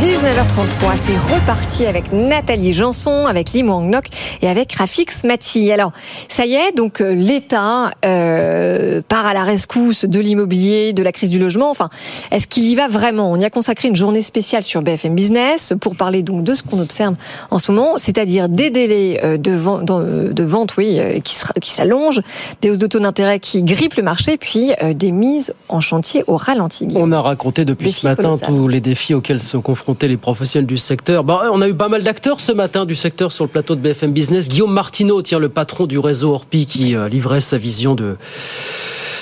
19h33, 0.00 0.96
c'est 0.96 1.34
reparti 1.34 1.84
avec 1.84 2.10
Nathalie 2.10 2.72
Janson, 2.72 3.26
avec 3.26 3.52
Lim 3.52 3.68
Wang 3.68 3.92
Nok 3.92 4.06
et 4.40 4.48
avec 4.48 4.72
Rafix 4.72 5.24
Mati. 5.24 5.70
Alors, 5.70 5.92
ça 6.26 6.46
y 6.46 6.54
est, 6.54 6.74
donc 6.74 7.02
euh, 7.02 7.12
l'État 7.12 7.90
euh, 8.06 9.02
part 9.06 9.26
à 9.26 9.34
la 9.34 9.44
rescousse 9.44 10.06
de 10.06 10.18
l'immobilier, 10.18 10.94
de 10.94 11.02
la 11.02 11.12
crise 11.12 11.28
du 11.28 11.38
logement. 11.38 11.70
Enfin, 11.70 11.90
est-ce 12.30 12.46
qu'il 12.46 12.66
y 12.66 12.74
va 12.76 12.88
vraiment? 12.88 13.30
On 13.30 13.36
y 13.36 13.44
a 13.44 13.50
consacré 13.50 13.88
une 13.88 13.96
journée 13.96 14.22
spéciale 14.22 14.62
sur 14.62 14.80
BFM 14.80 15.14
Business 15.14 15.74
pour 15.78 15.94
parler 15.96 16.22
donc 16.22 16.44
de 16.44 16.54
ce 16.54 16.62
qu'on 16.62 16.80
observe 16.80 17.16
en 17.50 17.58
ce 17.58 17.70
moment, 17.70 17.98
c'est-à-dire 17.98 18.48
des 18.48 18.70
délais 18.70 19.20
euh, 19.22 19.36
de, 19.36 19.52
vente, 19.52 19.84
de 19.84 20.44
vente, 20.44 20.78
oui, 20.78 20.98
euh, 20.98 21.20
qui, 21.20 21.70
s'allongent, 21.70 22.22
des 22.62 22.70
hausses 22.70 22.78
de 22.78 22.86
taux 22.86 23.00
d'intérêt 23.00 23.38
qui 23.38 23.62
grippent 23.62 23.96
le 23.96 24.02
marché, 24.02 24.38
puis 24.38 24.72
euh, 24.82 24.94
des 24.94 25.12
mises 25.12 25.52
en 25.68 25.80
chantier 25.80 26.24
au 26.26 26.38
ralenti. 26.38 26.88
On 26.94 27.12
a 27.12 27.20
raconté 27.20 27.66
depuis 27.66 27.92
ce 27.92 28.06
matin 28.06 28.22
colossal. 28.22 28.48
tous 28.48 28.68
les 28.68 28.80
défis 28.80 29.12
auxquels 29.12 29.42
sont 29.42 29.60
les 30.02 30.16
professionnels 30.16 30.66
du 30.66 30.78
secteur. 30.78 31.24
Bon, 31.24 31.38
on 31.52 31.60
a 31.60 31.68
eu 31.68 31.74
pas 31.74 31.88
mal 31.88 32.02
d'acteurs 32.02 32.40
ce 32.40 32.52
matin 32.52 32.84
du 32.84 32.94
secteur 32.94 33.32
sur 33.32 33.44
le 33.44 33.50
plateau 33.50 33.74
de 33.74 33.80
BFM 33.80 34.12
Business. 34.12 34.48
Guillaume 34.48 34.72
Martineau, 34.72 35.22
tiens, 35.22 35.38
le 35.38 35.48
patron 35.48 35.86
du 35.86 35.98
réseau 35.98 36.34
Orpi, 36.34 36.66
qui 36.66 36.94
euh, 36.94 37.08
livrait 37.08 37.40
sa 37.40 37.58
vision 37.58 37.94
de, 37.94 38.16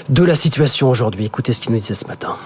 de 0.09 0.23
la 0.23 0.35
situation 0.35 0.91
aujourd'hui. 0.91 1.25
Écoutez 1.25 1.53
ce 1.53 1.61
qu'il 1.61 1.73
nous 1.73 1.79
disait 1.79 1.95
ce 1.95 2.07
matin. 2.07 2.37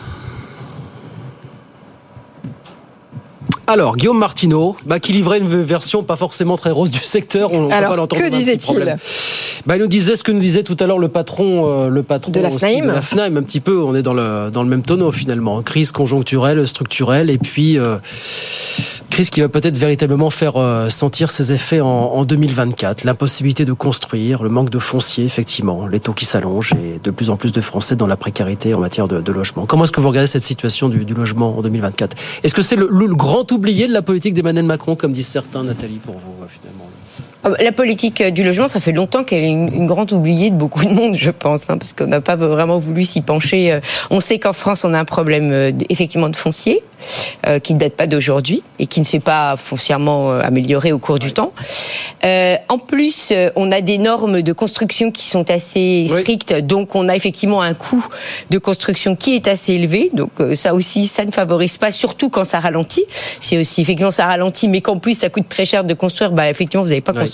Alors, 3.67 3.97
Guillaume 3.97 4.19
Martineau, 4.19 4.77
bah, 4.87 4.99
qui 4.99 5.13
livrait 5.13 5.39
une 5.39 5.63
version 5.63 6.03
pas 6.03 6.17
forcément 6.17 6.57
très 6.57 6.71
rose 6.71 6.91
du 6.91 6.99
secteur. 7.01 7.53
On, 7.53 7.69
peut 7.69 7.75
Alors, 7.75 7.91
pas 7.91 7.97
l'entendre 7.97 8.23
que 8.23 8.27
petit 8.27 8.39
disait-il 8.39 8.97
bah, 9.67 9.77
Il 9.77 9.81
nous 9.81 9.87
disait 9.87 10.17
ce 10.17 10.25
que 10.25 10.33
nous 10.33 10.41
disait 10.41 10.63
tout 10.63 10.77
à 10.81 10.87
l'heure 10.87 10.99
le 10.99 11.09
patron, 11.09 11.67
euh, 11.67 11.89
le 11.89 12.03
patron 12.03 12.33
De 12.33 12.41
la 12.41 12.49
aussi 12.49 12.59
FNAIM. 12.59 12.87
de 12.87 12.91
la 12.91 13.03
FNAIM, 13.03 13.37
un 13.37 13.43
petit 13.43 13.61
peu. 13.61 13.81
On 13.83 13.95
est 13.95 14.03
dans 14.03 14.15
le, 14.15 14.51
dans 14.51 14.63
le 14.63 14.69
même 14.69 14.83
tonneau 14.83 15.13
finalement. 15.13 15.63
Crise 15.63 15.93
conjoncturelle, 15.93 16.67
structurelle, 16.67 17.31
et 17.31 17.39
puis 17.39 17.79
euh, 17.79 17.99
crise 19.13 19.29
qui 19.29 19.43
va 19.43 19.51
peut-être 19.51 19.77
véritablement 19.77 20.31
faire 20.31 20.57
euh, 20.57 20.89
sentir 20.89 21.31
ses 21.31 21.53
effets 21.53 21.83
en, 21.83 21.87
en 21.87 22.25
2024. 22.25 23.05
L'impossibilité 23.05 23.67
de 23.67 23.75
construire, 23.75 24.43
le 24.43 24.49
manque 24.49 24.71
de 24.71 24.79
foncier, 24.79 25.27
effectivement, 25.27 25.87
les 25.87 26.01
taux 26.01 26.15
qui 26.15 26.25
s'allongent 26.25 26.73
et 26.83 26.99
de 26.99 27.11
plus 27.11 27.29
en 27.29 27.37
plus 27.37 27.53
de 27.53 27.61
Français 27.61 27.95
dans 27.95 28.07
la 28.07 28.17
précarité 28.17 28.73
en 28.73 28.81
matière 28.81 29.09
de, 29.09 29.33
logement. 29.33 29.67
Comment 29.67 29.85
est-ce 29.85 29.93
que 29.93 30.01
vous 30.01 30.09
regardez 30.09 30.27
cette 30.27 30.45
situation 30.45 30.89
du, 30.89 31.05
logement 31.05 31.59
en 31.59 31.61
2024 31.61 32.17
Est-ce 32.43 32.55
que 32.55 32.63
c'est 32.63 32.77
le, 32.77 32.89
le- 32.91 33.15
grand 33.15 33.53
oublié 33.53 33.87
de 33.87 33.93
la 33.93 34.01
politique 34.01 34.33
d'Emmanuel 34.33 34.65
Macron, 34.65 34.97
comme 34.97 35.13
disent 35.13 35.29
certains, 35.29 35.63
Nathalie, 35.63 36.01
pour 36.03 36.15
vous, 36.15 36.43
euh, 36.43 36.47
finalement? 36.49 36.89
La 37.59 37.73
politique 37.73 38.23
du 38.23 38.45
logement, 38.45 38.69
ça 38.69 38.81
fait 38.81 38.93
longtemps 38.93 39.25
qu'elle 39.25 39.45
est 39.45 39.49
une, 39.49 39.87
grande 39.87 40.13
oubliée 40.13 40.51
de 40.51 40.57
beaucoup 40.57 40.85
de 40.85 40.91
monde, 40.91 41.17
je 41.17 41.31
pense, 41.31 41.69
hein, 41.69 41.77
parce 41.77 41.93
qu'on 41.93 42.07
n'a 42.07 42.21
pas 42.21 42.37
vraiment 42.37 42.79
voulu 42.79 43.05
s'y 43.05 43.21
pencher. 43.21 43.73
Euh. 43.73 43.81
On 44.11 44.21
sait 44.21 44.39
qu'en 44.39 44.53
France, 44.53 44.85
on 44.85 44.95
a 44.95 44.99
un 44.99 45.05
problème 45.05 45.51
euh, 45.53 45.73
effectivement 45.89 46.29
de 46.29 46.37
foncier, 46.37 46.83
qui 47.65 47.75
ne 47.75 47.81
date 47.81 47.95
pas 47.95 48.07
d'aujourd'hui 48.07 48.63
et 48.79 48.87
qui 48.87 49.01
ne 49.01 49.05
s'est 49.05 49.19
pas 49.19 49.57
foncièrement 49.57 50.31
amélioré 50.39 50.93
au 50.93 51.01
cours 51.01 51.19
du 51.19 51.33
temps. 51.33 51.53
en 52.23 52.79
plus, 52.79 53.33
on 53.57 53.73
a 53.73 53.81
des 53.81 53.99
normes 53.99 54.41
de 54.41 54.53
construction 54.53 55.11
qui 55.11 55.27
sont 55.27 55.51
assez 55.51 56.07
strictes, 56.09 56.55
donc 56.55 56.95
on 56.95 57.09
a 57.09 57.17
effectivement 57.17 57.61
un 57.61 57.75
coût 57.75 58.07
de 58.51 58.59
construction 58.59 59.17
qui 59.17 59.35
est 59.35 59.49
assez 59.49 59.73
élevé. 59.73 60.11
Donc 60.13 60.31
ça 60.55 60.75
aussi, 60.75 61.09
ça 61.09 61.25
ne 61.25 61.33
favorise 61.33 61.77
pas, 61.77 61.91
surtout 61.91 62.31
quand 62.31 62.45
ça 62.45 62.61
ralentit. 62.61 63.05
C'est 63.41 63.59
aussi 63.59 63.81
effectivement 63.81 64.13
ça 64.13 64.27
ralentit, 64.27 64.69
mais 64.69 64.81
qu'en 64.81 64.99
plus 64.99 65.19
ça 65.19 65.29
coûte 65.29 65.49
très 65.49 65.67
cher 65.67 65.83
de 65.83 65.95
construire, 65.95 66.31
bah 66.31 66.49
effectivement 66.49 66.85
vous 66.85 66.91
n'avez 66.91 67.01
pas 67.01 67.13
construit 67.13 67.32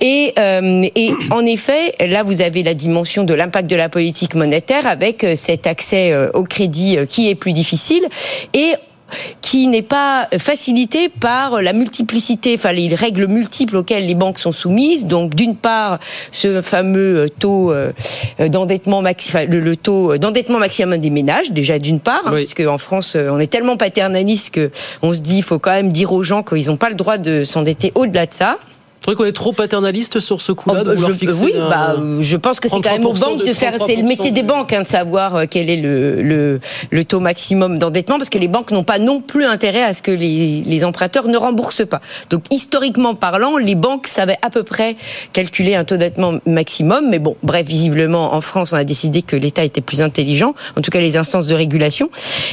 et, 0.00 0.32
euh, 0.38 0.86
et 0.94 1.12
en 1.30 1.44
effet, 1.44 1.94
là, 2.06 2.22
vous 2.22 2.42
avez 2.42 2.62
la 2.62 2.74
dimension 2.74 3.24
de 3.24 3.34
l'impact 3.34 3.68
de 3.68 3.76
la 3.76 3.88
politique 3.88 4.34
monétaire 4.34 4.86
avec 4.86 5.24
euh, 5.24 5.34
cet 5.34 5.66
accès 5.66 6.12
euh, 6.12 6.30
au 6.34 6.44
crédit 6.44 6.98
qui 7.08 7.28
est 7.28 7.34
plus 7.34 7.52
difficile 7.52 8.02
et 8.54 8.74
qui 9.40 9.66
n'est 9.66 9.82
pas 9.82 10.28
facilité 10.38 11.08
par 11.08 11.60
la 11.60 11.72
multiplicité, 11.72 12.54
enfin 12.54 12.70
les 12.70 12.94
règles 12.94 13.26
multiples 13.26 13.78
auxquelles 13.78 14.06
les 14.06 14.14
banques 14.14 14.38
sont 14.38 14.52
soumises. 14.52 15.04
Donc 15.04 15.34
d'une 15.34 15.56
part, 15.56 15.98
ce 16.30 16.62
fameux 16.62 17.26
taux 17.40 17.74
d'endettement 18.38 19.02
maxi, 19.02 19.32
le, 19.48 19.74
taux 19.74 20.16
d'endettement 20.16 20.60
maximum 20.60 20.96
des 20.98 21.10
ménages, 21.10 21.50
déjà 21.50 21.80
d'une 21.80 21.98
part, 21.98 22.22
hein, 22.24 22.30
parce 22.30 22.54
qu'en 22.54 22.78
France, 22.78 23.16
on 23.16 23.40
est 23.40 23.48
tellement 23.48 23.76
paternaliste 23.76 24.54
que 24.54 24.70
on 25.02 25.12
se 25.12 25.18
dit, 25.18 25.38
il 25.38 25.42
faut 25.42 25.58
quand 25.58 25.72
même 25.72 25.90
dire 25.90 26.12
aux 26.12 26.22
gens 26.22 26.44
qu'ils 26.44 26.68
n'ont 26.68 26.76
pas 26.76 26.88
le 26.88 26.94
droit 26.94 27.18
de 27.18 27.42
s'endetter 27.42 27.90
au-delà 27.96 28.26
de 28.26 28.32
ça. 28.32 28.58
Trouvez 29.00 29.16
qu'on 29.16 29.24
est 29.24 29.32
trop 29.32 29.52
paternaliste 29.52 30.20
sur 30.20 30.40
ce 30.40 30.52
coup-là 30.52 30.82
oh, 30.86 30.96
je, 30.96 31.44
Oui, 31.44 31.54
bah, 31.56 31.96
je 32.20 32.36
pense 32.36 32.60
que 32.60 32.68
c'est 32.68 32.80
quand 32.80 32.92
même 32.92 33.06
aux 33.06 33.14
banques 33.14 33.44
de, 33.44 33.54
faire. 33.54 33.74
C'est 33.84 33.96
le 33.96 34.02
métier 34.02 34.30
des 34.30 34.42
banques 34.42 34.72
hein, 34.72 34.82
de 34.82 34.88
savoir 34.88 35.36
euh, 35.36 35.44
quel 35.48 35.70
est 35.70 35.80
le, 35.80 36.22
le, 36.22 36.60
le 36.90 37.04
taux 37.04 37.20
maximum 37.20 37.78
d'endettement, 37.78 38.18
parce 38.18 38.28
que 38.28 38.38
les 38.38 38.48
banques 38.48 38.70
n'ont 38.72 38.84
pas 38.84 38.98
non 38.98 39.20
plus 39.20 39.44
intérêt 39.44 39.82
à 39.82 39.92
ce 39.92 40.02
que 40.02 40.10
les, 40.10 40.62
les 40.64 40.84
emprunteurs 40.84 41.28
ne 41.28 41.36
remboursent 41.36 41.86
pas. 41.86 42.00
Donc 42.28 42.44
historiquement 42.50 43.14
parlant, 43.14 43.56
les 43.56 43.74
banques 43.74 44.06
savaient 44.06 44.38
à 44.42 44.50
peu 44.50 44.62
près 44.62 44.96
calculer 45.32 45.74
un 45.74 45.84
taux 45.84 45.96
d'endettement 45.96 46.34
maximum, 46.46 47.08
mais 47.08 47.18
bon, 47.18 47.36
bref, 47.42 47.66
visiblement 47.66 48.34
en 48.34 48.40
France, 48.40 48.72
on 48.72 48.76
a 48.76 48.84
décidé 48.84 49.22
que 49.22 49.36
l'État 49.36 49.64
était 49.64 49.80
plus 49.80 50.02
intelligent, 50.02 50.54
en 50.76 50.80
tout 50.80 50.90
cas 50.90 51.00
les 51.00 51.16
instances 51.16 51.46
de 51.46 51.54
régulation. 51.54 52.10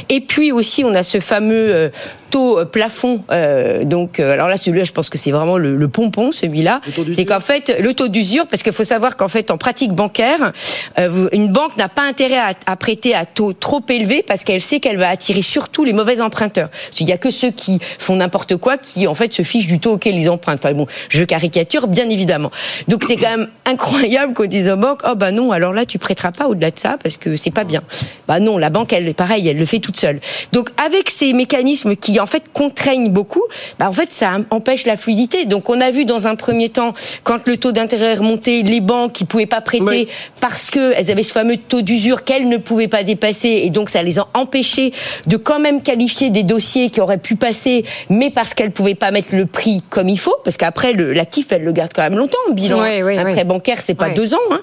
Et 0.08 0.20
puis 0.20 0.52
aussi, 0.52 0.84
on 0.84 0.94
a 0.94 1.02
ce 1.02 1.20
fameux 1.20 1.74
euh, 1.74 1.88
taux 2.30 2.58
euh, 2.58 2.64
plafond. 2.64 3.22
Euh, 3.30 3.84
donc, 3.84 4.20
alors 4.20 4.48
là, 4.48 4.56
celui-là, 4.56 4.84
je 4.84 4.92
pense 4.92 5.10
que 5.10 5.18
c'est 5.18 5.30
vraiment 5.30 5.58
le, 5.58 5.76
le 5.76 5.88
pompon, 5.88 6.30
celui-là. 6.38 6.80
C'est 7.12 7.24
qu'en 7.24 7.40
fait, 7.40 7.76
le 7.80 7.94
taux 7.94 8.08
d'usure, 8.08 8.46
parce 8.46 8.62
qu'il 8.62 8.72
faut 8.72 8.84
savoir 8.84 9.16
qu'en 9.16 9.28
fait, 9.28 9.50
en 9.50 9.56
pratique 9.56 9.92
bancaire, 9.92 10.52
euh, 10.98 11.28
une 11.32 11.48
banque 11.48 11.76
n'a 11.76 11.88
pas 11.88 12.02
intérêt 12.02 12.38
à, 12.38 12.54
à, 12.66 12.76
prêter 12.76 13.14
à 13.14 13.24
taux 13.26 13.52
trop 13.52 13.82
élevé 13.88 14.22
parce 14.26 14.44
qu'elle 14.44 14.60
sait 14.60 14.80
qu'elle 14.80 14.98
va 14.98 15.08
attirer 15.08 15.42
surtout 15.42 15.84
les 15.84 15.92
mauvais 15.92 16.20
emprunteurs. 16.20 16.68
Il 16.98 17.06
n'y 17.06 17.12
a 17.12 17.18
que 17.18 17.30
ceux 17.30 17.50
qui 17.50 17.78
font 17.98 18.16
n'importe 18.16 18.56
quoi 18.56 18.76
qui, 18.76 19.06
en 19.06 19.14
fait, 19.14 19.32
se 19.32 19.42
fichent 19.42 19.66
du 19.66 19.78
taux 19.78 19.92
auquel 19.92 20.16
ils 20.16 20.28
empruntent. 20.28 20.60
Enfin 20.62 20.74
bon, 20.74 20.86
je 21.08 21.24
caricature, 21.24 21.86
bien 21.86 22.08
évidemment. 22.10 22.50
Donc, 22.88 23.04
c'est 23.06 23.16
quand 23.16 23.30
même 23.30 23.48
incroyable 23.66 24.34
qu'on 24.34 24.46
dise 24.46 24.68
aux 24.70 24.76
banques, 24.76 25.00
oh 25.08 25.14
bah 25.14 25.30
non, 25.30 25.52
alors 25.52 25.72
là, 25.72 25.86
tu 25.86 25.98
prêteras 25.98 26.32
pas 26.32 26.48
au-delà 26.48 26.70
de 26.70 26.78
ça 26.78 26.96
parce 27.02 27.16
que 27.16 27.36
c'est 27.36 27.50
pas 27.50 27.64
bien. 27.64 27.82
Bah 28.26 28.40
non, 28.40 28.58
la 28.58 28.70
banque, 28.70 28.92
elle, 28.92 29.14
pareil, 29.14 29.46
elle 29.48 29.58
le 29.58 29.64
fait 29.64 29.78
toute 29.78 29.96
seule. 29.96 30.20
Donc, 30.52 30.70
avec 30.84 31.10
ces 31.10 31.32
mécanismes 31.32 31.96
qui 31.96 32.18
en 32.20 32.26
fait 32.26 32.44
contraignent 32.52 33.10
beaucoup, 33.10 33.42
bah 33.78 33.88
en 33.88 33.92
fait 33.92 34.12
ça 34.12 34.38
empêche 34.50 34.86
la 34.86 34.96
fluidité. 34.96 35.44
Donc 35.44 35.68
on 35.70 35.80
a 35.80 35.90
vu 35.90 36.04
dans 36.04 36.26
un 36.26 36.27
premier 36.36 36.68
temps 36.68 36.94
quand 37.24 37.46
le 37.46 37.56
taux 37.56 37.72
d'intérêt 37.72 38.14
remontait, 38.14 38.62
les 38.62 38.80
banques 38.80 39.12
qui 39.12 39.24
pouvaient 39.24 39.46
pas 39.46 39.60
prêter 39.60 40.08
parce 40.40 40.70
que 40.70 40.92
elles 40.96 41.10
avaient 41.10 41.22
ce 41.22 41.32
fameux 41.32 41.56
taux 41.56 41.82
d'usure 41.82 42.24
qu'elles 42.24 42.48
ne 42.48 42.56
pouvaient 42.56 42.88
pas 42.88 43.02
dépasser 43.02 43.62
et 43.64 43.70
donc 43.70 43.90
ça 43.90 44.02
les 44.02 44.18
a 44.18 44.28
empêchés 44.34 44.92
de 45.26 45.36
quand 45.36 45.58
même 45.58 45.82
qualifier 45.82 46.30
des 46.30 46.42
dossiers 46.42 46.90
qui 46.90 47.00
auraient 47.00 47.18
pu 47.18 47.36
passer, 47.36 47.84
mais 48.10 48.30
parce 48.30 48.54
qu'elles 48.54 48.72
pouvaient 48.72 48.94
pas 48.94 49.10
mettre 49.10 49.34
le 49.34 49.46
prix 49.46 49.82
comme 49.90 50.08
il 50.08 50.18
faut, 50.18 50.36
parce 50.44 50.56
qu'après 50.56 50.92
l'actif 50.92 51.46
elle 51.50 51.64
le 51.64 51.72
garde 51.72 51.92
quand 51.94 52.02
même 52.02 52.16
longtemps, 52.16 52.38
le 52.48 52.54
bilan. 52.54 52.80
un 52.80 53.32
prêt 53.32 53.44
bancaire 53.44 53.78
c'est 53.80 53.94
pas 53.94 54.10
deux 54.10 54.34
ans. 54.34 54.38
Hein. 54.50 54.60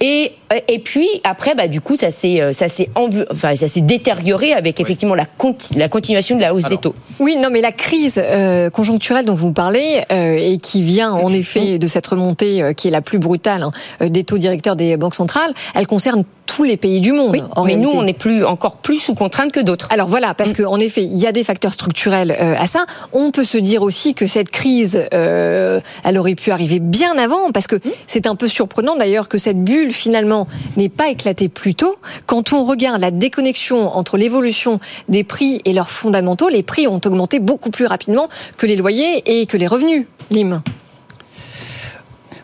Et 0.00 0.32
et 0.68 0.78
puis 0.78 1.08
après 1.24 1.54
bah 1.54 1.68
du 1.68 1.80
coup 1.80 1.96
ça 1.96 2.10
s'est 2.10 2.52
ça 2.52 2.68
s'est 2.68 2.90
enfin 3.30 3.56
ça 3.56 3.68
s'est 3.68 3.80
détérioré 3.80 4.52
avec 4.52 4.80
effectivement 4.80 5.14
la, 5.14 5.26
la 5.76 5.88
continuation 5.88 6.36
de 6.36 6.42
la 6.42 6.54
hausse 6.54 6.64
des 6.64 6.78
taux. 6.78 6.94
Oui, 7.20 7.36
non, 7.36 7.48
mais 7.50 7.60
la 7.60 7.72
crise 7.72 8.20
euh, 8.22 8.70
conjoncturelle 8.70 9.24
dont 9.24 9.34
vous 9.34 9.52
parlez 9.52 10.02
euh, 10.12 10.36
et 10.38 10.58
qui 10.58 10.82
vient 10.82 11.12
en 11.12 11.32
effet 11.32 11.78
de 11.78 11.86
cette 11.86 12.06
remontée 12.06 12.62
euh, 12.62 12.72
qui 12.72 12.88
est 12.88 12.90
la 12.90 13.00
plus 13.00 13.18
brutale 13.18 13.62
hein, 13.62 14.08
des 14.08 14.24
taux 14.24 14.38
directeurs 14.38 14.76
des 14.76 14.96
banques 14.96 15.14
centrales, 15.14 15.52
elle 15.74 15.86
concerne 15.86 16.24
tous 16.48 16.64
les 16.64 16.76
pays 16.76 17.00
du 17.00 17.12
monde. 17.12 17.36
en 17.54 17.64
mais 17.64 17.76
nous, 17.76 17.90
on 17.92 18.06
est 18.06 18.18
plus 18.18 18.44
encore 18.44 18.76
plus 18.76 18.96
sous 18.96 19.14
contrainte 19.14 19.52
que 19.52 19.60
d'autres. 19.60 19.86
Alors 19.90 20.08
voilà, 20.08 20.34
parce 20.34 20.50
mm. 20.50 20.64
qu'en 20.64 20.80
effet, 20.80 21.02
il 21.02 21.18
y 21.18 21.26
a 21.26 21.32
des 21.32 21.44
facteurs 21.44 21.74
structurels 21.74 22.32
à 22.32 22.66
ça. 22.66 22.86
On 23.12 23.30
peut 23.30 23.44
se 23.44 23.58
dire 23.58 23.82
aussi 23.82 24.14
que 24.14 24.26
cette 24.26 24.50
crise, 24.50 25.06
elle 25.12 26.18
aurait 26.18 26.34
pu 26.34 26.50
arriver 26.50 26.80
bien 26.80 27.16
avant, 27.18 27.52
parce 27.52 27.66
que 27.66 27.76
mm. 27.76 27.90
c'est 28.06 28.26
un 28.26 28.34
peu 28.34 28.48
surprenant 28.48 28.96
d'ailleurs 28.96 29.28
que 29.28 29.38
cette 29.38 29.62
bulle 29.62 29.92
finalement 29.92 30.48
n'ait 30.76 30.88
pas 30.88 31.10
éclaté 31.10 31.48
plus 31.48 31.74
tôt. 31.74 31.96
Quand 32.26 32.52
on 32.52 32.64
regarde 32.64 33.00
la 33.00 33.10
déconnexion 33.10 33.94
entre 33.94 34.16
l'évolution 34.16 34.80
des 35.08 35.24
prix 35.24 35.60
et 35.64 35.72
leurs 35.72 35.90
fondamentaux, 35.90 36.48
les 36.48 36.62
prix 36.62 36.86
ont 36.86 37.00
augmenté 37.04 37.38
beaucoup 37.40 37.70
plus 37.70 37.86
rapidement 37.86 38.28
que 38.56 38.66
les 38.66 38.76
loyers 38.76 39.40
et 39.40 39.46
que 39.46 39.56
les 39.56 39.66
revenus, 39.66 40.06
Lim. 40.30 40.62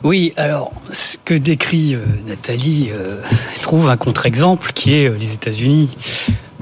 Oui, 0.04 0.34
alors 0.36 0.70
ce 0.92 1.16
que 1.16 1.32
décrit 1.32 1.94
euh, 1.94 2.04
Nathalie 2.26 2.90
euh, 2.92 3.22
trouve 3.62 3.88
un 3.88 3.96
contre-exemple 3.96 4.72
qui 4.74 4.92
est 4.92 5.08
euh, 5.08 5.16
les 5.18 5.32
États-Unis 5.32 5.96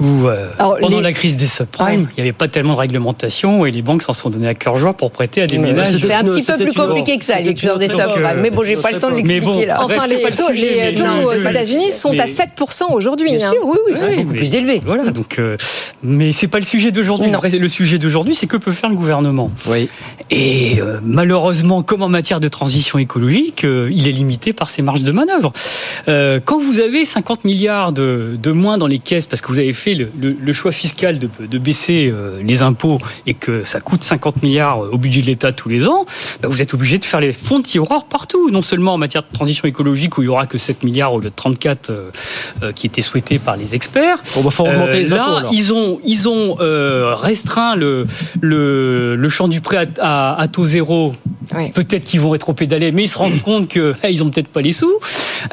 où 0.03 0.27
euh, 0.27 0.49
pendant 0.81 0.99
la 0.99 1.13
crise 1.13 1.37
des 1.37 1.45
subprimes, 1.47 2.09
il 2.11 2.15
n'y 2.15 2.21
avait 2.21 2.33
pas 2.33 2.49
tellement 2.49 2.73
de 2.73 2.79
réglementation 2.79 3.65
et 3.65 3.71
les 3.71 3.81
banques 3.81 4.03
s'en 4.03 4.11
sont 4.11 4.29
données 4.29 4.49
à 4.49 4.53
cœur 4.53 4.75
joie 4.75 4.93
pour 4.93 5.11
prêter 5.11 5.41
à 5.41 5.47
des 5.47 5.57
ménages. 5.57 5.97
C'est 5.99 6.13
un 6.13 6.23
petit 6.23 6.43
peu 6.43 6.57
plus 6.57 6.73
compliqué 6.73 7.17
que 7.17 7.25
ça, 7.25 7.39
les 7.39 7.53
cœurs 7.53 7.77
des 7.77 7.89
subprimes. 7.89 8.41
Mais 8.41 8.49
bon, 8.49 8.63
j'ai 8.63 8.75
pas 8.75 8.91
le 8.91 8.99
temps 8.99 9.09
de 9.09 9.15
l'expliquer 9.15 9.65
là. 9.65 9.79
Enfin, 9.81 10.05
les 10.07 10.21
taux, 10.31 10.51
les 10.51 10.93
taux 10.93 11.29
aux 11.29 11.33
États-Unis 11.33 11.91
sont 11.91 12.17
à 12.19 12.25
7% 12.25 12.93
aujourd'hui. 12.93 13.35
Bien 13.35 13.47
hein. 13.47 13.51
sûr, 13.51 13.65
oui, 13.65 13.77
oui, 13.87 13.93
c'est 13.95 14.15
beaucoup 14.17 14.33
plus 14.33 14.55
élevé. 14.55 14.81
Voilà, 14.83 15.11
donc, 15.11 15.39
euh, 15.39 15.55
mais 16.03 16.31
c'est 16.31 16.47
pas 16.47 16.59
le 16.59 16.65
sujet 16.65 16.91
d'aujourd'hui. 16.91 17.31
Le 17.31 17.67
sujet 17.67 17.97
d'aujourd'hui, 17.97 18.35
c'est 18.35 18.47
que 18.47 18.57
peut 18.57 18.71
faire 18.71 18.89
le 18.89 18.95
gouvernement. 18.95 19.51
Oui. 19.67 19.89
Et 20.29 20.81
euh, 20.81 20.99
malheureusement, 21.03 21.83
comme 21.83 22.01
en 22.01 22.09
matière 22.09 22.39
de 22.39 22.47
transition 22.47 22.99
écologique, 22.99 23.63
il 23.63 24.07
est 24.07 24.11
limité 24.11 24.51
par 24.51 24.69
ses 24.69 24.81
marges 24.81 25.03
de 25.03 25.11
manœuvre. 25.11 25.53
quand 26.07 26.59
vous 26.59 26.79
avez 26.81 27.05
50 27.05 27.45
milliards 27.45 27.93
de, 27.93 28.37
de 28.41 28.51
moins 28.51 28.77
dans 28.77 28.87
les 28.87 28.99
caisses 28.99 29.27
parce 29.27 29.41
que 29.41 29.47
vous 29.47 29.59
avez 29.59 29.73
fait 29.73 29.92
fait 29.95 30.07
le, 30.19 30.53
choix 30.53 30.71
fiscal 30.71 31.19
de, 31.19 31.29
de 31.39 31.57
baisser 31.57 32.11
euh, 32.11 32.41
les 32.43 32.61
impôts 32.61 32.99
et 33.25 33.33
que 33.33 33.63
ça 33.63 33.79
coûte 33.79 34.03
50 34.03 34.43
milliards 34.43 34.79
au 34.79 34.97
budget 34.97 35.21
de 35.21 35.27
l'État 35.27 35.51
tous 35.51 35.69
les 35.69 35.87
ans, 35.87 36.05
bah, 36.41 36.47
vous 36.47 36.61
êtes 36.61 36.73
obligé 36.73 36.97
de 36.97 37.05
faire 37.05 37.19
les 37.19 37.31
fonds 37.31 37.59
de 37.59 37.65
tiroir 37.65 38.05
partout, 38.05 38.49
non 38.49 38.61
seulement 38.61 38.93
en 38.93 38.97
matière 38.97 39.23
de 39.23 39.33
transition 39.33 39.67
écologique 39.67 40.17
où 40.17 40.21
il 40.21 40.25
y 40.25 40.27
aura 40.27 40.45
que 40.45 40.57
7 40.57 40.83
milliards 40.83 41.13
au 41.13 41.19
lieu 41.19 41.29
de 41.29 41.35
34 41.35 41.89
euh, 41.89 42.11
euh, 42.61 42.71
qui 42.71 42.87
étaient 42.87 43.01
souhaités 43.01 43.39
par 43.39 43.57
les 43.57 43.75
experts. 43.75 44.17
Augmenter 44.37 44.99
les 44.99 45.13
impôts. 45.13 45.39
Là, 45.39 45.49
ils 45.51 45.73
ont, 45.73 45.99
ils 46.05 46.29
ont 46.29 46.55
restreint 46.55 47.75
le, 47.75 48.05
le, 48.41 49.15
le, 49.15 49.29
champ 49.29 49.47
du 49.47 49.61
prêt 49.61 49.89
à, 49.99 50.39
à, 50.39 50.47
taux 50.47 50.65
zéro. 50.65 51.15
Peut-être 51.73 52.03
qu'ils 52.03 52.19
vont 52.19 52.29
rétropédaler, 52.29 52.91
mais 52.91 53.03
ils 53.03 53.09
se 53.09 53.17
rendent 53.17 53.41
compte 53.43 53.67
qu'ils 53.67 53.93
eh, 54.03 54.15
n'ont 54.15 54.29
peut-être 54.29 54.47
pas 54.47 54.61
les 54.61 54.73
sous. 54.73 54.99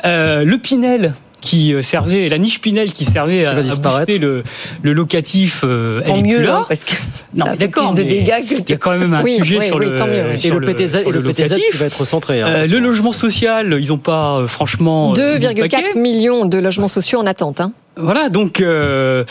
le 0.04 0.56
Pinel, 0.56 1.14
qui 1.40 1.74
euh, 1.74 1.82
servait, 1.82 2.28
la 2.28 2.38
niche 2.38 2.60
Pinel 2.60 2.92
qui 2.92 3.04
servait 3.04 3.44
à, 3.44 3.50
à 3.50 3.62
booster 3.62 4.18
le, 4.18 4.42
le 4.82 4.92
locatif, 4.92 5.62
euh, 5.64 6.00
tant 6.02 6.20
mieux, 6.20 6.40
là. 6.40 6.58
Hein, 6.58 6.66
parce 6.68 6.84
que 6.84 6.94
non, 7.34 7.46
ça 7.46 7.56
fait 7.56 7.68
plus 7.68 7.92
de 7.92 8.02
dégâts 8.02 8.46
que 8.48 8.54
il 8.54 8.70
y 8.70 8.72
a 8.72 8.76
quand 8.76 8.96
même 8.96 9.14
un 9.14 9.24
sujet 9.24 9.58
oui, 9.58 9.66
sur, 9.66 9.76
oui, 9.76 9.86
le, 9.86 10.46
et 10.46 10.50
le 10.50 10.60
PTZ, 10.60 10.96
et 11.06 11.10
le 11.12 11.22
PTZ 11.22 11.56
qui 11.70 11.76
va 11.76 11.86
être 11.86 12.04
centré. 12.04 12.42
Hein, 12.42 12.48
euh, 12.48 12.66
le 12.66 12.78
logement 12.78 13.12
social, 13.12 13.76
ils 13.80 13.88
n'ont 13.88 13.98
pas 13.98 14.38
euh, 14.38 14.46
franchement 14.46 15.12
2,4 15.12 15.98
millions 15.98 16.44
de 16.44 16.58
logements 16.58 16.88
sociaux 16.88 17.18
en 17.18 17.26
attente. 17.26 17.60
Hein. 17.60 17.72
Voilà, 17.96 18.28
donc 18.28 18.60
euh, 18.60 19.24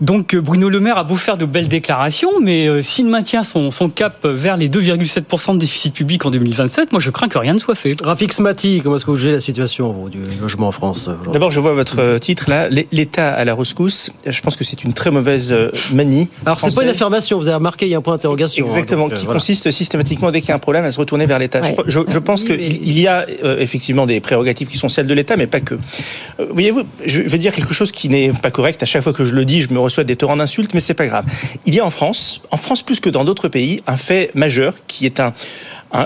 donc 0.00 0.36
Bruno 0.36 0.68
Le 0.68 0.80
Maire 0.80 0.98
a 0.98 1.04
beau 1.04 1.16
faire 1.16 1.36
de 1.36 1.44
belles 1.44 1.68
déclarations, 1.68 2.40
mais 2.40 2.68
euh, 2.68 2.82
s'il 2.82 3.08
maintient 3.08 3.42
son, 3.42 3.70
son 3.70 3.88
cap 3.88 4.24
vers 4.24 4.56
les 4.56 4.68
2,7% 4.68 5.54
de 5.54 5.58
déficit 5.58 5.92
public 5.92 6.24
en 6.24 6.30
2027, 6.30 6.92
moi 6.92 7.00
je 7.00 7.10
crains 7.10 7.28
que 7.28 7.38
rien 7.38 7.52
ne 7.52 7.58
soit 7.58 7.74
fait. 7.74 7.96
Rafik 8.00 8.32
Smati, 8.32 8.80
comment 8.82 8.96
est-ce 8.96 9.04
que 9.04 9.10
vous 9.10 9.16
gérez 9.16 9.34
la 9.34 9.40
situation 9.40 9.90
vous, 9.90 10.08
du 10.08 10.20
logement 10.40 10.68
en 10.68 10.72
France 10.72 11.10
D'abord, 11.32 11.50
je 11.50 11.60
vois 11.60 11.72
votre 11.72 11.98
euh, 11.98 12.18
titre 12.18 12.48
là, 12.48 12.68
l'État 12.68 13.32
à 13.32 13.44
la 13.44 13.54
rescousse. 13.54 14.10
Je 14.24 14.40
pense 14.40 14.56
que 14.56 14.64
c'est 14.64 14.84
une 14.84 14.92
très 14.92 15.10
mauvaise 15.10 15.52
euh, 15.52 15.70
manie. 15.92 16.28
Alors 16.46 16.60
c'est 16.60 16.74
pas 16.74 16.84
une 16.84 16.90
affirmation, 16.90 17.38
vous 17.38 17.48
avez 17.48 17.56
remarqué, 17.56 17.86
il 17.86 17.90
y 17.90 17.94
a 17.94 17.98
un 17.98 18.02
point 18.02 18.14
d'interrogation. 18.14 18.66
Hein, 18.66 18.68
Exactement, 18.70 19.06
hein, 19.06 19.08
donc, 19.08 19.18
qui 19.18 19.24
voilà. 19.24 19.40
consiste 19.40 19.70
systématiquement 19.70 20.30
dès 20.30 20.40
qu'il 20.40 20.50
y 20.50 20.52
a 20.52 20.56
un 20.56 20.60
problème 20.60 20.84
à 20.84 20.90
se 20.92 20.98
retourner 20.98 21.26
vers 21.26 21.38
l'État. 21.38 21.60
Ouais. 21.60 21.76
Je, 21.86 22.00
je, 22.06 22.18
pense 22.18 22.42
oui, 22.42 22.56
qu'il 22.58 22.98
y 22.98 23.08
a 23.08 23.26
euh, 23.42 23.58
effectivement 23.58 24.06
des 24.06 24.20
prérogatives 24.20 24.68
qui 24.68 24.76
sont 24.76 24.88
celles 24.88 25.06
de 25.06 25.14
l'État, 25.14 25.36
mais 25.36 25.46
pas 25.46 25.60
que. 25.60 25.74
Voyez-vous, 26.50 26.82
je 27.04 27.22
vais 27.22 27.38
dire 27.38 27.52
quelque 27.52 27.74
chose 27.74 27.90
qui 27.90 28.08
n'est 28.08 28.32
pas 28.32 28.50
correct. 28.50 28.82
À 28.82 28.86
chaque 28.86 29.02
fois 29.02 29.12
que 29.12 29.24
je 29.24 29.34
le 29.34 29.44
dis, 29.44 29.62
je 29.62 29.70
me 29.70 29.78
reçois 29.88 30.04
des 30.04 30.16
torrents 30.16 30.36
d'insultes, 30.36 30.74
mais 30.74 30.80
c'est 30.80 30.94
pas 30.94 31.06
grave. 31.06 31.24
Il 31.66 31.74
y 31.74 31.80
a 31.80 31.84
en 31.84 31.90
France, 31.90 32.40
en 32.50 32.56
France 32.56 32.82
plus 32.82 33.00
que 33.00 33.10
dans 33.10 33.24
d'autres 33.24 33.48
pays, 33.48 33.82
un 33.86 33.96
fait 33.96 34.30
majeur 34.34 34.74
qui 34.86 35.06
est 35.06 35.20
un 35.20 35.32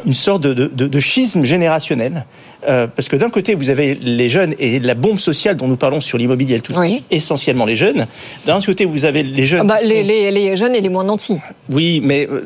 une 0.06 0.14
sorte 0.14 0.42
de, 0.42 0.54
de, 0.54 0.68
de 0.68 1.00
schisme 1.00 1.42
générationnel 1.42 2.24
euh, 2.68 2.86
parce 2.86 3.08
que 3.08 3.16
d'un 3.16 3.30
côté, 3.30 3.54
vous 3.54 3.70
avez 3.70 3.94
les 3.94 4.28
jeunes 4.28 4.54
et 4.58 4.78
la 4.78 4.94
bombe 4.94 5.18
sociale 5.18 5.56
dont 5.56 5.68
nous 5.68 5.76
parlons 5.76 6.00
sur 6.00 6.18
l'immobilier, 6.18 6.54
elle 6.54 6.62
touche 6.62 6.76
essentiellement 7.10 7.66
les 7.66 7.76
jeunes. 7.76 8.06
D'un 8.46 8.56
autre 8.56 8.66
côté, 8.66 8.84
vous 8.84 9.04
avez 9.04 9.22
les 9.22 9.44
jeunes. 9.44 9.60
Ah 9.62 9.64
bah, 9.64 9.78
les, 9.82 10.02
les, 10.02 10.30
les, 10.30 10.56
jeunes 10.56 10.74
et 10.74 10.80
les 10.80 10.88
moins 10.88 11.04
nantis. 11.04 11.38
Oui, 11.70 12.00
mais 12.02 12.28
euh, 12.30 12.44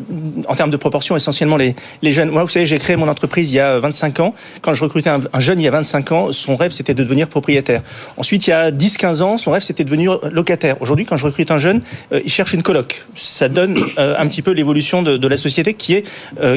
en 0.48 0.54
termes 0.54 0.70
de 0.70 0.76
proportion, 0.76 1.16
essentiellement 1.16 1.56
les, 1.56 1.74
les 2.02 2.12
jeunes. 2.12 2.30
Moi, 2.30 2.42
vous 2.42 2.48
savez, 2.48 2.66
j'ai 2.66 2.78
créé 2.78 2.96
mon 2.96 3.08
entreprise 3.08 3.50
il 3.52 3.56
y 3.56 3.60
a 3.60 3.78
25 3.78 4.20
ans. 4.20 4.34
Quand 4.62 4.74
je 4.74 4.82
recrutais 4.82 5.10
un, 5.10 5.20
un 5.32 5.40
jeune 5.40 5.60
il 5.60 5.64
y 5.64 5.68
a 5.68 5.72
25 5.72 6.12
ans, 6.12 6.32
son 6.32 6.56
rêve, 6.56 6.72
c'était 6.72 6.94
de 6.94 7.02
devenir 7.02 7.28
propriétaire. 7.28 7.82
Ensuite, 8.16 8.46
il 8.46 8.50
y 8.50 8.52
a 8.52 8.70
10-15 8.70 9.22
ans, 9.22 9.38
son 9.38 9.50
rêve, 9.52 9.62
c'était 9.62 9.84
de 9.84 9.88
devenir 9.88 10.18
locataire. 10.30 10.76
Aujourd'hui, 10.80 11.04
quand 11.04 11.16
je 11.16 11.26
recrute 11.26 11.50
un 11.50 11.58
jeune, 11.58 11.82
euh, 12.12 12.20
il 12.24 12.30
cherche 12.30 12.54
une 12.54 12.62
coloc. 12.62 13.04
Ça 13.14 13.48
donne 13.48 13.84
un 13.96 14.26
petit 14.28 14.42
peu 14.42 14.52
l'évolution 14.52 15.02
de, 15.02 15.16
de, 15.16 15.28
la 15.28 15.36
société 15.36 15.74
qui 15.74 15.94
est, 15.94 16.04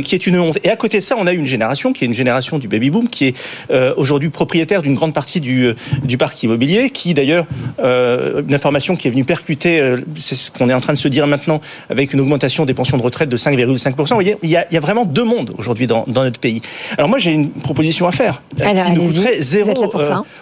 qui 0.04 0.16
est 0.16 0.28
une 0.28 0.40
honte. 0.40 0.60
Et 0.64 0.70
à 0.70 0.76
côté 0.76 1.00
de 1.00 1.04
ça, 1.04 1.16
on 1.18 1.28
a 1.28 1.34
une 1.34 1.46
génération 1.46 1.94
qui 1.94 2.04
est 2.04 2.08
une 2.08 2.14
génération 2.14 2.60
du 2.60 2.68
baby-boom, 2.68 3.10
qui 3.10 3.26
est 3.26 3.36
euh, 3.72 3.94
aujourd'hui 3.98 4.30
propriétaire 4.30 4.82
d'une 4.82 4.96
grande 4.96 5.14
partie 5.14 5.40
du, 5.40 5.66
euh, 5.66 5.76
du 6.04 6.18
parc 6.18 6.42
immobilier, 6.44 6.90
qui 6.90 7.14
d'ailleurs, 7.14 7.46
euh, 7.80 8.42
une 8.48 8.54
information 8.54 8.96
qui 8.96 9.08
est 9.08 9.12
venue 9.12 9.24
percuter, 9.24 9.96
c'est 10.16 10.36
ce 10.36 10.52
qu'on 10.52 10.70
est 10.70 10.74
en 10.74 10.82
train 10.82 10.94
de 10.94 10.98
se 10.98 11.08
dire 11.08 11.28
maintenant, 11.28 11.62
avec 11.90 12.14
une 12.14 12.22
augmentation 12.22 12.66
des 12.66 12.74
pensions 12.74 12.98
de 12.98 13.04
retraite 13.04 13.30
de 13.30 13.38
5,5%. 13.38 13.96
Vous 13.96 14.06
voyez, 14.16 14.38
il 14.44 14.50
y 14.50 14.58
a, 14.58 14.66
il 14.70 14.74
y 14.74 14.78
a 14.78 14.80
vraiment 14.80 15.06
deux 15.06 15.24
mondes 15.24 15.54
aujourd'hui 15.58 15.88
dans, 15.88 16.04
dans, 16.08 16.24
notre 16.24 16.40
pays. 16.40 16.62
Alors 16.98 17.10
moi, 17.10 17.18
j'ai 17.18 17.32
une 17.32 17.50
proposition 17.50 18.08
à 18.08 18.12
faire. 18.12 18.42
Alors, 18.60 18.86
qui 18.86 18.92
nous 18.94 19.08
coûterait 19.08 19.40
zéro 19.40 19.92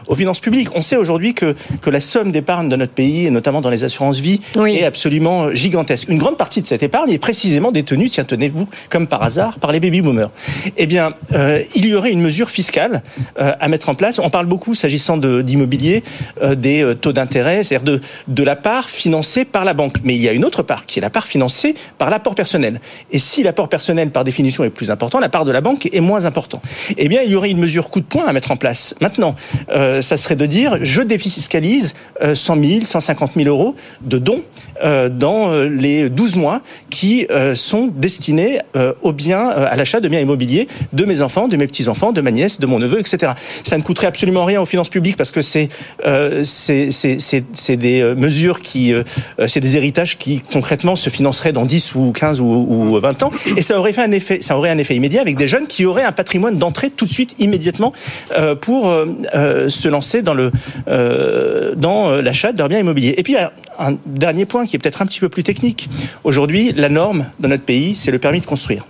aux 0.08 0.16
finances 0.16 0.40
publiques. 0.40 0.70
On 0.76 0.82
sait 0.82 0.96
aujourd'hui 0.96 1.34
que, 1.34 1.56
que 1.82 1.90
la 1.90 2.00
somme 2.00 2.32
d'épargne 2.32 2.70
de 2.70 2.76
notre 2.76 2.94
pays, 2.94 3.28
et 3.28 3.32
notamment 3.32 3.62
dans 3.62 3.70
les 3.70 3.84
assurances 3.84 4.20
vie, 4.20 4.42
oui. 4.56 4.78
est 4.78 4.84
absolument 4.84 5.54
gigantesque. 5.54 6.10
Une 6.10 6.18
grande 6.18 6.38
partie 6.38 6.62
de 6.62 6.68
cette 6.68 6.84
épargne 6.84 7.12
est 7.12 7.18
précisément 7.18 7.72
détenue, 7.72 8.10
tiens, 8.10 8.24
tenez-vous, 8.24 8.68
comme 8.90 9.08
par 9.08 9.24
hasard, 9.24 9.60
par 9.60 9.72
les 9.72 9.80
baby-boomers. 9.80 10.30
Eh 10.78 10.86
bien, 10.86 11.14
euh, 11.34 11.62
il 11.76 11.88
y 11.88 11.96
aurait 11.96 12.12
une 12.12 12.22
mesure 12.22 12.50
fiscale 12.50 12.97
euh, 13.40 13.54
à 13.60 13.68
mettre 13.68 13.90
en 13.90 13.96
place. 13.96 14.20
On 14.20 14.30
parle 14.30 14.46
beaucoup, 14.46 14.76
s'agissant 14.76 15.18
d'immobilier, 15.18 16.04
euh, 16.42 16.56
des 16.56 16.84
euh, 16.84 16.96
taux 16.96 17.14
d'intérêt, 17.14 17.64
c'est-à-dire 17.64 18.00
de, 18.28 18.44
la 18.44 18.56
part 18.56 18.90
financée 18.90 19.46
par 19.46 19.66
la 19.66 19.74
banque. 19.74 19.98
Mais 20.04 20.16
il 20.16 20.22
y 20.22 20.30
a 20.30 20.34
une 20.34 20.46
autre 20.46 20.64
part 20.64 20.86
qui 20.86 21.00
est 21.00 21.02
la 21.02 21.10
part 21.10 21.28
financée 21.28 21.76
par 21.98 22.10
l'apport 22.10 22.36
personnel. 22.36 22.80
Et 23.12 23.20
si 23.20 23.44
l'apport 23.44 23.68
personnel, 23.68 24.12
par 24.12 24.24
définition, 24.24 24.64
est 24.64 24.70
plus 24.70 24.90
important, 24.90 25.20
la 25.20 25.30
part 25.30 25.44
de 25.44 25.52
la 25.52 25.62
banque 25.62 25.90
est 25.92 26.00
moins 26.00 26.26
important. 26.26 26.62
Eh 26.98 27.08
bien, 27.10 27.22
il 27.24 27.32
y 27.32 27.36
aurait 27.36 27.52
une 27.52 27.60
mesure 27.60 27.90
coup 27.90 28.00
de 28.00 28.06
poing 28.06 28.26
à 28.26 28.34
mettre 28.34 28.52
en 28.52 28.56
place. 28.56 28.96
Maintenant, 29.02 29.36
ça 29.70 30.18
serait 30.18 30.36
de 30.36 30.46
dire, 30.46 30.78
je 30.82 31.02
défiscalise 31.02 31.94
100 32.34 32.64
000, 32.64 32.86
150 32.86 33.32
000 33.36 33.50
euros 33.50 33.76
de 34.02 34.18
dons 34.18 34.44
dans 34.84 35.52
les 35.64 36.10
12 36.10 36.36
mois 36.36 36.62
qui 36.90 37.28
euh, 37.30 37.56
sont 37.56 37.88
destinés 37.88 38.60
euh, 38.76 38.94
au 39.02 39.14
bien, 39.14 39.48
à 39.48 39.76
l'achat 39.76 40.00
de 40.00 40.08
biens 40.08 40.20
immobiliers 40.20 40.68
de 40.94 41.06
mes 41.06 41.22
enfants, 41.22 41.48
de 41.48 41.58
mes 41.58 41.68
petits-enfants, 41.68 42.12
de 42.12 42.22
ma 42.22 42.32
nièce, 42.32 42.60
de 42.60 42.66
mon 42.66 42.80
neveu, 42.80 43.00
etc. 43.00 43.34
Ça 43.64 43.78
ne 43.78 43.84
coûterait 43.84 44.08
absolument 44.08 44.46
rien 44.46 44.62
aux 44.62 44.66
finances 44.66 44.90
publiques 44.90 45.18
parce 45.18 45.32
que 45.32 45.42
c'est 45.42 45.70
euh, 46.06 46.44
c'est 46.44 47.76
des 47.76 48.02
euh, 48.02 48.16
mesures 48.16 48.62
qui, 48.62 48.94
euh, 48.94 49.04
c'est 49.48 49.60
des 49.60 49.78
héritages 49.78 50.18
qui 50.18 50.42
concrètement 50.42 50.96
se 50.96 51.10
financeraient 51.10 51.54
dans 51.54 51.66
10 51.66 51.96
ou 51.96 52.12
15 52.12 52.40
ou, 52.40 52.46
ou 52.46 53.00
20 53.00 53.24
ans. 53.24 53.32
Et 53.56 53.62
ça 53.62 53.80
aurait 53.80 53.94
fait 53.94 54.04
un 54.04 54.12
effet, 54.12 54.40
ça 54.42 54.58
aurait 54.58 54.70
un 54.70 54.78
effet 54.78 54.96
immédiat 54.96 55.22
avec 55.22 55.38
des 55.38 55.48
jeunes 55.48 55.68
qui 55.68 55.86
auraient 55.86 56.04
un 56.04 56.12
patrimoine 56.12 56.58
d'entrée 56.58 56.90
tout 56.90 57.06
de 57.06 57.12
suite, 57.12 57.36
immédiatement, 57.40 57.94
euh, 58.38 58.56
pour 58.56 58.88
euh, 58.88 59.70
se 59.70 59.88
lancer 59.88 60.22
dans 60.22 60.34
le 60.34 60.52
dans 61.76 62.22
l'achat 62.22 62.52
de 62.52 62.58
leurs 62.58 62.70
biens 62.70 62.80
immobiliers. 62.80 63.16
Et 63.18 63.24
puis 63.24 63.36
un 63.80 63.98
dernier 64.06 64.46
point 64.46 64.66
qui 64.68 64.76
est 64.76 64.80
peut-être 64.80 65.02
un 65.02 65.06
petit 65.06 65.20
peu 65.20 65.30
plus 65.30 65.44
technique. 65.44 65.90
Aujourd'hui, 66.24 66.74
la 66.74 66.90
norme 66.90 67.26
dans 67.40 67.50
notre 67.50 67.64
pays, 67.64 67.96
c'est 67.96 68.12
le 68.12 68.20
permis 68.20 68.42
de 68.42 68.46
construire 68.46 68.86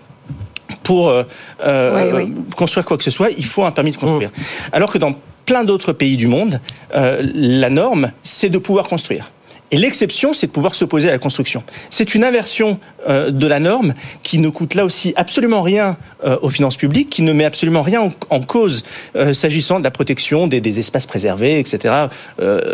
pour 0.83 1.09
euh, 1.09 1.23
oui, 1.65 2.11
oui. 2.13 2.33
construire 2.55 2.85
quoi 2.85 2.97
que 2.97 3.03
ce 3.03 3.11
soit, 3.11 3.29
il 3.31 3.45
faut 3.45 3.63
un 3.63 3.71
permis 3.71 3.91
de 3.91 3.97
construire. 3.97 4.29
Mmh. 4.29 4.69
Alors 4.71 4.91
que 4.91 4.97
dans 4.97 5.15
plein 5.45 5.63
d'autres 5.63 5.93
pays 5.93 6.17
du 6.17 6.27
monde, 6.27 6.61
euh, 6.95 7.21
la 7.33 7.69
norme, 7.69 8.11
c'est 8.23 8.49
de 8.49 8.57
pouvoir 8.57 8.87
construire. 8.87 9.31
Et 9.71 9.77
l'exception, 9.77 10.33
c'est 10.33 10.47
de 10.47 10.51
pouvoir 10.51 10.75
s'opposer 10.75 11.09
à 11.09 11.11
la 11.11 11.19
construction. 11.19 11.61
C'est 11.89 12.15
une 12.15 12.23
inversion 12.23 12.79
euh, 13.09 13.31
de 13.31 13.47
la 13.47 13.59
norme 13.59 13.93
qui 14.23 14.39
ne 14.39 14.47
coûte 14.47 14.75
là 14.75 14.85
aussi 14.85 15.13
absolument 15.17 15.61
rien 15.61 15.97
euh, 16.23 16.37
aux 16.41 16.49
finances 16.49 16.77
publiques, 16.77 17.09
qui 17.09 17.21
ne 17.21 17.33
met 17.33 17.43
absolument 17.43 17.81
rien 17.81 18.13
en, 18.29 18.41
cause 18.41 18.85
euh, 19.17 19.33
s'agissant 19.33 19.79
de 19.79 19.83
la 19.83 19.91
protection 19.91 20.47
des, 20.47 20.79
espaces 20.79 21.05
préservés, 21.05 21.59
etc. 21.59 22.07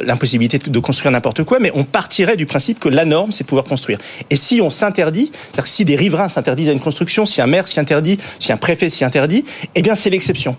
L'impossibilité 0.04 0.58
de, 0.58 0.70
de, 0.70 0.80
construire 0.80 1.12
n'importe 1.12 1.44
quoi, 1.44 1.60
mais 1.60 1.72
on 1.74 1.84
partirait 1.84 2.38
du 2.38 2.46
principe 2.46 2.80
que 2.80 2.90
la 2.90 3.06
norme, 3.06 3.32
c'est 3.32 3.44
pouvoir 3.44 3.66
construire. 3.66 4.00
Et 4.30 4.36
si 4.36 4.62
on 4.62 4.70
s'interdit, 4.70 5.32
c'est-à-dire 5.34 5.68
si 5.68 5.86
des 5.86 5.96
riverains 5.96 6.28
s'interdisent 6.28 6.70
à 6.70 6.72
une 6.72 6.80
construction, 6.80 7.26
si 7.26 7.42
un 7.42 7.48
maire 7.48 7.68
s'y 7.68 7.80
interdit, 7.80 8.18
si 8.40 8.52
un 8.52 8.58
préfet 8.58 8.90
s'y 8.90 9.06
interdit, 9.06 9.46
eh 9.76 9.82
bien 9.82 9.96
c'est 9.96 10.10
l'exception. 10.10 10.58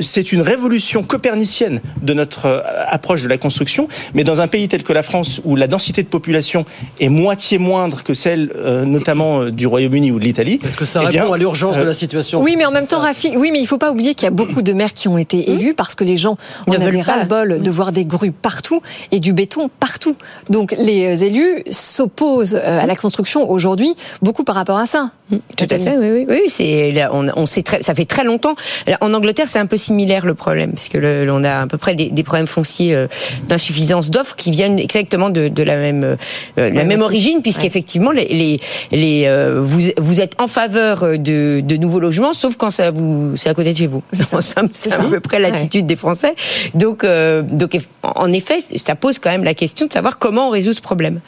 C'est 0.00 0.32
une 0.32 0.42
révolution 0.42 1.02
copernicienne 1.02 1.80
de 2.02 2.14
notre 2.14 2.64
approche 2.88 3.22
de 3.22 3.28
la 3.28 3.38
construction, 3.38 3.88
mais 4.14 4.24
dans 4.24 4.40
un 4.40 4.48
pays 4.48 4.68
tel 4.68 4.82
que 4.82 4.92
la 4.92 5.02
France, 5.02 5.37
où 5.44 5.56
la 5.56 5.66
densité 5.66 6.02
de 6.02 6.08
population 6.08 6.64
est 7.00 7.08
moitié 7.08 7.58
moindre 7.58 8.02
que 8.02 8.14
celle 8.14 8.52
euh, 8.56 8.84
notamment 8.84 9.42
euh, 9.42 9.50
du 9.50 9.66
Royaume-Uni 9.66 10.10
ou 10.12 10.18
de 10.18 10.24
l'Italie. 10.24 10.60
Est-ce 10.64 10.76
que 10.76 10.84
ça 10.84 11.00
répond 11.00 11.10
eh 11.10 11.12
bien, 11.12 11.32
à 11.32 11.36
l'urgence 11.36 11.76
euh, 11.76 11.80
de 11.80 11.86
la 11.86 11.94
situation? 11.94 12.40
Oui, 12.42 12.56
mais 12.56 12.64
en 12.64 12.70
même 12.70 12.86
temps, 12.86 13.00
Rafi, 13.00 13.36
oui, 13.36 13.50
mais 13.50 13.58
il 13.58 13.62
ne 13.62 13.66
faut 13.66 13.78
pas 13.78 13.90
oublier 13.90 14.14
qu'il 14.14 14.24
y 14.24 14.28
a 14.28 14.32
beaucoup 14.32 14.62
de 14.62 14.72
maires 14.72 14.92
qui 14.92 15.08
ont 15.08 15.18
été 15.18 15.50
élus 15.50 15.74
parce 15.74 15.94
que 15.94 16.04
les 16.04 16.16
gens 16.16 16.36
en 16.66 16.72
avaient 16.72 17.00
ras-le-bol 17.00 17.60
de 17.62 17.70
voir 17.70 17.92
des 17.92 18.04
grues 18.04 18.32
partout 18.32 18.82
et 19.12 19.20
du 19.20 19.32
béton 19.32 19.70
partout. 19.80 20.16
Donc 20.48 20.74
les 20.78 21.24
élus 21.24 21.62
s'opposent 21.70 22.54
à 22.54 22.86
la 22.86 22.96
construction 22.96 23.48
aujourd'hui 23.48 23.94
beaucoup 24.22 24.44
par 24.44 24.54
rapport 24.54 24.78
à 24.78 24.86
ça. 24.86 25.10
Tout 25.30 25.66
à 25.70 25.78
fait, 25.78 25.96
oui, 25.98 26.10
oui, 26.10 26.26
oui. 26.28 26.42
C'est, 26.48 26.94
on, 27.12 27.26
on 27.36 27.46
sait 27.46 27.62
très, 27.62 27.82
ça 27.82 27.94
fait 27.94 28.06
très 28.06 28.24
longtemps. 28.24 28.54
En 29.00 29.12
Angleterre, 29.12 29.46
c'est 29.48 29.58
un 29.58 29.66
peu 29.66 29.76
similaire 29.76 30.24
le 30.24 30.34
problème, 30.34 30.72
puisque 30.72 30.94
le, 30.94 31.28
on 31.30 31.44
a 31.44 31.62
à 31.62 31.66
peu 31.66 31.76
près 31.76 31.94
des, 31.94 32.10
des 32.10 32.22
problèmes 32.22 32.46
fonciers 32.46 32.94
euh, 32.94 33.06
d'insuffisance 33.46 34.10
d'offres 34.10 34.36
qui 34.36 34.50
viennent 34.50 34.78
exactement 34.78 35.28
de, 35.28 35.48
de 35.48 35.62
la 35.62 35.76
même, 35.76 36.04
euh, 36.04 36.16
la 36.56 36.84
même 36.84 37.02
origine, 37.02 37.42
puisqu'effectivement, 37.42 38.10
les, 38.10 38.26
les, 38.26 38.60
les 38.90 39.24
euh, 39.26 39.60
vous, 39.62 39.80
vous 39.98 40.20
êtes 40.20 40.40
en 40.40 40.48
faveur 40.48 41.18
de, 41.18 41.60
de 41.60 41.76
nouveaux 41.76 42.00
logements, 42.00 42.32
sauf 42.32 42.56
quand 42.56 42.70
ça 42.70 42.90
vous, 42.90 43.36
c'est 43.36 43.50
à 43.50 43.54
côté 43.54 43.72
de 43.72 43.78
chez 43.78 43.86
vous. 43.86 44.02
C'est, 44.12 44.24
c'est 44.72 44.92
à 44.92 45.04
peu 45.04 45.20
près 45.20 45.38
l'attitude 45.38 45.82
ouais. 45.82 45.88
des 45.88 45.96
Français. 45.96 46.34
Donc, 46.74 47.04
euh, 47.04 47.42
donc, 47.42 47.78
en 48.02 48.32
effet, 48.32 48.60
ça 48.76 48.94
pose 48.94 49.18
quand 49.18 49.30
même 49.30 49.44
la 49.44 49.54
question 49.54 49.86
de 49.86 49.92
savoir 49.92 50.18
comment 50.18 50.48
on 50.48 50.50
résout 50.50 50.72
ce 50.72 50.80
problème, 50.80 51.20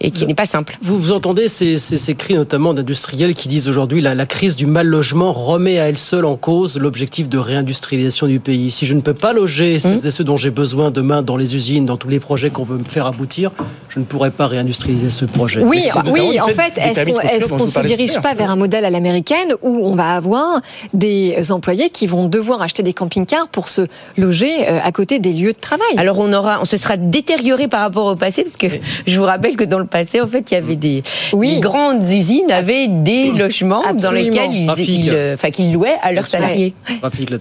et 0.00 0.12
qui 0.12 0.26
n'est 0.26 0.34
pas 0.34 0.46
simple. 0.46 0.78
Vous, 0.82 0.98
vous 0.98 1.12
entendez 1.12 1.48
ces, 1.48 1.76
ces, 1.78 1.96
ces 1.96 2.14
cris 2.14 2.34
notamment 2.34 2.72
d'industriels 2.72 3.34
qui 3.34 3.47
disent 3.48 3.68
aujourd'hui 3.68 4.00
la, 4.00 4.14
la 4.14 4.26
crise 4.26 4.54
du 4.54 4.66
mal 4.66 4.86
logement 4.86 5.32
remet 5.32 5.78
à 5.78 5.88
elle 5.88 5.98
seule 5.98 6.24
en 6.24 6.36
cause 6.36 6.78
l'objectif 6.78 7.28
de 7.28 7.38
réindustrialisation 7.38 8.26
du 8.26 8.38
pays. 8.40 8.70
Si 8.70 8.86
je 8.86 8.94
ne 8.94 9.00
peux 9.00 9.14
pas 9.14 9.32
loger 9.32 9.78
celles 9.78 9.96
mmh. 9.96 10.06
et 10.06 10.10
ceux 10.10 10.24
dont 10.24 10.36
j'ai 10.36 10.50
besoin 10.50 10.90
demain 10.90 11.22
dans 11.22 11.36
les 11.36 11.56
usines, 11.56 11.86
dans 11.86 11.96
tous 11.96 12.08
les 12.08 12.20
projets 12.20 12.50
qu'on 12.50 12.62
veut 12.62 12.78
me 12.78 12.84
faire 12.84 13.06
aboutir, 13.06 13.50
je 13.88 13.98
ne 13.98 14.04
pourrais 14.04 14.30
pas 14.30 14.46
réindustrialiser 14.46 15.10
ce 15.10 15.24
projet. 15.24 15.62
Oui, 15.62 15.84
oui 16.12 16.40
en 16.40 16.48
fait, 16.48 16.74
est-ce 16.76 17.04
qu'on 17.04 17.20
est 17.20 17.38
qu 17.38 17.54
ne 17.54 17.66
se 17.66 17.80
dirige 17.80 18.20
pas 18.20 18.34
vers 18.34 18.50
un 18.50 18.56
modèle 18.56 18.84
à 18.84 18.90
l'américaine 18.90 19.54
où 19.62 19.86
on 19.86 19.94
va 19.94 20.14
avoir 20.14 20.60
des 20.94 21.50
employés 21.50 21.90
qui 21.90 22.06
vont 22.06 22.28
devoir 22.28 22.62
acheter 22.62 22.82
des 22.82 22.92
camping-cars 22.92 23.48
pour 23.48 23.68
se 23.68 23.82
loger 24.16 24.68
euh, 24.68 24.78
à 24.82 24.92
côté 24.92 25.18
des 25.18 25.32
lieux 25.32 25.52
de 25.52 25.58
travail? 25.58 25.88
Alors 25.96 26.18
on 26.18 26.32
aura, 26.32 26.60
on 26.60 26.64
se 26.64 26.76
sera 26.76 26.96
détérioré 26.96 27.68
par 27.68 27.80
rapport 27.80 28.06
au 28.06 28.16
passé 28.16 28.42
parce 28.42 28.56
que 28.56 28.66
oui. 28.66 28.80
je 29.06 29.18
vous 29.18 29.24
rappelle 29.24 29.56
que 29.56 29.64
dans 29.64 29.78
le 29.78 29.86
passé, 29.86 30.20
en 30.20 30.26
fait, 30.26 30.50
il 30.50 30.54
y 30.54 30.56
avait 30.56 30.76
des, 30.76 31.02
oui. 31.32 31.54
des 31.56 31.60
grandes 31.60 32.06
usines 32.06 32.50
avaient 32.50 32.88
des 32.88 33.30
logements 33.38 33.82
Absolument. 33.82 34.02
dans 34.02 34.12
lesquels 34.12 34.50
ils, 34.52 35.04
ils, 35.04 35.10
euh, 35.10 35.34
enfin, 35.34 35.50
qu'ils 35.50 35.72
louaient 35.72 35.96
à 36.02 36.12
leurs 36.12 36.26
salariés. 36.26 36.74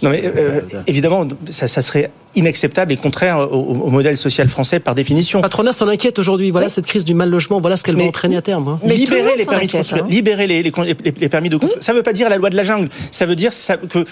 Non 0.04 0.10
mais 0.10 0.24
euh, 0.26 0.62
évidemment, 0.88 1.28
ça, 1.50 1.68
ça 1.68 1.82
serait 1.82 2.10
inacceptable 2.36 2.92
et 2.92 2.98
contraire 2.98 3.40
au, 3.40 3.56
au, 3.56 3.90
modèle 3.90 4.18
social 4.18 4.48
français 4.48 4.80
par 4.80 4.96
définition. 4.96 5.42
Patronat 5.42 5.74
s'en 5.74 5.88
inquiète 5.88 6.20
aujourd'hui. 6.20 6.52
Voilà 6.52 6.68
oui. 6.68 6.74
cette 6.74 6.86
crise 6.86 7.06
du 7.06 7.14
mal 7.14 7.30
logement. 7.30 7.60
Voilà 7.60 7.78
ce 7.78 7.84
qu'elle 7.84 7.96
va 7.96 8.04
entraîner 8.04 8.38
à 8.38 8.42
terme. 8.42 8.68
Hein. 8.68 8.80
Mais 8.84 8.96
libérer 8.96 9.36
les 9.38 9.46
permis 9.46 9.68
de 9.68 9.72
construire. 9.72 10.04
Hein. 10.04 10.08
Libérer 10.10 10.48
les, 10.48 10.64
les, 10.64 10.72
les, 10.72 11.30
permis 11.30 11.50
de 11.50 11.58
construire. 11.58 11.80
Mmh. 11.80 11.82
Ça 11.82 11.92
ne 11.92 11.98
veut 11.98 12.04
pas 12.04 12.14
dire 12.14 12.30
la 12.30 12.38
loi 12.38 12.50
de 12.50 12.56
la 12.56 12.64
jungle. 12.64 12.90
Ça 13.12 13.26
veut 13.26 13.36
dire 13.36 13.54
ça, 13.54 13.78
que 13.78 14.00
mmh. 14.00 14.06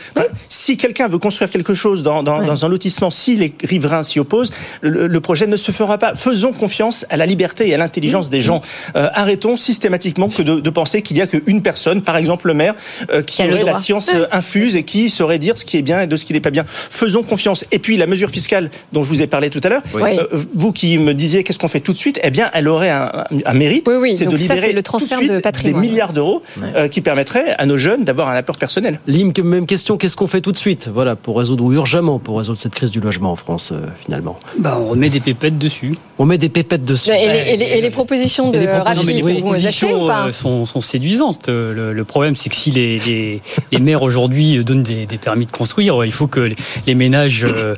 si 0.49 0.77
quelqu'un 0.77 1.07
veut 1.07 1.19
construire 1.19 1.49
quelque 1.49 1.73
chose 1.73 2.03
dans, 2.03 2.23
dans, 2.23 2.39
ouais. 2.39 2.45
dans, 2.45 2.65
un 2.65 2.69
lotissement, 2.69 3.09
si 3.09 3.35
les 3.35 3.53
riverains 3.63 4.03
s'y 4.03 4.19
opposent, 4.19 4.51
le, 4.81 5.07
le, 5.07 5.21
projet 5.21 5.47
ne 5.47 5.57
se 5.57 5.71
fera 5.71 5.97
pas. 5.97 6.15
Faisons 6.15 6.53
confiance 6.53 7.05
à 7.09 7.17
la 7.17 7.25
liberté 7.25 7.67
et 7.69 7.73
à 7.73 7.77
l'intelligence 7.77 8.27
mmh. 8.27 8.31
des 8.31 8.41
gens. 8.41 8.61
Euh, 8.95 9.09
arrêtons 9.13 9.57
systématiquement 9.57 10.29
que 10.29 10.41
de, 10.41 10.59
de 10.59 10.69
penser 10.69 11.01
qu'il 11.01 11.17
n'y 11.17 11.21
a 11.21 11.27
qu'une 11.27 11.61
personne, 11.61 12.01
par 12.01 12.17
exemple 12.17 12.47
le 12.47 12.53
maire, 12.53 12.75
euh, 13.11 13.21
qui 13.21 13.43
aurait 13.43 13.63
la 13.63 13.75
science 13.75 14.09
euh, 14.13 14.25
infuse 14.31 14.75
et 14.75 14.83
qui 14.83 15.09
saurait 15.09 15.39
dire 15.39 15.57
ce 15.57 15.65
qui 15.65 15.77
est 15.77 15.81
bien 15.81 16.01
et 16.01 16.07
de 16.07 16.15
ce 16.15 16.25
qui 16.25 16.33
n'est 16.33 16.39
pas 16.39 16.51
bien. 16.51 16.65
Faisons 16.67 17.23
confiance. 17.23 17.65
Et 17.71 17.79
puis 17.79 17.97
la 17.97 18.07
mesure 18.15 18.29
fiscale 18.29 18.69
dont 18.93 19.03
je 19.03 19.09
vous 19.09 19.21
ai 19.21 19.27
parlé 19.27 19.49
tout 19.49 19.61
à 19.63 19.69
l'heure, 19.69 19.81
Oui. 19.93 20.17
euh, 20.17 20.25
vous 20.53 20.71
qui 20.71 20.97
me 20.97 21.13
disiez 21.13 21.43
qu'est-ce 21.43 21.59
qu'on 21.59 21.67
fait 21.67 21.81
tout 21.81 21.91
de 21.93 21.97
suite, 21.97 22.19
eh 22.23 22.31
bien, 22.31 22.49
elle 22.53 22.67
aurait 22.67 22.89
un, 22.89 23.25
un 23.45 23.53
mérite, 23.53 23.85
Oui, 23.87 23.95
oui, 23.99 24.15
c'est 24.15 24.25
de 24.25 24.29
donc 24.31 24.39
ça, 24.39 24.53
libérer 24.55 24.67
c'est 24.67 24.73
le 24.73 24.81
tout 24.81 24.91
transfert 24.91 25.17
suite 25.19 25.31
de 25.31 25.39
patrimoine. 25.39 25.81
des 25.83 25.89
milliards 25.89 26.13
d'euros 26.13 26.41
euh, 26.61 26.87
qui 26.87 27.01
permettraient 27.01 27.53
à 27.57 27.65
nos 27.65 27.77
jeunes 27.77 28.03
d'avoir 28.05 28.29
un 28.29 28.35
apport 28.35 28.57
personnel. 28.57 28.99
Lim, 29.07 29.31
même 29.43 29.65
question, 29.65 29.97
qu'est-ce 29.97 30.15
qu'on 30.15 30.27
fait 30.27 30.41
tout 30.41 30.51
de 30.53 30.57
suite? 30.57 30.89
Voilà, 30.93 31.15
pour 31.15 31.37
résoudre, 31.37 31.63
ou 31.65 31.73
urgemment, 31.73 32.19
pour 32.19 32.37
résoudre 32.37 32.57
cette 32.57 32.73
crise 32.73 32.91
du 32.91 32.99
logement 33.01 33.31
en 33.31 33.35
France, 33.35 33.71
euh, 33.73 33.85
finalement. 34.05 34.39
Bah, 34.57 34.77
on 34.81 34.85
remet 34.87 35.09
des 35.09 35.19
pépettes 35.19 35.57
dessus. 35.57 35.95
On 36.17 36.25
met 36.25 36.37
des 36.37 36.49
pépettes 36.49 36.85
dessus. 36.85 37.09
Et 37.09 37.27
les, 37.27 37.53
et 37.53 37.57
les- 37.57 37.77
et 37.77 37.81
les 37.81 37.89
propositions 37.89 38.51
de 38.51 38.59
mais 38.59 39.13
les 39.33 39.41
vous 39.41 39.53
les 39.53 39.65
achetez 39.67 39.93
ou 39.93 40.07
pas? 40.07 40.27
euh, 40.27 40.31
sont, 40.31 40.63
sont 40.65 40.81
séduisantes. 40.81 41.49
Euh, 41.49 41.73
Le, 41.73 41.93
le 41.93 42.03
problème, 42.05 42.35
c'est 42.35 42.49
que 42.49 42.55
si 42.55 42.71
les, 42.71 42.97
les, 42.99 43.41
les 43.71 43.79
maires 43.79 44.03
aujourd'hui 44.03 44.63
donnent 44.63 44.83
des, 44.83 45.05
des 45.05 45.17
permis 45.17 45.45
de 45.45 45.51
construire, 45.51 46.05
il 46.05 46.11
faut 46.11 46.27
que 46.27 46.39
les, 46.39 46.55
les 46.87 46.95
ménages 46.95 47.45
euh, 47.47 47.75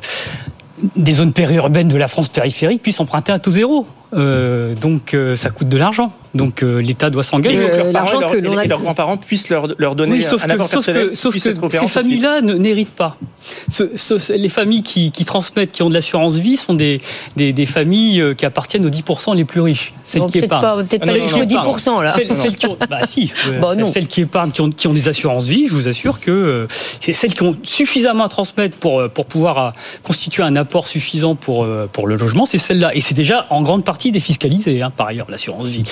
des 0.96 1.12
zones 1.12 1.32
périurbaines 1.32 1.88
de 1.88 1.96
la 1.96 2.08
France 2.08 2.28
périphérique 2.28 2.82
puissent 2.82 3.00
emprunter 3.00 3.32
à 3.32 3.38
taux 3.38 3.50
zéro. 3.50 3.86
Euh, 4.14 4.74
donc 4.74 5.12
euh, 5.14 5.36
ça 5.36 5.50
coûte 5.50 5.68
de 5.68 5.76
l'argent. 5.76 6.12
Donc 6.34 6.62
euh, 6.62 6.80
l'État 6.80 7.08
doit 7.10 7.22
s'engager. 7.22 7.58
l'argent 7.92 8.20
que 8.20 8.36
et 8.36 8.68
leurs 8.68 8.80
grands-parents 8.80 9.16
puissent 9.16 9.48
leur, 9.48 9.66
leur 9.78 9.94
donner 9.96 10.12
Oui, 10.18 10.22
sauf 10.22 10.44
un 10.44 10.48
que, 10.48 10.52
apport 10.52 10.66
sauf 10.68 10.86
que, 10.86 11.14
sauf 11.14 11.32
que 11.34 11.40
ces 11.40 11.86
familles-là 11.86 12.42
ne- 12.42 12.52
n'héritent 12.54 12.94
pas. 12.94 13.16
Ce- 13.70 13.96
ce- 13.96 14.32
les 14.34 14.48
familles 14.50 14.82
qui, 14.82 15.10
qui 15.10 15.24
transmettent, 15.24 15.72
qui 15.72 15.82
ont 15.82 15.88
de 15.88 15.94
l'assurance 15.94 16.36
vie, 16.36 16.56
sont 16.56 16.74
des, 16.74 17.00
des, 17.36 17.52
des 17.54 17.66
familles 17.66 18.34
qui 18.36 18.44
appartiennent 18.44 18.84
aux 18.86 18.90
10% 18.90 19.34
les 19.36 19.44
plus 19.46 19.62
riches. 19.62 19.94
Celles 20.04 20.20
Bon, 20.20 20.26
qui 20.26 20.32
peut-être 20.34 20.44
épargnent. 20.44 20.62
pas- 20.62 20.76
peut-être 20.84 21.04
pas 21.06 21.12
jusqu'aux 21.12 21.46
qui 21.46 21.54
épargnent. 21.54 21.70
10%, 21.76 22.02
là. 22.02 22.10
Celles, 22.12 22.36
celles 22.36 22.56
qui 22.56 22.66
ont, 22.66 22.76
bah 22.90 23.00
si, 23.06 23.32
ouais, 23.50 23.58
Bah, 23.58 23.70
celles- 23.72 23.80
non. 23.80 23.86
celles 23.92 24.06
qui 24.06 24.20
épargnent, 24.20 24.50
qui 24.50 24.60
ont, 24.60 24.70
qui 24.70 24.86
ont 24.86 24.92
des 24.94 25.08
assurances 25.08 25.46
vie, 25.48 25.66
je 25.66 25.74
vous 25.74 25.88
assure 25.88 26.20
que 26.20 26.30
euh, 26.30 26.66
c'est 27.00 27.14
celles 27.14 27.34
qui 27.34 27.42
ont 27.42 27.56
suffisamment 27.62 28.24
à 28.24 28.28
transmettre 28.28 28.76
pour, 28.76 29.08
pour 29.10 29.24
pouvoir 29.26 29.72
constituer 30.02 30.42
un 30.42 30.56
apport 30.56 30.86
suffisant 30.88 31.34
pour, 31.34 31.64
euh, 31.64 31.88
pour 31.92 32.06
le 32.06 32.16
logement, 32.16 32.44
c'est 32.44 32.58
celle-là. 32.58 32.94
Et 32.94 33.00
c'est 33.00 33.14
déjà 33.14 33.46
en 33.50 33.62
grande 33.62 33.82
partie 33.84 33.97
défiscalisé, 34.12 34.82
hein, 34.82 34.90
par 34.96 35.08
ailleurs, 35.08 35.26
l'assurance 35.30 35.66
vie. 35.66 35.84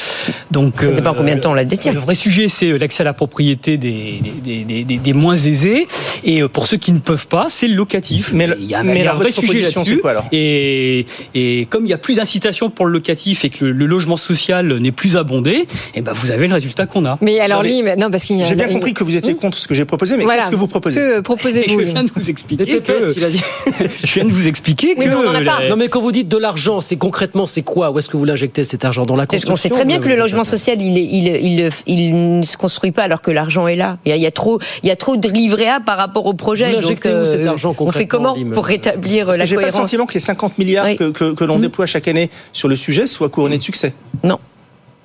Donc, 0.51 0.81
Ça 0.81 0.91
dépend 0.93 1.15
combien 1.15 1.35
de 1.37 1.41
temps 1.41 1.51
on 1.51 1.55
la 1.55 1.65
détient. 1.65 1.93
Le 1.93 1.99
vrai 1.99 2.15
sujet, 2.15 2.49
c'est 2.49 2.77
l'accès 2.79 3.03
à 3.03 3.05
la 3.05 3.13
propriété 3.13 3.77
des, 3.77 4.21
des, 4.45 4.65
des, 4.65 4.85
des- 4.85 4.97
des 4.99 5.13
moins 5.13 5.35
aisés. 5.37 5.87
Et 6.25 6.43
euh, 6.43 6.49
pour 6.49 6.67
ceux 6.67 6.77
qui 6.77 6.93
ne 6.93 6.99
peuvent 6.99 7.27
pas, 7.27 7.47
c'est 7.49 7.69
le 7.69 7.75
locatif. 7.75 8.31
Mais 8.33 8.47
le- 8.47 8.57
il 8.61 8.67
y 8.71 8.75
a, 8.75 8.81
un- 8.81 8.83
mais 8.83 8.95
il 8.95 8.99
y 8.99 9.01
a 9.03 9.05
la 9.07 9.11
un 9.13 9.15
vrai 9.15 9.31
sujet 9.31 9.61
là-dessus. 9.63 10.01
Et, 10.33 11.05
et 11.35 11.67
comme 11.71 11.85
il 11.85 11.89
n'y 11.89 11.93
a 11.93 11.99
plus 11.99 12.15
d'incitation 12.15 12.71
pour 12.71 12.87
le 12.87 12.93
locatif 12.93 13.45
et 13.45 13.51
que 13.51 13.65
le, 13.65 13.73
le 13.73 13.87
logement 13.87 14.17
social 14.17 14.79
n'est 14.79 14.93
plus 14.93 15.17
abondé, 15.17 15.67
et 15.95 16.01
ben 16.01 16.13
vous 16.15 16.31
avez 16.31 16.47
le 16.49 16.55
résultat 16.55 16.87
qu'on 16.87 17.05
a. 17.05 17.19
Mais 17.21 17.39
alors, 17.41 17.63
Non, 17.63 17.69
mais- 17.85 17.97
non, 17.97 18.11
parce 18.11 18.25
qu'il 18.25 18.37
y 18.39 18.43
a. 18.43 18.47
J'ai 18.47 18.55
bien 18.55 18.69
compris 18.69 18.95
que 18.95 19.05
vous 19.05 19.15
étiez 19.17 19.33
Hmm 19.35 19.37
contre 19.37 19.59
ce 19.59 19.69
que 19.69 19.75
j'ai 19.75 19.85
proposé, 19.85 20.17
mais 20.17 20.25
Voilà. 20.25 20.43
qu'est-ce 20.43 20.51
que 20.53 20.57
vous 20.57 20.67
proposez? 20.69 20.97
Que 20.97 21.21
proposez-vous 21.21 21.81
Je 21.81 21.85
viens 21.85 22.05
de 22.05 22.11
vous 22.15 22.31
expliquer 22.31 22.81
que- 22.81 23.09
je 24.05 24.15
viens 24.15 24.25
de 24.25 24.31
vous 24.31 24.49
expliquer 24.49 24.95
Oui, 24.97 25.05
que 25.05 25.09
mais 25.11 25.15
on 25.15 25.27
en 25.27 25.35
a 25.35 25.41
la- 25.41 25.53
pas. 25.53 25.69
Non 25.69 25.77
mais 25.77 25.89
quand 25.89 26.01
vous 26.01 26.13
dites 26.13 26.29
de 26.29 26.37
l'argent, 26.39 26.81
c'est 26.81 26.97
concrètement 26.97 27.47
c'est 27.47 27.63
quoi? 27.63 27.91
Où 27.97 27.99
est-ce 27.99 28.11
que 28.11 28.19
vous 28.19 28.27
l'injectez 28.27 28.63
cet 28.65 28.85
argent 28.85 29.07
dans 29.07 29.17
la 29.17 29.25
Parce 29.27 29.43
construction 29.47 29.71
qu'on 29.71 29.75
sait 29.75 29.81
très 29.81 29.87
bien 29.87 30.01
que 30.01 30.09
le 30.11 30.17
logement 30.17 30.45
social, 30.45 30.77
il, 30.83 30.99
est- 30.99 31.09
il, 31.11 31.29
il, 31.57 31.71
il 31.87 32.39
ne 32.41 32.43
se 32.43 32.59
construit 32.59 32.91
pas 32.93 33.05
alors 33.05 33.23
que 33.23 33.31
l'argent 33.31 33.67
est 33.69 33.75
là. 33.75 33.97
Il 34.05 34.11
y 34.11 34.13
a, 34.13 34.17
il 34.17 34.23
y 34.23 34.27
a 34.27 34.31
trop, 34.31 34.59
il 34.83 34.89
y 34.91 34.93
a 34.93 34.97
trop 34.97 35.17
de 35.17 35.27
livret 35.31 35.67
A 35.69 35.81
par 35.81 35.97
rapport 35.97 36.27
au 36.27 36.35
projet. 36.35 36.75
Vous 36.75 36.83
Donc, 36.83 36.99
où, 37.07 37.25
cet 37.27 37.47
argent, 37.47 37.75
on 37.79 37.91
fait 37.93 38.07
comment 38.07 38.37
pour 38.53 38.67
rétablir 38.67 39.25
Parce 39.25 39.39
la 39.39 39.45
que 39.45 39.49
j'ai 39.49 39.57
pas 39.57 39.63
le 39.63 39.69
cohérence 39.69 39.91
sentiment 39.91 40.05
que 40.05 40.13
les 40.13 40.21
50 40.21 40.59
milliards 40.59 40.85
Oui. 40.85 40.97
que, 40.99 41.09
que- 41.11 41.33
que 41.33 41.45
l'on 41.45 41.59
déploie 41.59 41.87
chaque 41.87 42.07
année 42.07 42.29
sur 42.53 42.69
le 42.69 42.77
sujet 42.77 43.07
soient 43.07 43.31
couronnés 43.31 43.57
de 43.57 43.63
succès. 43.63 43.95
Non. 44.23 44.39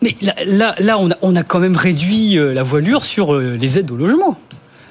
Mais 0.01 0.17
là, 0.21 0.33
là, 0.45 0.75
là, 0.79 0.97
on, 0.99 1.09
a, 1.11 1.15
on 1.21 1.35
a 1.37 1.43
quand 1.43 1.59
même 1.59 1.77
réduit 1.77 2.37
euh, 2.37 2.53
la 2.53 2.63
voilure 2.63 3.05
sur 3.05 3.33
euh, 3.35 3.55
les 3.57 3.79
aides 3.79 3.89
au 3.91 3.95
logement. 3.95 4.37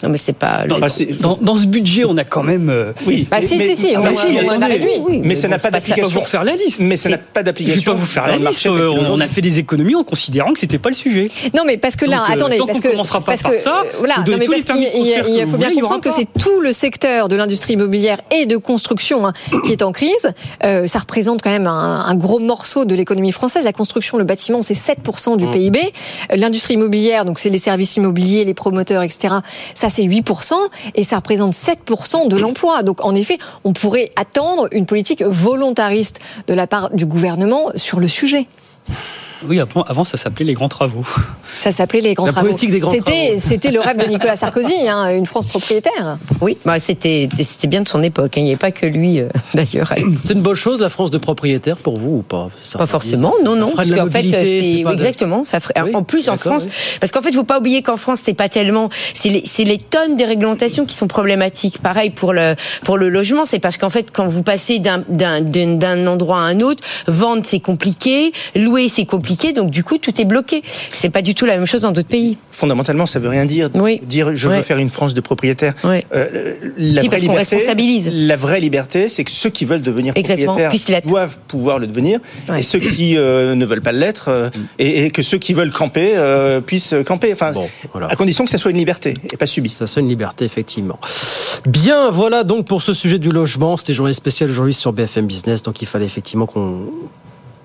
Non, 0.03 0.09
mais 0.09 0.19
c'est 0.19 0.33
pas. 0.33 0.67
Dans, 0.67 0.89
c'est- 0.89 1.21
dans- 1.23 1.39
dans 1.41 1.57
ce 1.57 1.67
budget, 1.67 2.05
on 2.07 2.17
a 2.17 2.25
quand 2.25 2.43
même. 2.43 2.71
euh, 2.71 2.93
Oui. 3.07 3.27
Bah, 3.31 3.39
si, 3.43 3.61
si, 3.61 3.77
si, 3.77 3.95
on 3.97 4.03
bah, 4.03 4.09
a- 4.11 4.15
si, 4.15 4.27
on 4.45 4.49
a 4.49 4.53
attendez. 4.53 4.67
réduit. 4.67 4.91
Oui, 5.07 5.21
Mais 5.23 5.37
ça 5.37 5.49
n'a 5.49 5.57
bon, 5.57 5.63
pas 5.63 5.71
ça. 5.71 5.71
Je 5.71 5.71
vais 5.71 5.71
pas 5.71 5.71
d'application. 5.81 6.09
vous 6.09 6.21
refaire 6.21 6.45
la 6.45 6.57
liste. 6.57 6.81
Mais 6.81 6.97
ça 6.97 7.09
n'a 7.11 7.19
pas 7.19 7.25
Je 7.35 7.39
vais 7.41 7.45
d'application. 7.45 7.93
pas 7.93 7.99
vous 7.99 8.07
faire 8.07 8.27
la 8.27 8.37
le 8.37 8.47
liste. 8.47 8.67
euh, 8.67 8.95
On 9.11 9.21
a 9.21 9.27
fait 9.29 9.41
des 9.43 9.59
économies 9.59 9.95
en 9.95 10.05
considérant 10.05 10.53
que 10.53 10.59
c'était 10.61 10.79
pas 10.79 10.89
le 10.89 10.95
sujet. 10.95 11.29
Non, 11.55 11.65
mais 11.67 11.77
parce 11.77 11.97
que 11.97 12.05
là, 12.07 12.19
Donc, 12.21 12.31
euh, 12.31 12.33
attendez, 12.33 12.59
parce 12.67 12.81
que, 12.81 12.89
commencera 12.89 13.21
pas 13.21 13.37
par 13.37 13.53
ça, 13.55 13.83
euh, 13.85 13.89
voilà, 13.99 14.15
non, 14.27 14.37
mais 14.39 14.47
tous 14.47 14.63
parce 14.65 14.79
qu'il 14.79 15.47
faut 15.51 15.57
bien 15.59 15.75
comprendre 15.75 16.01
que 16.01 16.11
c'est 16.13 16.29
tout 16.39 16.61
le 16.61 16.73
secteur 16.73 17.29
de 17.29 17.37
l'industrie 17.37 17.75
immobilière 17.75 18.21
et 18.31 18.47
de 18.47 18.57
construction 18.57 19.27
hein, 19.27 19.33
qui 19.65 19.73
est 19.73 19.83
en 19.83 19.93
crise. 19.93 20.33
Ça 20.63 20.99
représente 20.99 21.43
quand 21.43 21.51
même 21.51 21.67
un, 21.67 22.15
gros 22.15 22.39
morceau 22.39 22.85
de 22.85 22.95
l'économie 22.95 23.33
française. 23.33 23.65
La 23.65 23.73
construction, 23.73 24.17
le 24.19 24.25
bâtiment, 24.25 24.63
c'est 24.63 24.75
7% 24.75 25.37
du 25.37 25.47
PIB. 25.47 25.79
Euh, 26.33 26.37
L'industrie 26.37 26.75
immobilière, 26.75 27.25
donc 27.25 27.39
c'est 27.39 27.51
les 27.51 27.59
services 27.59 27.97
immobiliers, 27.97 28.45
les 28.45 28.55
promoteurs, 28.55 29.03
etc. 29.03 29.35
Ça, 29.75 29.90
c'est 29.91 30.05
8% 30.05 30.55
et 30.95 31.05
ça 31.05 31.17
représente 31.17 31.53
7% 31.53 32.29
de 32.29 32.37
l'emploi. 32.37 32.83
Donc, 32.83 33.05
en 33.05 33.15
effet, 33.15 33.39
on 33.65 33.73
pourrait 33.73 34.13
attendre 34.17 34.69
une 34.73 34.87
politique 34.87 35.23
volontariste 35.23 36.21
de 36.47 36.55
la 36.55 36.67
part 36.67 36.91
du 36.91 37.07
gouvernement 37.07 37.71
sur 37.77 38.01
le 38.01 38.09
sujet. 38.09 38.47
Oui, 39.49 39.59
avant, 39.61 40.05
ça 40.05 40.17
s'appelait 40.17 40.45
les 40.45 40.53
grands 40.55 40.69
travaux. 40.69 41.05
Ça 41.61 41.71
s'appelait 41.73 42.01
les 42.01 42.15
grands 42.15 42.27
La 42.27 42.33
travaux. 42.33 42.49
politique 42.49 42.71
des 42.71 42.79
grands 42.81 42.91
C'était, 42.93 43.11
travaux. 43.29 43.41
c'était 43.41 43.71
le 43.71 43.81
rêve 43.81 43.97
de 43.97 44.07
Nicolas 44.07 44.37
Sarkozy, 44.37 44.87
hein, 44.89 45.09
une 45.17 45.27
France 45.27 45.47
propriétaire. 45.47 46.19
Oui, 46.41 46.59
bah, 46.65 46.79
c'était, 46.79 47.29
c'était 47.43 47.67
bien 47.69 47.81
de 47.83 47.89
son 47.89 48.03
époque. 48.03 48.37
hein. 48.37 48.41
Il 48.41 48.45
n'y 48.45 48.51
avait 48.51 48.59
pas 48.59 48.71
que 48.71 48.87
lui, 48.87 49.21
euh, 49.21 49.29
d'ailleurs. 49.55 49.93
C'est 50.25 50.35
une 50.35 50.43
bonne 50.43 50.55
chose 50.57 50.81
la 50.81 50.89
France 50.91 51.11
de 51.11 51.19
propriétaire 51.19 51.77
pour 51.77 51.99
vous 51.99 52.19
ou 52.19 52.23
pas? 52.23 52.51
Ça 52.63 52.79
Pas 52.79 52.87
forcément, 52.87 53.33
ça- 53.33 53.43
non, 53.43 53.53
ça 53.53 53.57
non. 53.59 53.67
ferait 53.69 53.77
Parce 53.77 53.89
de 53.89 53.95
la 53.95 54.01
qu'en 54.03 54.11
fait, 54.11 54.19
mobilité, 54.23 54.63
c'est 54.85 54.93
exactement. 54.93 55.45
Ça 55.45 55.61
ferait. 55.61 55.75
Oui, 55.85 55.95
en 55.95 56.03
plus, 56.03 56.29
en 56.29 56.37
France, 56.37 56.65
oui. 56.67 56.73
parce 57.01 57.11
qu'en 57.13 57.23
fait, 57.23 57.31
il 57.31 57.37
faut 57.37 57.45
pas 57.45 57.59
oublier 57.59 57.83
qu'en 57.83 57.97
France, 57.97 58.21
c'est 58.23 58.35
pas 58.35 58.49
tellement, 58.51 58.91
c'est 59.15 59.31
les, 59.31 59.43
c'est 59.47 59.65
les 59.65 59.79
tonnes 59.79 60.17
de 60.17 60.25
réglementations 60.25 60.85
qui 60.85 60.95
sont 60.97 61.07
problématiques. 61.09 61.79
Pareil 61.79 62.11
pour 62.11 62.33
le 62.35 62.55
pour 62.85 62.99
le 62.99 63.09
logement, 63.09 63.45
c'est 63.47 63.59
parce 63.59 63.79
qu'en 63.79 63.91
fait, 63.91 64.09
quand 64.13 64.29
vous 64.29 64.43
passez 64.43 64.79
d'un 64.81 65.03
d'un 65.09 65.41
d'un 65.41 65.77
d'un 65.77 66.07
endroit 66.07 66.41
à 66.41 66.43
un 66.43 66.61
autre, 66.61 66.83
vendre 67.07 67.43
c'est 67.47 67.61
compliqué, 67.61 68.33
louer 68.55 68.89
c'est 68.89 69.07
compliqué, 69.07 69.30
donc 69.53 69.71
du 69.71 69.85
coup, 69.85 69.99
tout 69.99 70.19
est 70.21 70.25
bloqué. 70.25 70.63
C'est 70.91 71.11
pas 71.11 71.23
du 71.23 71.35
tout 71.35 71.47
la 71.47 71.57
même 71.57 71.67
chose 71.67 71.83
dans 71.83 71.93
d'autres 71.93 72.09
pays. 72.09 72.37
Fondamentalement, 72.51 73.07
ça 73.07 73.19
veut 73.19 73.29
rien 73.29 73.45
dire. 73.47 73.71
Oui. 73.75 74.01
Dire 74.03 74.35
je 74.37 74.49
veux 74.49 74.63
faire 74.63 74.79
une 74.79 74.91
France 74.91 75.15
de 75.15 75.21
propriétaires. 75.21 75.75
Ouais. 75.85 76.05
Euh, 76.15 76.55
la 76.77 77.03
Si, 77.03 77.09
vraie 77.09 77.17
parce 77.17 77.23
qu'on 77.23 77.33
liberté, 77.33 77.37
responsabilise. 77.57 78.11
La 78.13 78.37
vraie 78.37 78.61
liberté, 78.61 79.09
c'est 79.09 79.25
que 79.25 79.31
ceux 79.31 79.51
qui 79.51 79.65
veulent 79.65 79.83
devenir 79.83 80.13
Exactement, 80.17 80.47
propriétaires 80.53 80.71
puissent 80.71 80.89
l'être. 80.89 81.07
doivent 81.07 81.39
pouvoir 81.49 81.79
le 81.79 81.87
devenir, 81.87 82.21
Ouais. 82.49 82.61
et 82.61 82.63
ceux 82.63 82.79
qui 82.81 83.17
euh, 83.17 83.55
ne 83.55 83.65
veulent 83.65 83.83
pas 83.83 83.93
l'être, 83.93 84.29
euh, 84.29 84.51
et, 84.79 85.05
et 85.07 85.11
que 85.11 85.23
ceux 85.23 85.39
qui 85.39 85.55
veulent 85.55 85.73
camper 85.73 86.13
euh, 86.17 86.61
puissent 86.61 86.95
camper. 87.07 87.33
Enfin, 87.33 87.53
Bon, 87.53 87.69
voilà. 87.93 88.09
à 88.09 88.17
condition 88.17 88.45
que 88.45 88.51
ça 88.51 88.59
soit 88.59 88.71
une 88.71 88.77
liberté 88.79 89.15
et 89.33 89.37
pas 89.37 89.47
subie. 89.47 89.69
Ça 89.69 89.87
serait 89.87 90.01
une 90.03 90.09
liberté, 90.09 90.45
effectivement. 90.45 90.99
Bien, 91.67 92.11
voilà 92.11 92.45
donc 92.45 92.67
pour 92.67 92.83
ce 92.83 92.93
sujet 92.93 93.19
du 93.19 93.31
logement. 93.31 93.77
C'était 93.77 93.95
journée 93.95 94.13
spéciale 94.13 94.51
aujourd'hui 94.51 94.75
sur 94.75 94.93
BFM 94.93 95.27
Business, 95.27 95.63
donc 95.63 95.81
il 95.83 95.87
fallait 95.87 96.07
effectivement 96.07 96.47
qu'on 96.47 96.87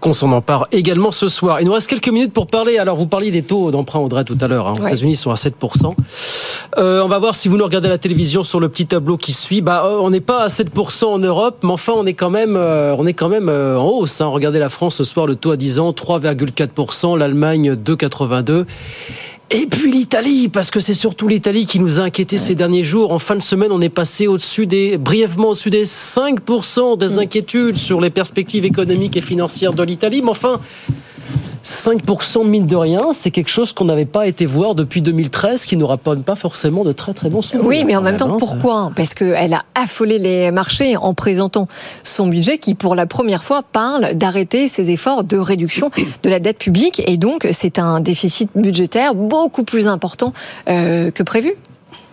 qu'on 0.06 0.14
s'en 0.14 0.32
empare 0.34 0.68
également 0.72 1.12
ce 1.12 1.28
soir. 1.28 1.60
Il 1.62 1.66
nous 1.66 1.74
reste 1.74 1.88
quelques 1.90 2.10
minutes 2.10 2.32
pour 2.32 2.46
parler. 2.46 2.78
Alors, 2.78 2.96
vous 2.96 3.08
parliez 3.08 3.32
des 3.32 3.42
taux 3.42 3.72
d'emprunt, 3.72 4.00
Audrey, 4.02 4.24
tout 4.24 4.38
à 4.40 4.48
l'heure. 4.48 4.68
hein. 4.68 4.74
Aux 4.78 4.82
Ouais. 4.84 4.90
États-Unis, 4.90 5.14
ils 5.14 5.18
sont 5.18 5.32
à 5.32 5.36
7%. 5.36 5.96
Euh, 6.78 7.02
on 7.04 7.08
va 7.08 7.18
voir 7.18 7.34
si 7.34 7.48
vous 7.48 7.58
nous 7.58 7.64
regardez 7.64 7.88
à 7.88 7.90
la 7.90 7.98
télévision 7.98 8.44
sur 8.44 8.60
le 8.60 8.70
petit 8.70 8.86
tableau 8.86 9.18
qui 9.18 9.34
suit. 9.34 9.62
Bah, 9.62 9.84
on 10.02 10.12
n'est 10.12 10.20
pas 10.20 10.44
à 10.44 10.48
7% 10.50 11.06
en 11.06 11.18
Europe, 11.18 11.58
mais 11.64 11.72
enfin, 11.72 11.94
on 11.96 12.06
est 12.06 12.14
quand 12.14 12.30
même, 12.30 12.56
euh, 12.56 12.94
on 13.00 13.08
est 13.08 13.14
quand 13.14 13.30
même 13.30 13.50
euh, 13.50 13.80
en 13.80 13.88
hausse. 13.90 14.22
hein. 14.22 14.28
Regardez 14.28 14.60
la 14.60 14.70
France 14.70 14.96
ce 14.98 15.04
soir, 15.04 15.26
le 15.26 15.36
taux 15.36 15.50
à 15.52 15.58
10 15.58 15.80
ans, 15.80 15.92
3,4%. 15.92 17.18
L'Allemagne, 17.18 17.74
2,82%. 17.74 18.66
Et 19.52 19.68
puis 19.68 19.92
l'Italie, 19.92 20.50
parce 20.50 20.72
que 20.72 20.80
c'est 20.80 20.96
surtout 20.96 21.28
l'Italie 21.28 21.68
qui 21.68 21.80
nous 21.80 22.00
a 22.00 22.04
inquiétés 22.04 22.40
ces 22.40 22.56
derniers 22.56 22.84
jours. 22.84 23.12
En 23.12 23.20
fin 23.20 23.36
de 23.36 23.42
semaine, 23.42 23.72
on 23.72 23.80
est 23.80 23.90
passé 23.90 24.26
au-dessus 24.26 24.66
des, 24.66 24.98
brièvement 24.98 25.50
au-dessus 25.50 25.70
des 25.70 25.86
5% 25.86 26.98
des 26.98 27.20
inquiétudes 27.20 27.78
sur 27.78 28.02
les 28.02 28.10
perspectives 28.10 28.66
économiques 28.66 29.18
et 29.18 29.22
financières 29.22 29.74
de 29.74 29.84
l'Italie. 29.84 30.22
Mais 30.24 30.32
enfin, 30.32 30.60
5% 31.66 32.46
mine 32.46 32.68
de 32.68 32.76
rien, 32.76 33.00
c'est 33.14 33.32
quelque 33.32 33.50
chose 33.50 33.74
qu'on 33.74 33.86
n'avait 33.86 34.06
pas 34.06 34.28
été 34.28 34.46
voir 34.46 34.76
depuis 34.76 35.02
2013, 35.02 35.66
qui 35.66 35.78
n'aura 35.78 35.98
pas, 35.98 36.16
pas 36.16 36.36
forcément 36.36 36.84
de 36.84 36.92
très 36.92 37.16
très 37.16 37.28
bons 37.28 37.42
souvenirs. 37.42 37.68
Oui, 37.68 37.84
mais 37.84 37.96
en 37.96 38.02
même 38.02 38.18
temps, 38.18 38.36
hein. 38.36 38.38
pourquoi? 38.38 38.92
Parce 38.96 39.16
qu'elle 39.16 39.54
a 39.54 39.64
affolé 39.74 40.20
les 40.20 40.52
marchés 40.52 40.96
en 40.96 41.16
présentant 41.16 41.66
son 42.04 42.28
budget 42.28 42.60
qui, 42.60 42.76
pour 42.76 42.94
la 42.94 43.08
première 43.08 43.44
fois, 43.44 43.64
parle 43.64 44.14
d'arrêter 44.14 44.68
ses 44.68 44.92
efforts 44.92 45.24
de 45.24 45.38
réduction 45.38 45.90
de 46.22 46.30
la 46.30 46.40
dette 46.40 46.60
publique. 46.60 47.02
Et 47.08 47.18
donc, 47.18 47.48
c'est 47.52 47.80
un 47.80 48.00
déficit 48.00 48.52
budgétaire 48.54 49.16
beaucoup 49.16 49.64
plus 49.64 49.88
important 49.88 50.34
euh, 50.70 51.10
que 51.10 51.24
prévu. 51.24 51.56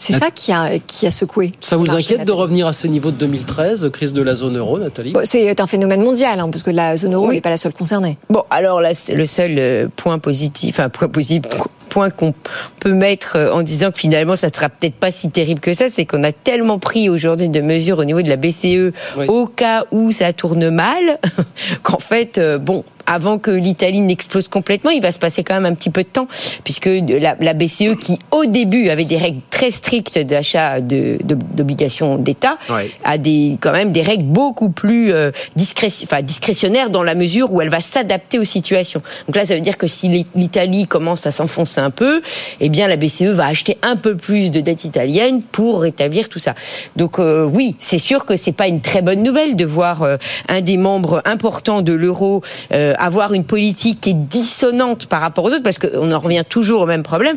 C'est 0.03 0.15
ça 0.15 0.31
qui 0.31 0.51
a, 0.53 0.79
qui 0.81 1.07
a 1.07 1.11
secoué. 1.13 1.53
Ça 1.61 1.77
vous 1.77 1.89
inquiète 1.95 2.25
de 2.25 2.33
revenir 2.33 2.67
à 2.67 2.73
ces 2.73 2.89
niveaux 2.89 3.11
de 3.13 3.17
2013, 3.17 3.89
crise 3.93 4.13
de 4.13 4.21
la 4.23 4.35
zone 4.35 4.59
euro, 4.59 4.79
Nathalie? 4.79 5.13
Bon, 5.13 5.21
C'est 5.25 5.61
un 5.61 5.67
phénomène 5.67 6.03
mondial, 6.03 6.41
hein, 6.41 6.49
parce 6.51 6.63
que 6.65 6.71
la 6.71 6.97
zone 6.97 7.15
euro 7.15 7.29
Oui. 7.29 7.37
n'est 7.37 7.41
pas 7.41 7.51
la 7.51 7.57
seule 7.57 7.73
concernée. 7.73 8.19
Bon, 8.29 8.43
alors 8.51 8.81
là, 8.81 8.95
c'est 8.95 9.15
le 9.15 9.27
seul 9.27 9.55
euh, 9.59 9.87
point 9.95 10.19
positif, 10.19 10.75
enfin 10.81 10.89
point 10.89 11.09
positif, 11.09 11.43
point 11.89 12.11
qu'on 12.11 12.35
peut 12.81 12.93
mettre 12.95 13.37
euh, 13.37 13.53
en 13.53 13.63
disant 13.63 13.91
que 13.93 13.99
finalement 13.99 14.35
ça 14.35 14.49
sera 14.49 14.69
peut-être 14.71 14.95
pas 14.95 15.13
si 15.13 15.31
terrible 15.31 15.61
que 15.61 15.75
ça, 15.75 15.89
c'est 15.89 16.05
qu'on 16.07 16.25
a 16.25 16.33
tellement 16.33 16.79
pris 16.79 17.09
aujourd'hui 17.09 17.49
de 17.49 17.61
mesures 17.61 17.99
au 17.99 18.05
niveau 18.05 18.23
de 18.23 18.29
la 18.29 18.37
BCE 18.37 18.93
Oui. 19.19 19.27
au 19.29 19.47
cas 19.47 19.85
où 19.93 20.11
ça 20.11 20.33
tourne 20.33 20.71
mal, 20.71 21.21
qu'en 21.85 21.99
fait, 22.01 22.39
euh, 22.39 22.59
bon, 22.59 22.85
avant 23.13 23.39
que 23.39 23.51
l'Italie 23.51 24.01
n'explose 24.01 24.49
complètement, 24.49 24.91
il 24.91 25.03
va 25.03 25.13
se 25.13 25.19
passer 25.19 25.45
quand 25.45 25.55
même 25.55 25.67
un 25.67 25.75
petit 25.75 25.91
peu 25.91 26.03
de 26.03 26.09
temps, 26.09 26.29
puisque 26.65 26.87
la, 26.87 27.37
la 27.39 27.53
BCE, 27.53 27.97
qui 28.01 28.19
au 28.31 28.47
début 28.47 28.89
avait 28.89 29.05
des 29.05 29.19
règles 29.19 29.41
très 29.51 29.71
strictes 29.71 30.19
d'achat 30.19 30.81
de, 30.81 31.19
d'obligations 31.23 32.17
d'État, 32.17 32.59
a 33.05 33.19
des 33.19 33.59
quand 33.61 33.73
même 33.73 33.93
des 33.93 34.03
règles 34.03 34.25
beaucoup 34.25 34.71
plus 34.71 35.13
euh, 35.13 35.31
enfin, 35.57 36.23
discrétionnaires 36.23 36.91
dans 36.91 37.03
la 37.03 37.15
mesure 37.15 37.53
où 37.53 37.61
elle 37.61 37.69
va 37.69 37.81
s'adapter 37.81 38.39
aux 38.39 38.45
situations. 38.45 39.03
Donc 39.27 39.37
là, 39.37 39.45
ça 39.45 39.55
veut 39.55 39.61
dire 39.61 39.79
que 39.79 39.87
si 39.87 40.27
l'Italie 40.35 40.87
commence 40.87 41.27
à 41.27 41.33
s'enfoncer 41.33 41.81
un 41.81 41.91
peu, 41.91 42.23
eh 42.61 42.69
bien 42.69 42.89
la 42.89 42.97
BCE 42.97 43.23
va 43.23 43.47
acheter 43.47 43.79
un 43.83 43.97
peu 43.97 44.17
plus 44.17 44.51
de 44.51 44.61
dettes 44.61 44.85
italiennes 44.85 45.43
pour 45.43 45.83
rétablir 45.83 46.29
tout 46.29 46.39
ça. 46.39 46.55
Donc 46.97 47.19
euh, 47.19 47.45
oui, 47.45 47.77
c'est 47.79 47.99
sûr 47.99 48.25
que 48.25 48.37
c'est 48.37 48.53
pas 48.53 48.69
une 48.69 48.81
très 48.81 49.03
bonne 49.03 49.23
nouvelle 49.23 49.57
de 49.57 49.65
voir 49.65 50.03
euh, 50.03 50.17
un 50.49 50.61
des 50.61 50.77
membres 50.77 51.23
importants 51.25 51.83
de 51.83 51.93
l'euro 51.93 52.43
euh, 52.73 52.95
avoir 53.03 53.35
une 53.35 53.45
politique 53.45 54.01
qui 54.01 54.11
est 54.11 54.15
dissonante 54.15 55.07
par 55.07 55.21
rapport 55.21 55.45
aux 55.45 55.49
autres, 55.49 55.63
parce 55.63 55.79
qu'on 55.79 56.11
en 56.13 56.19
revient 56.19 56.45
toujours 56.49 56.83
au 56.83 56.87
même 56.87 57.03
problème. 57.03 57.37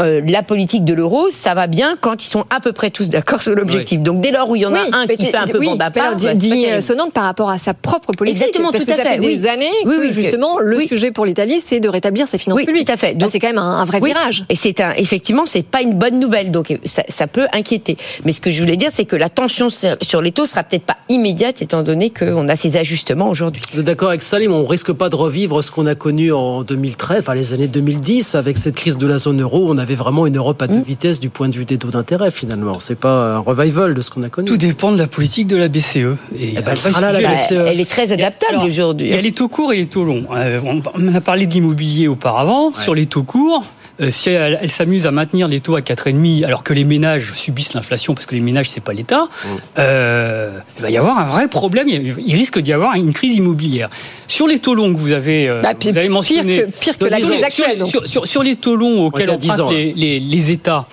la 0.00 0.42
politique 0.42 0.84
de 0.84 0.94
l'euro, 0.94 1.28
ça 1.30 1.54
va 1.54 1.66
bien 1.66 1.96
quand 2.00 2.22
ils 2.22 2.28
sont 2.28 2.44
à 2.50 2.60
peu 2.60 2.72
près 2.72 2.90
tous 2.90 3.08
d'accord 3.08 3.42
sur 3.42 3.54
l'objectif. 3.54 4.00
Donc 4.00 4.20
dès 4.20 4.30
lors 4.30 4.48
où 4.50 4.56
il 4.56 4.62
y 4.62 4.66
en 4.66 4.74
a 4.74 4.80
un 4.92 5.06
qui 5.06 5.26
fait 5.26 5.36
un 5.36 5.46
peu 5.46 5.58
oui, 5.58 5.66
bande 5.68 5.82
à 5.82 5.90
part, 5.90 6.16
dissonante 6.16 7.12
par 7.12 7.24
rapport 7.24 7.50
à 7.50 7.58
sa 7.58 7.74
propre 7.74 8.12
politique. 8.12 8.42
Exactement, 8.42 8.70
parce 8.70 8.84
tout 8.84 8.92
que 8.92 9.00
à 9.00 9.02
ça 9.02 9.10
fait, 9.10 9.18
des 9.18 9.46
années 9.46 9.70
que 9.84 10.12
justement 10.12 10.58
le 10.58 10.80
sujet 10.80 11.10
pour 11.10 11.24
l'Italie, 11.24 11.60
c'est 11.60 11.80
de 11.80 11.88
rétablir 11.88 12.28
ses 12.28 12.38
finances 12.38 12.62
publiques. 12.62 12.86
Tout 12.86 12.92
à 12.92 12.96
fait. 12.96 13.14
Donc 13.14 13.30
c'est 13.30 13.38
quand 13.38 13.48
même 13.48 13.58
un, 13.58 13.84
vrai 13.84 14.00
virage. 14.00 14.44
Et 14.48 14.56
c'est 14.56 14.80
un, 14.80 14.92
effectivement, 14.94 15.46
c'est 15.46 15.62
pas 15.62 15.82
une 15.82 15.94
bonne 15.94 16.18
nouvelle. 16.18 16.50
Donc 16.50 16.76
ça, 16.84 17.02
ça, 17.08 17.26
peut 17.26 17.46
inquiéter. 17.52 17.96
Mais 18.24 18.32
ce 18.32 18.40
que 18.40 18.50
je 18.50 18.60
voulais 18.60 18.76
dire, 18.76 18.90
c'est 18.92 19.04
que 19.04 19.16
la 19.16 19.28
tension 19.28 19.68
sur 19.70 20.22
les 20.22 20.32
taux 20.32 20.46
sera 20.46 20.62
peut-être 20.62 20.84
pas 20.84 20.96
immédiate, 21.08 21.62
étant 21.62 21.82
donné 21.82 22.10
qu'on 22.10 22.48
a 22.48 22.56
ces 22.56 22.76
ajustements 22.76 23.28
aujourd'hui. 23.28 23.62
Vous 23.72 23.80
êtes 23.80 23.86
d'accord 23.86 24.10
avec 24.10 24.22
Salim 24.22 24.52
On 24.52 24.66
risque 24.66 24.92
pas 24.96 25.08
de 25.08 25.16
revivre 25.16 25.62
ce 25.62 25.70
qu'on 25.70 25.86
a 25.86 25.94
connu 25.94 26.32
en 26.32 26.62
2013, 26.62 27.20
enfin 27.20 27.34
les 27.34 27.54
années 27.54 27.68
2010, 27.68 28.34
avec 28.34 28.58
cette 28.58 28.74
crise 28.74 28.98
de 28.98 29.06
la 29.06 29.18
zone 29.18 29.40
euro. 29.42 29.66
On 29.68 29.78
avait 29.78 29.94
vraiment 29.94 30.26
une 30.26 30.36
Europe 30.36 30.60
à 30.62 30.66
deux 30.66 30.78
mmh. 30.78 30.82
vitesses 30.82 31.20
du 31.20 31.28
point 31.28 31.48
de 31.48 31.54
vue 31.54 31.64
des 31.64 31.78
taux 31.78 31.90
d'intérêt. 31.90 32.30
Finalement, 32.30 32.80
c'est 32.80 32.98
pas 32.98 33.36
un 33.36 33.38
revival 33.38 33.94
de 33.94 34.02
ce 34.02 34.10
qu'on 34.10 34.22
a 34.22 34.28
connu. 34.28 34.48
Tout 34.48 34.56
dépend 34.56 34.92
de 34.92 34.98
la 34.98 35.06
politique 35.06 35.46
de 35.46 35.56
la 35.56 35.68
BCE. 35.68 35.96
Et 35.96 36.54
eh 36.56 36.62
ben, 36.62 36.74
elle, 36.84 37.22
la 37.22 37.34
BCE. 37.34 37.52
elle 37.52 37.80
est 37.80 37.90
très 37.90 38.12
adaptable 38.12 38.64
aujourd'hui. 38.64 39.08
Il 39.08 39.14
y 39.14 39.18
a 39.18 39.20
les 39.20 39.32
taux 39.32 39.48
courts 39.48 39.72
et 39.72 39.76
les 39.76 39.86
taux 39.86 40.04
longs. 40.04 40.24
Euh, 40.34 40.60
on 40.94 41.14
a 41.14 41.20
parlé 41.20 41.46
de 41.46 41.52
l'immobilier 41.52 42.08
auparavant. 42.08 42.74
Sur 42.74 42.94
les 42.94 43.06
taux 43.06 43.22
courts, 43.22 43.64
euh, 44.00 44.10
si 44.10 44.30
elle, 44.30 44.70
s'amuse 44.70 45.06
à 45.06 45.10
maintenir 45.10 45.48
les 45.48 45.60
taux 45.60 45.76
à 45.76 45.80
4,5 45.80 46.44
alors 46.44 46.62
que 46.62 46.72
les 46.72 46.84
ménages 46.84 47.32
subissent 47.34 47.74
l'inflation 47.74 48.14
parce 48.14 48.26
que 48.26 48.34
les 48.34 48.40
ménages 48.40 48.68
c'est 48.68 48.82
pas 48.82 48.92
l'État, 48.92 49.22
mmh. 49.22 49.48
euh, 49.78 50.58
il 50.76 50.82
va 50.82 50.90
y 50.90 50.96
avoir 50.96 51.18
un 51.18 51.24
vrai 51.24 51.48
problème. 51.48 51.88
Il 51.88 52.34
risque 52.34 52.58
d'y 52.58 52.72
avoir 52.72 52.94
une 52.94 53.12
crise 53.12 53.36
immobilière. 53.36 53.88
Sur 54.26 54.46
les 54.46 54.58
taux 54.58 54.74
longs 54.74 54.92
que 54.92 54.98
vous 54.98 55.12
avez, 55.12 55.48
bah, 55.62 55.72
vous 55.80 55.96
avez 55.96 56.08
mentionné, 56.08 56.66
pire 56.80 56.98
que, 56.98 57.04
la 57.06 57.20
crise 57.20 57.42
actuelle. 57.42 57.82
Sur, 58.04 58.42
les 58.42 58.56
taux 58.56 58.76
longs 58.76 59.06
auxquels 59.06 59.30
empruntent 59.30 59.70
les, 59.70 59.92
les, 59.94 60.20
les, 60.20 60.50
États, 60.50 60.86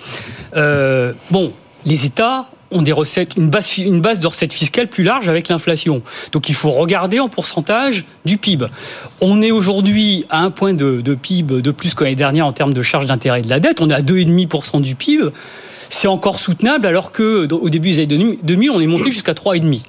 bon, 1.30 1.52
les 1.84 2.06
États 2.06 2.48
ont 2.74 2.82
des 2.82 2.92
recettes, 2.92 3.36
une 3.36 3.48
base, 3.48 3.78
une 3.78 4.00
base 4.00 4.20
de 4.20 4.26
recettes 4.26 4.52
fiscales 4.52 4.88
plus 4.88 5.04
large 5.04 5.28
avec 5.28 5.48
l'inflation. 5.48 6.02
Donc 6.32 6.48
il 6.48 6.54
faut 6.54 6.70
regarder 6.70 7.20
en 7.20 7.28
pourcentage 7.28 8.04
du 8.24 8.36
PIB. 8.36 8.66
On 9.20 9.40
est 9.40 9.50
aujourd'hui 9.50 10.26
à 10.28 10.40
un 10.40 10.50
point 10.50 10.74
de, 10.74 11.00
PIB 11.14 11.62
de 11.62 11.70
plus 11.70 11.94
qu'année 11.94 12.14
dernière 12.14 12.46
en 12.46 12.52
termes 12.52 12.74
de 12.74 12.82
charge 12.82 13.06
d'intérêt 13.06 13.42
de 13.42 13.48
la 13.48 13.60
dette. 13.60 13.80
On 13.80 13.88
est 13.88 13.94
à 13.94 14.02
2,5% 14.02 14.80
du 14.80 14.94
PIB. 14.94 15.28
C'est 15.88 16.08
encore 16.08 16.38
soutenable 16.38 16.86
alors 16.86 17.12
que 17.12 17.46
au 17.52 17.68
début 17.68 17.90
des 17.90 18.02
années 18.02 18.38
2000, 18.42 18.70
on 18.70 18.80
est 18.80 18.86
monté 18.86 19.10
jusqu'à 19.10 19.32
3,5. 19.32 19.82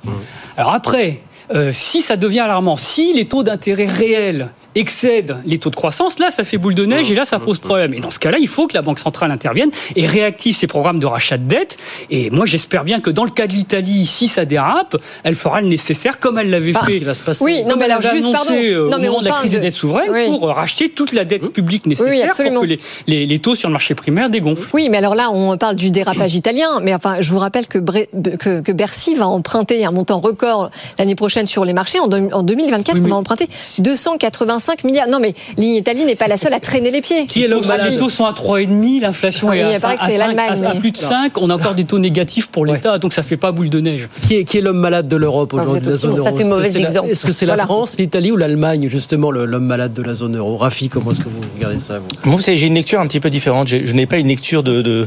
Alors 0.57 0.73
après, 0.73 1.21
euh, 1.53 1.71
si 1.73 2.01
ça 2.01 2.17
devient 2.17 2.41
alarmant, 2.41 2.75
si 2.75 3.13
les 3.13 3.25
taux 3.25 3.43
d'intérêt 3.43 3.86
réels 3.86 4.49
excède 4.76 5.38
les 5.45 5.57
taux 5.57 5.69
de 5.69 5.76
croissance, 5.76 6.19
là, 6.19 6.32
ça 6.32 6.43
fait 6.43 6.57
boule 6.57 6.76
de 6.76 6.86
neige 6.86 7.09
et 7.09 7.15
là, 7.15 7.26
ça 7.26 7.39
pose 7.39 7.59
problème. 7.59 7.93
Et 7.93 7.99
dans 7.99 8.11
ce 8.11 8.19
cas-là, 8.19 8.38
il 8.39 8.47
faut 8.47 8.67
que 8.67 8.73
la 8.73 8.82
Banque 8.82 8.99
centrale 8.99 9.32
intervienne 9.32 9.71
et 9.95 10.05
réactive 10.05 10.55
ses 10.55 10.67
programmes 10.67 10.99
de 10.99 11.05
rachat 11.05 11.38
de 11.38 11.47
dette. 11.47 11.78
Et 12.09 12.30
moi, 12.30 12.45
j'espère 12.45 12.84
bien 12.84 12.99
que 12.99 13.09
dans 13.09 13.23
le 13.23 13.32
cas 13.32 13.47
de 13.47 13.53
l'Italie, 13.53 14.05
si 14.05 14.28
ça 14.28 14.45
dérape, 14.45 14.97
elle 15.23 15.36
fera 15.36 15.61
le 15.61 15.67
nécessaire 15.67 16.19
comme 16.19 16.38
elle 16.38 16.49
l'avait 16.49 16.73
fait. 16.73 16.99
va 16.99 17.13
se 17.13 17.23
passer. 17.23 17.43
Oui, 17.43 17.63
non, 17.67 17.76
mais 17.78 17.86
alors 17.86 18.01
juste, 18.01 18.32
pardon. 18.32 18.51
Euh, 18.53 18.89
non, 18.89 18.97
mais 18.99 19.07
au 19.07 19.11
moment 19.11 19.21
de 19.21 19.30
la 19.30 19.36
crise 19.36 19.51
des 19.51 19.59
dettes 19.59 19.73
souveraines 19.73 20.30
pour 20.30 20.47
racheter 20.47 20.89
toute 20.89 21.13
la 21.13 21.26
dette 21.26 21.47
publique 21.49 21.86
nécessaire 21.86 22.34
pour 22.36 22.61
que 22.61 22.65
les, 22.65 23.26
les, 23.26 23.39
taux 23.39 23.55
sur 23.55 23.69
le 23.69 23.73
marché 23.73 23.95
primaire 23.95 24.30
dégonflent. 24.30 24.69
Oui, 24.73 24.89
mais 24.89 24.97
alors 24.97 25.15
là, 25.15 25.30
on 25.32 25.57
parle 25.57 25.76
du 25.76 25.91
dérapage 25.91 26.36
italien. 26.36 26.80
Mais 26.82 26.93
enfin, 26.93 27.21
je 27.21 27.32
vous 27.32 27.39
rappelle 27.39 27.67
que, 27.67 27.80
que, 27.80 28.61
que 28.61 28.71
Bercy 28.71 29.15
va 29.15 29.28
emprunter 29.28 29.86
un 29.86 29.91
montant 29.91 30.19
record 30.19 30.69
l'année 30.99 31.15
prochaine 31.15 31.45
sur 31.45 31.63
les 31.63 31.73
marchés. 31.73 31.99
En, 31.99 32.09
en 32.11 32.43
2024, 32.43 32.99
on 33.03 33.07
va 33.07 33.15
emprunter 33.15 33.47
285 33.80 34.64
milliards. 34.84 35.07
Non, 35.07 35.20
mais 35.20 35.34
l'Italie 35.57 36.05
n'est 36.05 36.16
pas 36.16 36.28
la 36.28 36.38
seule 36.38 36.53
à 36.53 36.59
traîner 36.59 36.91
les 36.91 37.01
pieds. 37.01 37.26
Qui 37.26 37.43
est 37.43 37.47
Les 37.47 37.97
taux 37.97 38.09
sont 38.09 38.26
à 38.26 38.32
3,5, 38.32 39.01
l'inflation 39.01 39.51
est, 39.51 39.61
à, 39.61 39.80
5, 39.80 39.99
à, 39.99 40.76
plus 40.76 40.91
de 40.91 40.97
5, 40.97 41.38
on 41.38 41.49
a 41.49 41.55
encore 41.55 41.76
des 41.76 41.86
taux 41.86 41.99
négatifs 41.99 42.47
pour 42.47 42.66
l'État, 42.66 42.97
donc 42.97 43.13
ça 43.13 43.24
fait 43.24 43.38
pas 43.38 43.51
boule 43.51 43.70
de 43.70 43.80
neige. 43.80 44.09
Qui 44.28 44.36
est, 44.36 44.43
qui 44.43 44.57
est 44.57 44.61
l'homme 44.61 44.80
malade 44.80 45.07
de 45.07 45.16
l'Europe 45.16 45.53
aujourd'hui, 45.53 45.82
de 45.82 45.89
la 45.89 45.95
zone 45.95 46.18
euro 46.18 46.24
Ça 46.24 46.34
fait 46.34 46.43
mauvais 46.43 46.78
exemple. 46.78 47.09
Est-ce 47.09 47.26
que 47.26 47.32
c'est 47.32 47.45
la 47.45 47.57
France, 47.57 47.97
l'Italie 47.97 48.32
ou 48.32 48.38
l'Allemagne, 48.38 48.88
justement, 48.88 49.32
l'homme 49.32 49.66
malade 49.66 49.93
de 49.93 50.01
la 50.01 50.13
zone 50.13 50.38
euro? 50.38 50.57
Rafi, 50.57 50.89
comment 50.89 51.11
est-ce 51.11 51.22
que 51.22 51.30
vous 51.30 51.41
regardez 51.55 51.80
ça 51.80 51.99
vous? 51.99 52.30
Moi, 52.30 52.39
j'ai 52.41 52.68
une 52.68 52.76
lecture 52.76 52.99
un 52.99 53.07
petit 53.07 53.20
peu 53.20 53.30
différente. 53.30 53.68
Je 53.68 53.93
n'ai 53.93 54.05
pas 54.05 54.18
une 54.18 54.28
lecture 54.28 54.63
de 54.63 55.05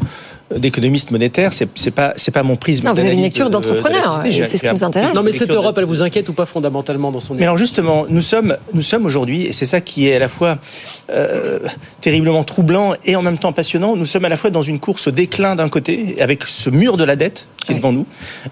d'économiste 0.56 1.10
monétaire, 1.10 1.52
c'est 1.52 1.90
pas 1.90 2.14
c'est 2.16 2.30
pas 2.30 2.42
mon 2.42 2.56
prisme. 2.56 2.86
Non, 2.86 2.92
vous 2.92 3.00
avez 3.00 3.14
une 3.14 3.22
lecture 3.22 3.50
d'entrepreneur, 3.50 4.22
c'est 4.24 4.56
ce 4.56 4.64
qui 4.64 4.72
nous 4.72 4.84
intéresse. 4.84 5.14
Non, 5.14 5.22
mais 5.22 5.32
cette 5.32 5.50
Europe, 5.50 5.76
elle 5.78 5.84
vous 5.84 6.02
inquiète 6.02 6.28
ou 6.28 6.32
pas 6.32 6.46
fondamentalement 6.46 7.12
dans 7.12 7.20
son. 7.20 7.34
Mais 7.34 7.42
alors 7.42 7.56
justement, 7.56 8.06
nous 8.08 8.22
sommes 8.22 8.56
nous 8.72 8.82
sommes 8.82 9.06
aujourd'hui, 9.06 9.46
et 9.46 9.52
c'est 9.52 9.66
ça 9.66 9.80
qui 9.80 10.08
est 10.08 10.14
à 10.14 10.18
la 10.18 10.28
fois 10.28 10.58
euh, 11.10 11.58
terriblement 12.00 12.44
troublant 12.44 12.94
et 13.04 13.16
en 13.16 13.22
même 13.22 13.38
temps 13.38 13.52
passionnant. 13.52 13.96
Nous 13.96 14.06
sommes 14.06 14.24
à 14.24 14.28
la 14.28 14.36
fois 14.36 14.50
dans 14.50 14.62
une 14.62 14.80
course 14.80 15.08
au 15.08 15.10
déclin 15.10 15.54
d'un 15.54 15.68
côté, 15.68 16.16
avec 16.20 16.44
ce 16.44 16.70
mur 16.70 16.96
de 16.96 17.04
la 17.04 17.16
dette 17.16 17.46
qui 17.64 17.72
est 17.72 17.76
devant 17.76 17.92
nous. 17.92 18.06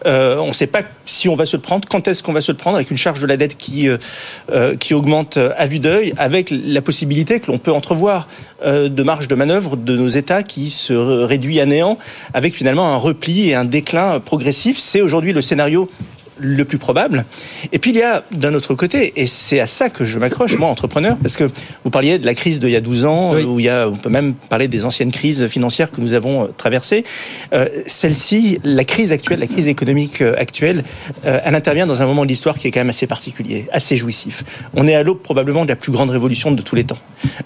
Euh, 0.06 0.36
on 0.38 0.48
ne 0.48 0.52
sait 0.52 0.66
pas 0.66 0.82
si 1.06 1.28
on 1.28 1.36
va 1.36 1.46
se 1.46 1.56
le 1.56 1.62
prendre, 1.62 1.88
quand 1.88 2.08
est-ce 2.08 2.22
qu'on 2.22 2.32
va 2.32 2.40
se 2.40 2.52
le 2.52 2.58
prendre, 2.58 2.76
avec 2.76 2.90
une 2.90 2.96
charge 2.96 3.20
de 3.20 3.26
la 3.26 3.36
dette 3.36 3.56
qui 3.56 3.88
euh, 3.88 4.76
qui 4.76 4.94
augmente 4.94 5.38
à 5.38 5.66
vue 5.66 5.78
d'œil, 5.78 6.12
avec 6.16 6.50
la 6.50 6.82
possibilité 6.82 7.40
que 7.40 7.50
l'on 7.50 7.58
peut 7.58 7.72
entrevoir 7.72 8.28
de 8.64 9.02
marge 9.02 9.28
de 9.28 9.34
manœuvre 9.34 9.76
de 9.76 9.96
nos 9.96 10.08
États 10.08 10.42
qui 10.42 10.70
se 10.70 10.92
réduit 10.92 11.60
à 11.60 11.66
néant 11.66 11.98
avec 12.34 12.54
finalement 12.54 12.92
un 12.92 12.96
repli 12.96 13.50
et 13.50 13.54
un 13.54 13.64
déclin 13.64 14.18
progressif. 14.20 14.78
C'est 14.78 15.02
aujourd'hui 15.02 15.32
le 15.32 15.42
scénario 15.42 15.90
le 16.38 16.64
plus 16.64 16.78
probable. 16.78 17.24
Et 17.72 17.78
puis 17.78 17.90
il 17.90 17.96
y 17.96 18.02
a 18.02 18.22
d'un 18.32 18.54
autre 18.54 18.74
côté, 18.74 19.12
et 19.16 19.26
c'est 19.26 19.60
à 19.60 19.66
ça 19.66 19.88
que 19.88 20.04
je 20.04 20.18
m'accroche, 20.18 20.56
moi, 20.58 20.68
entrepreneur, 20.68 21.16
parce 21.16 21.36
que 21.36 21.50
vous 21.84 21.90
parliez 21.90 22.18
de 22.18 22.26
la 22.26 22.34
crise 22.34 22.60
d'il 22.60 22.70
y 22.70 22.76
a 22.76 22.80
12 22.80 23.04
ans, 23.04 23.34
où 23.34 23.58
il 23.58 23.66
y 23.66 23.68
a, 23.68 23.88
on 23.88 23.96
peut 23.96 24.10
même 24.10 24.34
parler 24.34 24.68
des 24.68 24.84
anciennes 24.84 25.12
crises 25.12 25.46
financières 25.46 25.90
que 25.90 26.00
nous 26.00 26.12
avons 26.12 26.44
euh, 26.44 26.46
traversées. 26.56 27.04
Euh, 27.52 27.66
Celle-ci, 27.86 28.58
la 28.64 28.84
crise 28.84 29.12
actuelle, 29.12 29.40
la 29.40 29.46
crise 29.46 29.68
économique 29.68 30.20
euh, 30.22 30.34
actuelle, 30.36 30.84
euh, 31.24 31.40
elle 31.44 31.54
intervient 31.54 31.86
dans 31.86 32.02
un 32.02 32.06
moment 32.06 32.24
de 32.24 32.28
l'histoire 32.28 32.58
qui 32.58 32.68
est 32.68 32.70
quand 32.70 32.80
même 32.80 32.90
assez 32.90 33.06
particulier, 33.06 33.66
assez 33.72 33.96
jouissif. 33.96 34.44
On 34.74 34.86
est 34.86 34.94
à 34.94 35.02
l'aube 35.02 35.20
probablement 35.22 35.64
de 35.64 35.70
la 35.70 35.76
plus 35.76 35.92
grande 35.92 36.10
révolution 36.10 36.52
de 36.52 36.62
tous 36.62 36.76
les 36.76 36.84
temps, 36.84 36.98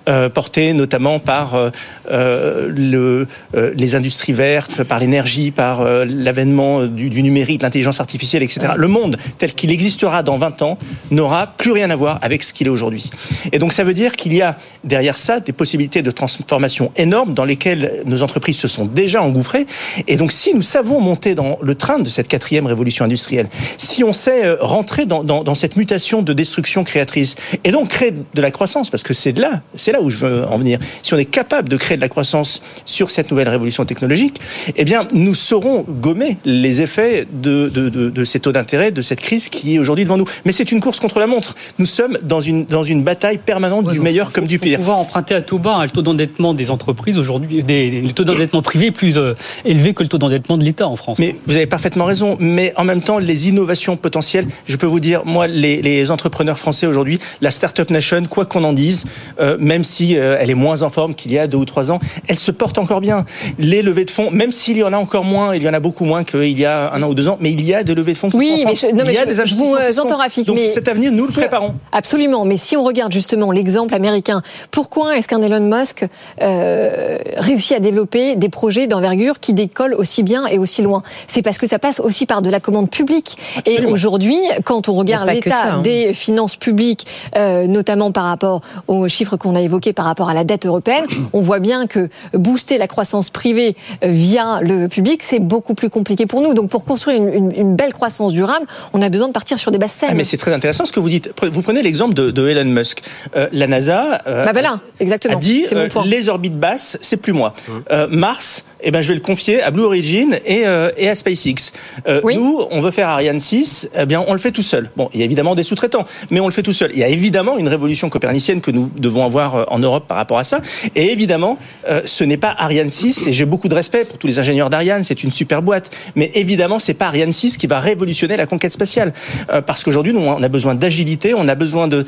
euh, 0.08 0.28
portée 0.28 0.72
notamment 0.72 1.18
par 1.18 1.70
euh, 2.10 2.68
le, 2.68 3.26
les 3.74 3.94
industries 3.94 4.32
vertes, 4.32 4.82
par 4.84 4.98
l'énergie, 4.98 5.50
par 5.50 5.84
l'avènement 6.04 6.86
du, 6.86 7.10
du 7.10 7.22
numérique, 7.22 7.60
de 7.60 7.64
l'intelligence 7.64 8.00
artificielle, 8.00 8.42
etc 8.42 8.70
le 8.80 8.88
monde 8.88 9.16
tel 9.38 9.54
qu'il 9.54 9.70
existera 9.70 10.22
dans 10.22 10.38
20 10.38 10.62
ans 10.62 10.78
n'aura 11.10 11.46
plus 11.46 11.72
rien 11.72 11.90
à 11.90 11.96
voir 11.96 12.18
avec 12.22 12.42
ce 12.42 12.52
qu'il 12.52 12.66
est 12.66 12.70
aujourd'hui. 12.70 13.10
Et 13.52 13.58
donc 13.58 13.72
ça 13.72 13.84
veut 13.84 13.94
dire 13.94 14.12
qu'il 14.12 14.34
y 14.34 14.42
a 14.42 14.56
derrière 14.84 15.18
ça 15.18 15.40
des 15.40 15.52
possibilités 15.52 16.02
de 16.02 16.10
transformation 16.10 16.92
énormes 16.96 17.34
dans 17.34 17.44
lesquelles 17.44 18.02
nos 18.06 18.22
entreprises 18.22 18.58
se 18.58 18.68
sont 18.68 18.86
déjà 18.86 19.22
engouffrées. 19.22 19.66
Et 20.08 20.16
donc 20.16 20.32
si 20.32 20.54
nous 20.54 20.62
savons 20.62 21.00
monter 21.00 21.34
dans 21.34 21.58
le 21.62 21.74
train 21.74 21.98
de 21.98 22.08
cette 22.08 22.28
quatrième 22.28 22.66
révolution 22.66 23.04
industrielle, 23.04 23.48
si 23.78 24.02
on 24.02 24.12
sait 24.12 24.44
euh, 24.44 24.56
rentrer 24.60 25.06
dans, 25.06 25.54
cette 25.54 25.76
mutation 25.76 26.22
de 26.22 26.32
destruction 26.32 26.84
créatrice 26.84 27.34
et 27.64 27.70
donc 27.70 27.88
créer 27.88 28.12
de 28.12 28.42
la 28.42 28.50
croissance, 28.50 28.88
parce 28.88 29.02
que 29.02 29.12
c'est 29.12 29.36
là, 29.38 29.62
c'est 29.74 29.92
là 29.92 30.00
où 30.00 30.10
je 30.10 30.16
veux 30.16 30.44
en 30.46 30.58
venir. 30.58 30.78
Si 31.02 31.12
on 31.12 31.18
est 31.18 31.24
capable 31.24 31.68
de 31.68 31.76
créer 31.76 31.96
de 31.96 32.02
la 32.02 32.08
croissance 32.08 32.62
sur 32.86 33.10
cette 33.10 33.30
nouvelle 33.30 33.48
révolution 33.48 33.84
technologique, 33.84 34.40
eh 34.76 34.84
bien 34.84 35.06
nous 35.12 35.34
saurons 35.34 35.84
gommer 35.86 36.38
les 36.44 36.80
effets 36.80 37.26
de, 37.30 37.68
de, 37.68 37.88
de, 37.88 38.10
de 38.10 38.24
ces 38.24 38.40
taux 38.40 38.52
d'intérêt 38.52 38.69
de 38.70 39.02
cette 39.02 39.20
crise 39.20 39.48
qui 39.48 39.74
est 39.74 39.78
aujourd'hui 39.78 40.04
devant 40.04 40.16
nous. 40.16 40.26
Mais 40.44 40.52
c'est 40.52 40.70
une 40.70 40.80
course 40.80 41.00
contre 41.00 41.18
la 41.18 41.26
montre. 41.26 41.54
Nous 41.78 41.86
sommes 41.86 42.18
dans 42.22 42.40
une, 42.40 42.64
dans 42.64 42.84
une 42.84 43.02
bataille 43.02 43.38
permanente 43.38 43.88
du 43.88 44.00
meilleur 44.00 44.32
comme 44.32 44.46
du 44.46 44.58
pire. 44.58 44.78
Pouvoir 44.78 44.98
emprunter 44.98 45.34
à 45.34 45.42
taux 45.42 45.58
bas, 45.58 45.76
hein, 45.78 45.84
le 45.84 45.90
taux 45.90 46.02
d'endettement 46.02 46.54
des 46.54 46.70
entreprises 46.70 47.18
aujourd'hui, 47.18 47.62
le 47.66 48.10
taux 48.12 48.24
d'endettement 48.24 48.62
privé 48.62 48.86
est 48.86 48.90
plus 48.92 49.18
euh, 49.18 49.34
élevé 49.64 49.92
que 49.92 50.02
le 50.02 50.08
taux 50.08 50.18
d'endettement 50.18 50.56
de 50.56 50.64
l'État 50.64 50.86
en 50.86 50.96
France. 50.96 51.18
Mais 51.18 51.36
vous 51.46 51.56
avez 51.56 51.66
parfaitement 51.66 52.04
raison. 52.04 52.36
Mais 52.38 52.72
en 52.76 52.84
même 52.84 53.02
temps, 53.02 53.18
les 53.18 53.48
innovations 53.48 53.96
potentielles, 53.96 54.46
je 54.66 54.76
peux 54.76 54.86
vous 54.86 55.00
dire, 55.00 55.22
moi, 55.24 55.46
les, 55.46 55.82
les 55.82 56.10
entrepreneurs 56.10 56.58
français 56.58 56.86
aujourd'hui, 56.86 57.18
la 57.40 57.50
Startup 57.50 57.88
Nation, 57.90 58.24
quoi 58.28 58.46
qu'on 58.46 58.64
en 58.64 58.72
dise, 58.72 59.04
euh, 59.40 59.56
même 59.58 59.84
si 59.84 60.16
euh, 60.16 60.36
elle 60.40 60.50
est 60.50 60.54
moins 60.54 60.82
en 60.82 60.90
forme 60.90 61.14
qu'il 61.14 61.32
y 61.32 61.38
a 61.38 61.46
deux 61.46 61.58
ou 61.58 61.64
trois 61.64 61.90
ans, 61.90 61.98
elle 62.28 62.38
se 62.38 62.50
porte 62.50 62.78
encore 62.78 63.00
bien. 63.00 63.24
Les 63.58 63.82
levées 63.82 64.04
de 64.04 64.10
fonds, 64.10 64.30
même 64.30 64.52
s'il 64.52 64.76
y 64.76 64.82
en 64.82 64.92
a 64.92 64.96
encore 64.96 65.24
moins, 65.24 65.54
il 65.54 65.62
y 65.62 65.68
en 65.68 65.74
a 65.74 65.80
beaucoup 65.80 66.04
moins 66.04 66.24
qu'il 66.24 66.58
y 66.58 66.64
a 66.64 66.92
un 66.92 67.02
an 67.02 67.08
ou 67.08 67.14
deux 67.14 67.28
ans, 67.28 67.38
mais 67.40 67.50
il 67.52 67.64
y 67.64 67.74
a 67.74 67.82
des 67.82 67.94
levées 67.94 68.12
de 68.12 68.18
fonds. 68.18 68.30
Oui, 68.34 68.59
Oui, 68.60 68.64
mais 68.66 68.74
je, 68.74 68.86
non, 68.88 69.04
mais 69.06 69.12
Il 69.12 69.14
y 69.14 69.18
a 69.18 69.22
je, 69.22 69.28
des 69.40 69.46
je 69.46 69.54
vous 69.54 69.74
qui 69.76 69.82
euh, 69.82 70.02
entends, 70.02 70.16
Rafik. 70.16 70.46
Donc 70.46 70.56
mais 70.56 70.68
cet 70.68 70.88
avenir, 70.88 71.12
nous 71.12 71.26
le 71.26 71.32
préparons. 71.32 71.74
Absolument. 71.92 72.44
Mais 72.44 72.56
si 72.56 72.76
on 72.76 72.84
regarde 72.84 73.12
justement 73.12 73.52
l'exemple 73.52 73.94
américain, 73.94 74.42
pourquoi 74.70 75.16
est-ce 75.16 75.28
qu'un 75.28 75.40
Elon 75.42 75.60
Musk 75.60 76.06
euh, 76.42 77.18
réussit 77.36 77.76
à 77.76 77.80
développer 77.80 78.36
des 78.36 78.48
projets 78.48 78.86
d'envergure 78.86 79.40
qui 79.40 79.52
décollent 79.54 79.94
aussi 79.94 80.22
bien 80.22 80.46
et 80.46 80.58
aussi 80.58 80.82
loin? 80.82 81.02
C'est 81.26 81.42
parce 81.42 81.58
que 81.58 81.66
ça 81.66 81.78
passe 81.78 82.00
aussi 82.00 82.26
par 82.26 82.42
de 82.42 82.50
la 82.50 82.60
commande 82.60 82.90
publique. 82.90 83.36
Et 83.66 83.84
aujourd'hui, 83.84 84.38
quand 84.64 84.88
on 84.88 84.92
regarde 84.94 85.28
l'état 85.30 85.74
hein. 85.74 85.82
des 85.82 86.14
finances 86.14 86.56
publiques, 86.56 87.06
euh, 87.36 87.66
notamment 87.66 88.12
par 88.12 88.24
rapport 88.24 88.60
aux 88.88 89.08
chiffres 89.08 89.36
qu'on 89.36 89.54
a 89.54 89.60
évoqués 89.60 89.92
par 89.92 90.04
rapport 90.04 90.28
à 90.28 90.34
la 90.34 90.44
dette 90.44 90.66
européenne, 90.66 91.04
on 91.32 91.40
voit 91.40 91.58
bien 91.60 91.86
que 91.86 92.08
booster 92.34 92.78
la 92.78 92.88
croissance 92.88 93.30
privée 93.30 93.76
via 94.02 94.60
le 94.62 94.88
public, 94.88 95.22
c'est 95.22 95.38
beaucoup 95.38 95.74
plus 95.74 95.90
compliqué 95.90 96.26
pour 96.26 96.40
nous. 96.40 96.54
Donc 96.54 96.68
pour 96.70 96.84
construire 96.84 97.16
une, 97.16 97.32
une- 97.32 97.52
une 97.60 97.76
belle 97.76 97.92
croissance 97.92 98.32
durable, 98.32 98.49
on 98.92 99.02
a 99.02 99.08
besoin 99.08 99.28
de 99.28 99.32
partir 99.32 99.58
sur 99.58 99.70
des 99.70 99.78
bases 99.78 99.92
saines. 99.92 100.10
Ah, 100.12 100.14
mais 100.14 100.24
c'est 100.24 100.36
très 100.36 100.52
intéressant 100.52 100.84
ce 100.84 100.92
que 100.92 101.00
vous 101.00 101.08
dites. 101.08 101.30
Vous 101.42 101.62
prenez 101.62 101.82
l'exemple 101.82 102.14
de, 102.14 102.30
de 102.30 102.48
Elon 102.48 102.64
Musk. 102.64 103.02
Euh, 103.36 103.48
la 103.52 103.66
NASA 103.66 104.22
euh, 104.26 104.46
Bah 104.52 104.80
exactement. 104.98 105.36
a 105.36 105.40
dit 105.40 105.64
C'est 105.66 105.74
mon 105.74 105.82
euh, 105.82 105.88
point. 105.88 106.04
les 106.04 106.28
orbites 106.28 106.58
basses, 106.58 106.98
c'est 107.00 107.16
plus 107.16 107.32
moi. 107.32 107.54
Euh, 107.90 108.06
Mars, 108.08 108.64
eh 108.82 108.90
ben, 108.90 109.02
je 109.02 109.08
vais 109.08 109.14
le 109.14 109.20
confier 109.20 109.62
à 109.62 109.70
Blue 109.70 109.82
Origin 109.82 110.38
et, 110.44 110.66
euh, 110.66 110.90
et 110.96 111.08
à 111.08 111.14
SpaceX. 111.14 111.72
Euh, 112.06 112.20
Nous, 112.34 112.60
on 112.70 112.80
veut 112.80 112.90
faire 112.90 113.08
Ariane 113.08 113.40
6, 113.40 113.90
eh 113.96 114.06
bien, 114.06 114.24
on 114.26 114.32
le 114.32 114.38
fait 114.38 114.52
tout 114.52 114.62
seul. 114.62 114.90
Bon, 114.96 115.08
il 115.14 115.20
y 115.20 115.22
a 115.22 115.24
évidemment 115.26 115.54
des 115.54 115.62
sous-traitants, 115.62 116.04
mais 116.30 116.40
on 116.40 116.46
le 116.46 116.52
fait 116.52 116.62
tout 116.62 116.72
seul. 116.72 116.90
Il 116.92 116.98
y 116.98 117.04
a 117.04 117.08
évidemment 117.08 117.58
une 117.58 117.68
révolution 117.68 118.08
copernicienne 118.08 118.60
que 118.60 118.70
nous 118.70 118.90
devons 118.96 119.24
avoir 119.24 119.54
euh, 119.54 119.64
en 119.68 119.78
Europe 119.78 120.06
par 120.06 120.16
rapport 120.16 120.38
à 120.38 120.44
ça. 120.44 120.60
Et 120.94 121.12
évidemment, 121.12 121.58
euh, 121.88 122.02
ce 122.04 122.24
n'est 122.24 122.36
pas 122.36 122.54
Ariane 122.58 122.90
6, 122.90 123.26
et 123.26 123.32
j'ai 123.32 123.44
beaucoup 123.44 123.68
de 123.68 123.74
respect 123.74 124.04
pour 124.04 124.18
tous 124.18 124.26
les 124.26 124.38
ingénieurs 124.38 124.70
d'Ariane, 124.70 125.04
c'est 125.04 125.22
une 125.22 125.32
super 125.32 125.62
boîte. 125.62 125.90
Mais 126.14 126.30
évidemment, 126.34 126.78
c'est 126.78 126.94
pas 126.94 127.06
Ariane 127.06 127.32
6 127.32 127.56
qui 127.56 127.66
va 127.66 127.80
révolutionner 127.80 128.36
la 128.36 128.46
conquête 128.46 128.72
spatiale. 128.72 129.12
Euh, 129.52 129.60
parce 129.60 129.84
qu'aujourd'hui, 129.84 130.12
nous, 130.12 130.20
on 130.20 130.42
a 130.42 130.48
besoin 130.48 130.74
d'agilité, 130.74 131.34
on 131.34 131.48
a 131.48 131.54
besoin 131.54 131.88
euh, 131.92 132.04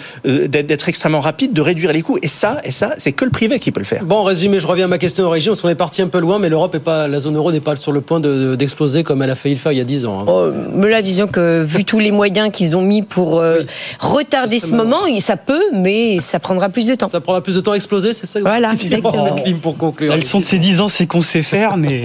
d'être 0.48 0.66
d'être 0.72 0.88
extrêmement 0.88 1.20
rapide, 1.20 1.52
de 1.52 1.60
réduire 1.60 1.92
les 1.92 2.02
coûts. 2.02 2.18
Et 2.22 2.28
ça, 2.28 2.60
et 2.64 2.70
ça, 2.70 2.94
c'est 2.96 3.12
que 3.12 3.24
le 3.24 3.30
privé 3.30 3.58
qui 3.58 3.72
peut 3.72 3.80
le 3.80 3.86
faire. 3.86 4.04
Bon, 4.04 4.16
en 4.16 4.22
résumé, 4.22 4.58
je 4.58 4.66
reviens 4.66 4.86
à 4.86 4.88
ma 4.88 4.98
question 4.98 5.22
d'origine, 5.22 5.50
parce 5.50 5.60
qu'on 5.60 5.68
est 5.68 5.74
parti 5.74 6.00
un 6.00 6.08
peu 6.08 6.18
loin, 6.18 6.38
mais 6.38 6.48
l'Europe 6.62 6.74
est 6.76 6.78
pas, 6.80 7.08
la 7.08 7.18
zone 7.18 7.34
euro 7.36 7.50
n'est 7.50 7.60
pas 7.60 7.74
sur 7.76 7.90
le 7.92 8.00
point 8.00 8.20
de- 8.20 8.54
d'exploser 8.54 9.02
comme 9.02 9.20
elle 9.22 9.30
a 9.30 9.34
failli 9.34 9.54
le 9.56 9.60
faire 9.60 9.72
il 9.72 9.78
y 9.78 9.80
a 9.80 9.84
10 9.84 10.06
ans. 10.06 10.20
hein. 10.20 10.24
Oh, 10.28 10.48
mais 10.74 10.88
là, 10.88 11.02
disons 11.02 11.26
que 11.26 11.60
vu 11.62 11.84
tous 11.84 11.98
les 11.98 12.12
moyens 12.12 12.50
qu'ils 12.52 12.76
ont 12.76 12.82
mis 12.82 13.02
pour 13.02 13.40
euh, 13.40 13.60
retarder 13.98 14.58
ce 14.60 14.70
moment, 14.72 15.00
ça 15.18 15.36
peut, 15.36 15.62
mais 15.72 16.20
ça 16.20 16.38
prendra 16.38 16.68
plus 16.68 16.86
de 16.86 16.94
temps. 16.94 17.08
Ça 17.08 17.20
prendra 17.20 17.40
plus 17.42 17.56
de 17.56 17.60
temps 17.60 17.72
à 17.72 17.76
exploser, 17.76 18.14
c'est 18.14 18.26
ça 18.26 18.40
Voilà, 18.40 18.70
exactement. 18.72 19.34
Pour 19.60 19.76
conclure. 19.76 20.10
La 20.10 20.16
leçon 20.16 20.38
de 20.38 20.44
ces 20.44 20.58
10 20.58 20.80
ans, 20.80 20.88
c'est 20.88 21.06
qu'on 21.06 21.22
sait 21.22 21.42
faire, 21.42 21.76
mais 21.76 22.02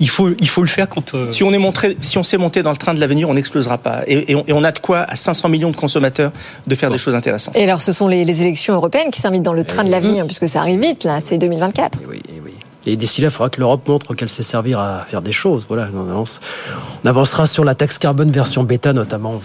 il 0.00 0.08
faut, 0.08 0.30
il 0.40 0.48
faut 0.48 0.62
le 0.62 0.68
faire 0.68 0.88
quand. 0.88 1.14
euh, 1.14 1.30
Si 1.30 1.42
on 1.44 1.52
est 1.52 1.58
montré, 1.58 1.96
si 2.00 2.18
on 2.18 2.22
s'est 2.22 2.36
monté 2.38 2.62
dans 2.62 2.70
le 2.70 2.76
train 2.76 2.92
de 2.94 3.00
l'avenir, 3.00 3.28
on 3.28 3.34
n'explosera 3.34 3.78
pas. 3.78 4.00
Et, 4.06 4.32
et 4.32 4.34
on, 4.34 4.44
et 4.46 4.52
on 4.52 4.64
a 4.64 4.72
de 4.72 4.78
quoi, 4.78 5.00
à 5.08 5.16
500 5.16 5.48
millions 5.48 5.70
de 5.70 5.76
consommateurs, 5.76 6.32
de 6.66 6.74
faire 6.74 6.90
des 6.90 6.98
choses 6.98 7.14
intéressantes. 7.14 7.56
Et 7.56 7.62
alors, 7.64 7.80
ce 7.82 7.92
sont 7.92 8.08
les, 8.08 8.24
les 8.24 8.42
élections 8.42 8.74
européennes 8.74 9.10
qui 9.10 9.20
s'invitent 9.20 9.42
dans 9.42 9.52
le 9.54 9.64
train 9.64 9.84
de 9.84 9.88
Mm. 9.88 9.92
l'avenir, 9.92 10.26
puisque 10.26 10.48
ça 10.48 10.60
arrive 10.60 10.80
vite, 10.80 11.04
là, 11.04 11.20
c'est 11.20 11.38
2024. 11.38 11.98
Et 12.00 12.40
d'ici 12.84 13.20
là, 13.20 13.28
il 13.28 13.30
faudra 13.30 13.48
que 13.48 13.60
l'Europe 13.60 13.86
montre 13.88 14.14
qu'elle 14.14 14.28
sait 14.28 14.42
servir 14.42 14.78
à 14.78 15.06
faire 15.08 15.22
des 15.22 15.32
choses. 15.32 15.66
Voilà, 15.68 15.88
on, 15.94 16.08
avance. 16.08 16.40
on 17.04 17.08
avancera 17.08 17.46
sur 17.46 17.64
la 17.64 17.74
taxe 17.74 17.98
carbone 17.98 18.30
version 18.30 18.64
bêta 18.64 18.92
notamment. 18.92 19.40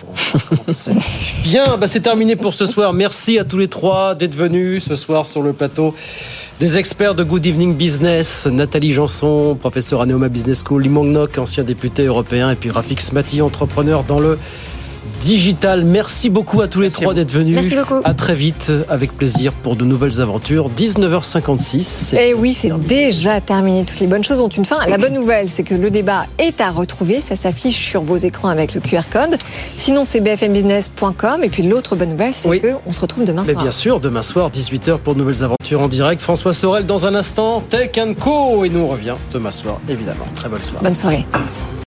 Bien, 1.44 1.78
bah 1.78 1.88
c'est 1.88 2.02
terminé 2.02 2.36
pour 2.36 2.54
ce 2.54 2.66
soir. 2.66 2.94
Merci 2.94 3.38
à 3.38 3.44
tous 3.44 3.58
les 3.58 3.68
trois 3.68 4.16
d'être 4.16 4.36
venus 4.36 4.86
ce 4.86 4.96
soir 4.96 5.26
sur 5.26 5.42
le 5.42 5.54
plateau. 5.54 5.94
Des 6.60 6.80
experts 6.80 7.14
de 7.14 7.24
Good 7.24 7.46
Evening 7.46 7.76
Business, 7.76 8.48
Nathalie 8.48 8.92
Janson, 8.92 9.56
professeur 9.56 10.02
à 10.02 10.08
Neoma 10.08 10.28
Business 10.28 10.64
School, 10.66 10.82
Limong 10.82 11.12
Nok, 11.12 11.38
ancien 11.38 11.64
député 11.64 12.06
européen, 12.06 12.50
et 12.50 12.56
puis 12.56 12.72
Rafik 12.72 13.00
Smati, 13.00 13.44
entrepreneur 13.44 14.04
dans 14.04 14.20
le 14.20 14.40
digital. 15.20 15.84
Merci 15.84 16.30
beaucoup 16.30 16.62
à 16.62 16.68
tous 16.68 16.82
les 16.82 16.90
trois 16.92 17.14
d'être 17.14 17.32
venus. 17.32 17.56
Merci 17.56 17.76
beaucoup. 17.76 18.02
À 18.04 18.14
très 18.14 18.36
vite, 18.36 18.72
avec 18.90 19.12
plaisir 19.18 19.52
pour 19.54 19.76
de 19.76 19.84
nouvelles 19.86 20.22
aventures. 20.22 20.70
19h56. 20.70 22.16
Et 22.16 22.30
Eh 22.30 22.34
oui, 22.34 22.54
c'est 22.54 22.72
déjà 22.88 23.42
terminé. 23.42 23.84
Toutes 23.86 24.00
les 24.00 24.08
bonnes 24.08 24.24
choses 24.24 24.40
ont 24.40 24.50
une 24.50 24.66
fin. 24.66 24.78
La 24.88 24.98
bonne 24.98 25.14
nouvelle, 25.14 25.50
c'est 25.50 25.64
que 25.64 25.76
le 25.76 25.90
débat 25.90 26.26
est 26.38 26.62
à 26.62 26.72
retrouver. 26.72 27.22
Ça 27.22 27.36
s'affiche 27.36 27.78
sur 27.90 28.02
vos 28.02 28.18
écrans 28.18 28.50
avec 28.50 28.74
le 28.74 28.82
QR 28.82 29.02
code. 29.12 29.38
Sinon, 29.76 30.04
c'est 30.06 30.20
bfmbusiness.com. 30.22 31.44
Et 31.44 31.50
puis 31.50 31.64
l'autre 31.64 31.96
bonne 31.96 32.10
nouvelle, 32.10 32.34
c'est 32.34 32.60
que 32.60 32.74
on 32.86 32.94
se 32.94 33.00
retrouve 33.00 33.24
demain 33.26 33.44
Mais 33.46 33.52
soir. 33.54 33.64
bien 33.64 33.72
sûr, 33.72 34.00
demain 34.00 34.22
soir, 34.22 34.50
18h 34.52 34.98
pour 35.00 35.14
de 35.14 35.20
nouvelles 35.20 35.44
aventures 35.44 35.82
en 35.82 35.88
direct. 35.88 36.22
François 36.22 36.54
Sorel 36.54 36.86
dans 36.86 37.06
un 37.06 37.16
instant, 37.16 37.62
Tech 37.70 37.92
Co. 38.20 38.64
Et 38.66 38.70
nous 38.70 38.80
on 38.82 38.88
revient 38.88 39.16
demain 39.34 39.52
soir, 39.52 39.80
évidemment. 39.90 40.26
Très 40.36 40.50
bonne 40.50 40.62
soirée. 40.62 40.84
Bonne 40.84 40.94
soirée. 40.94 41.26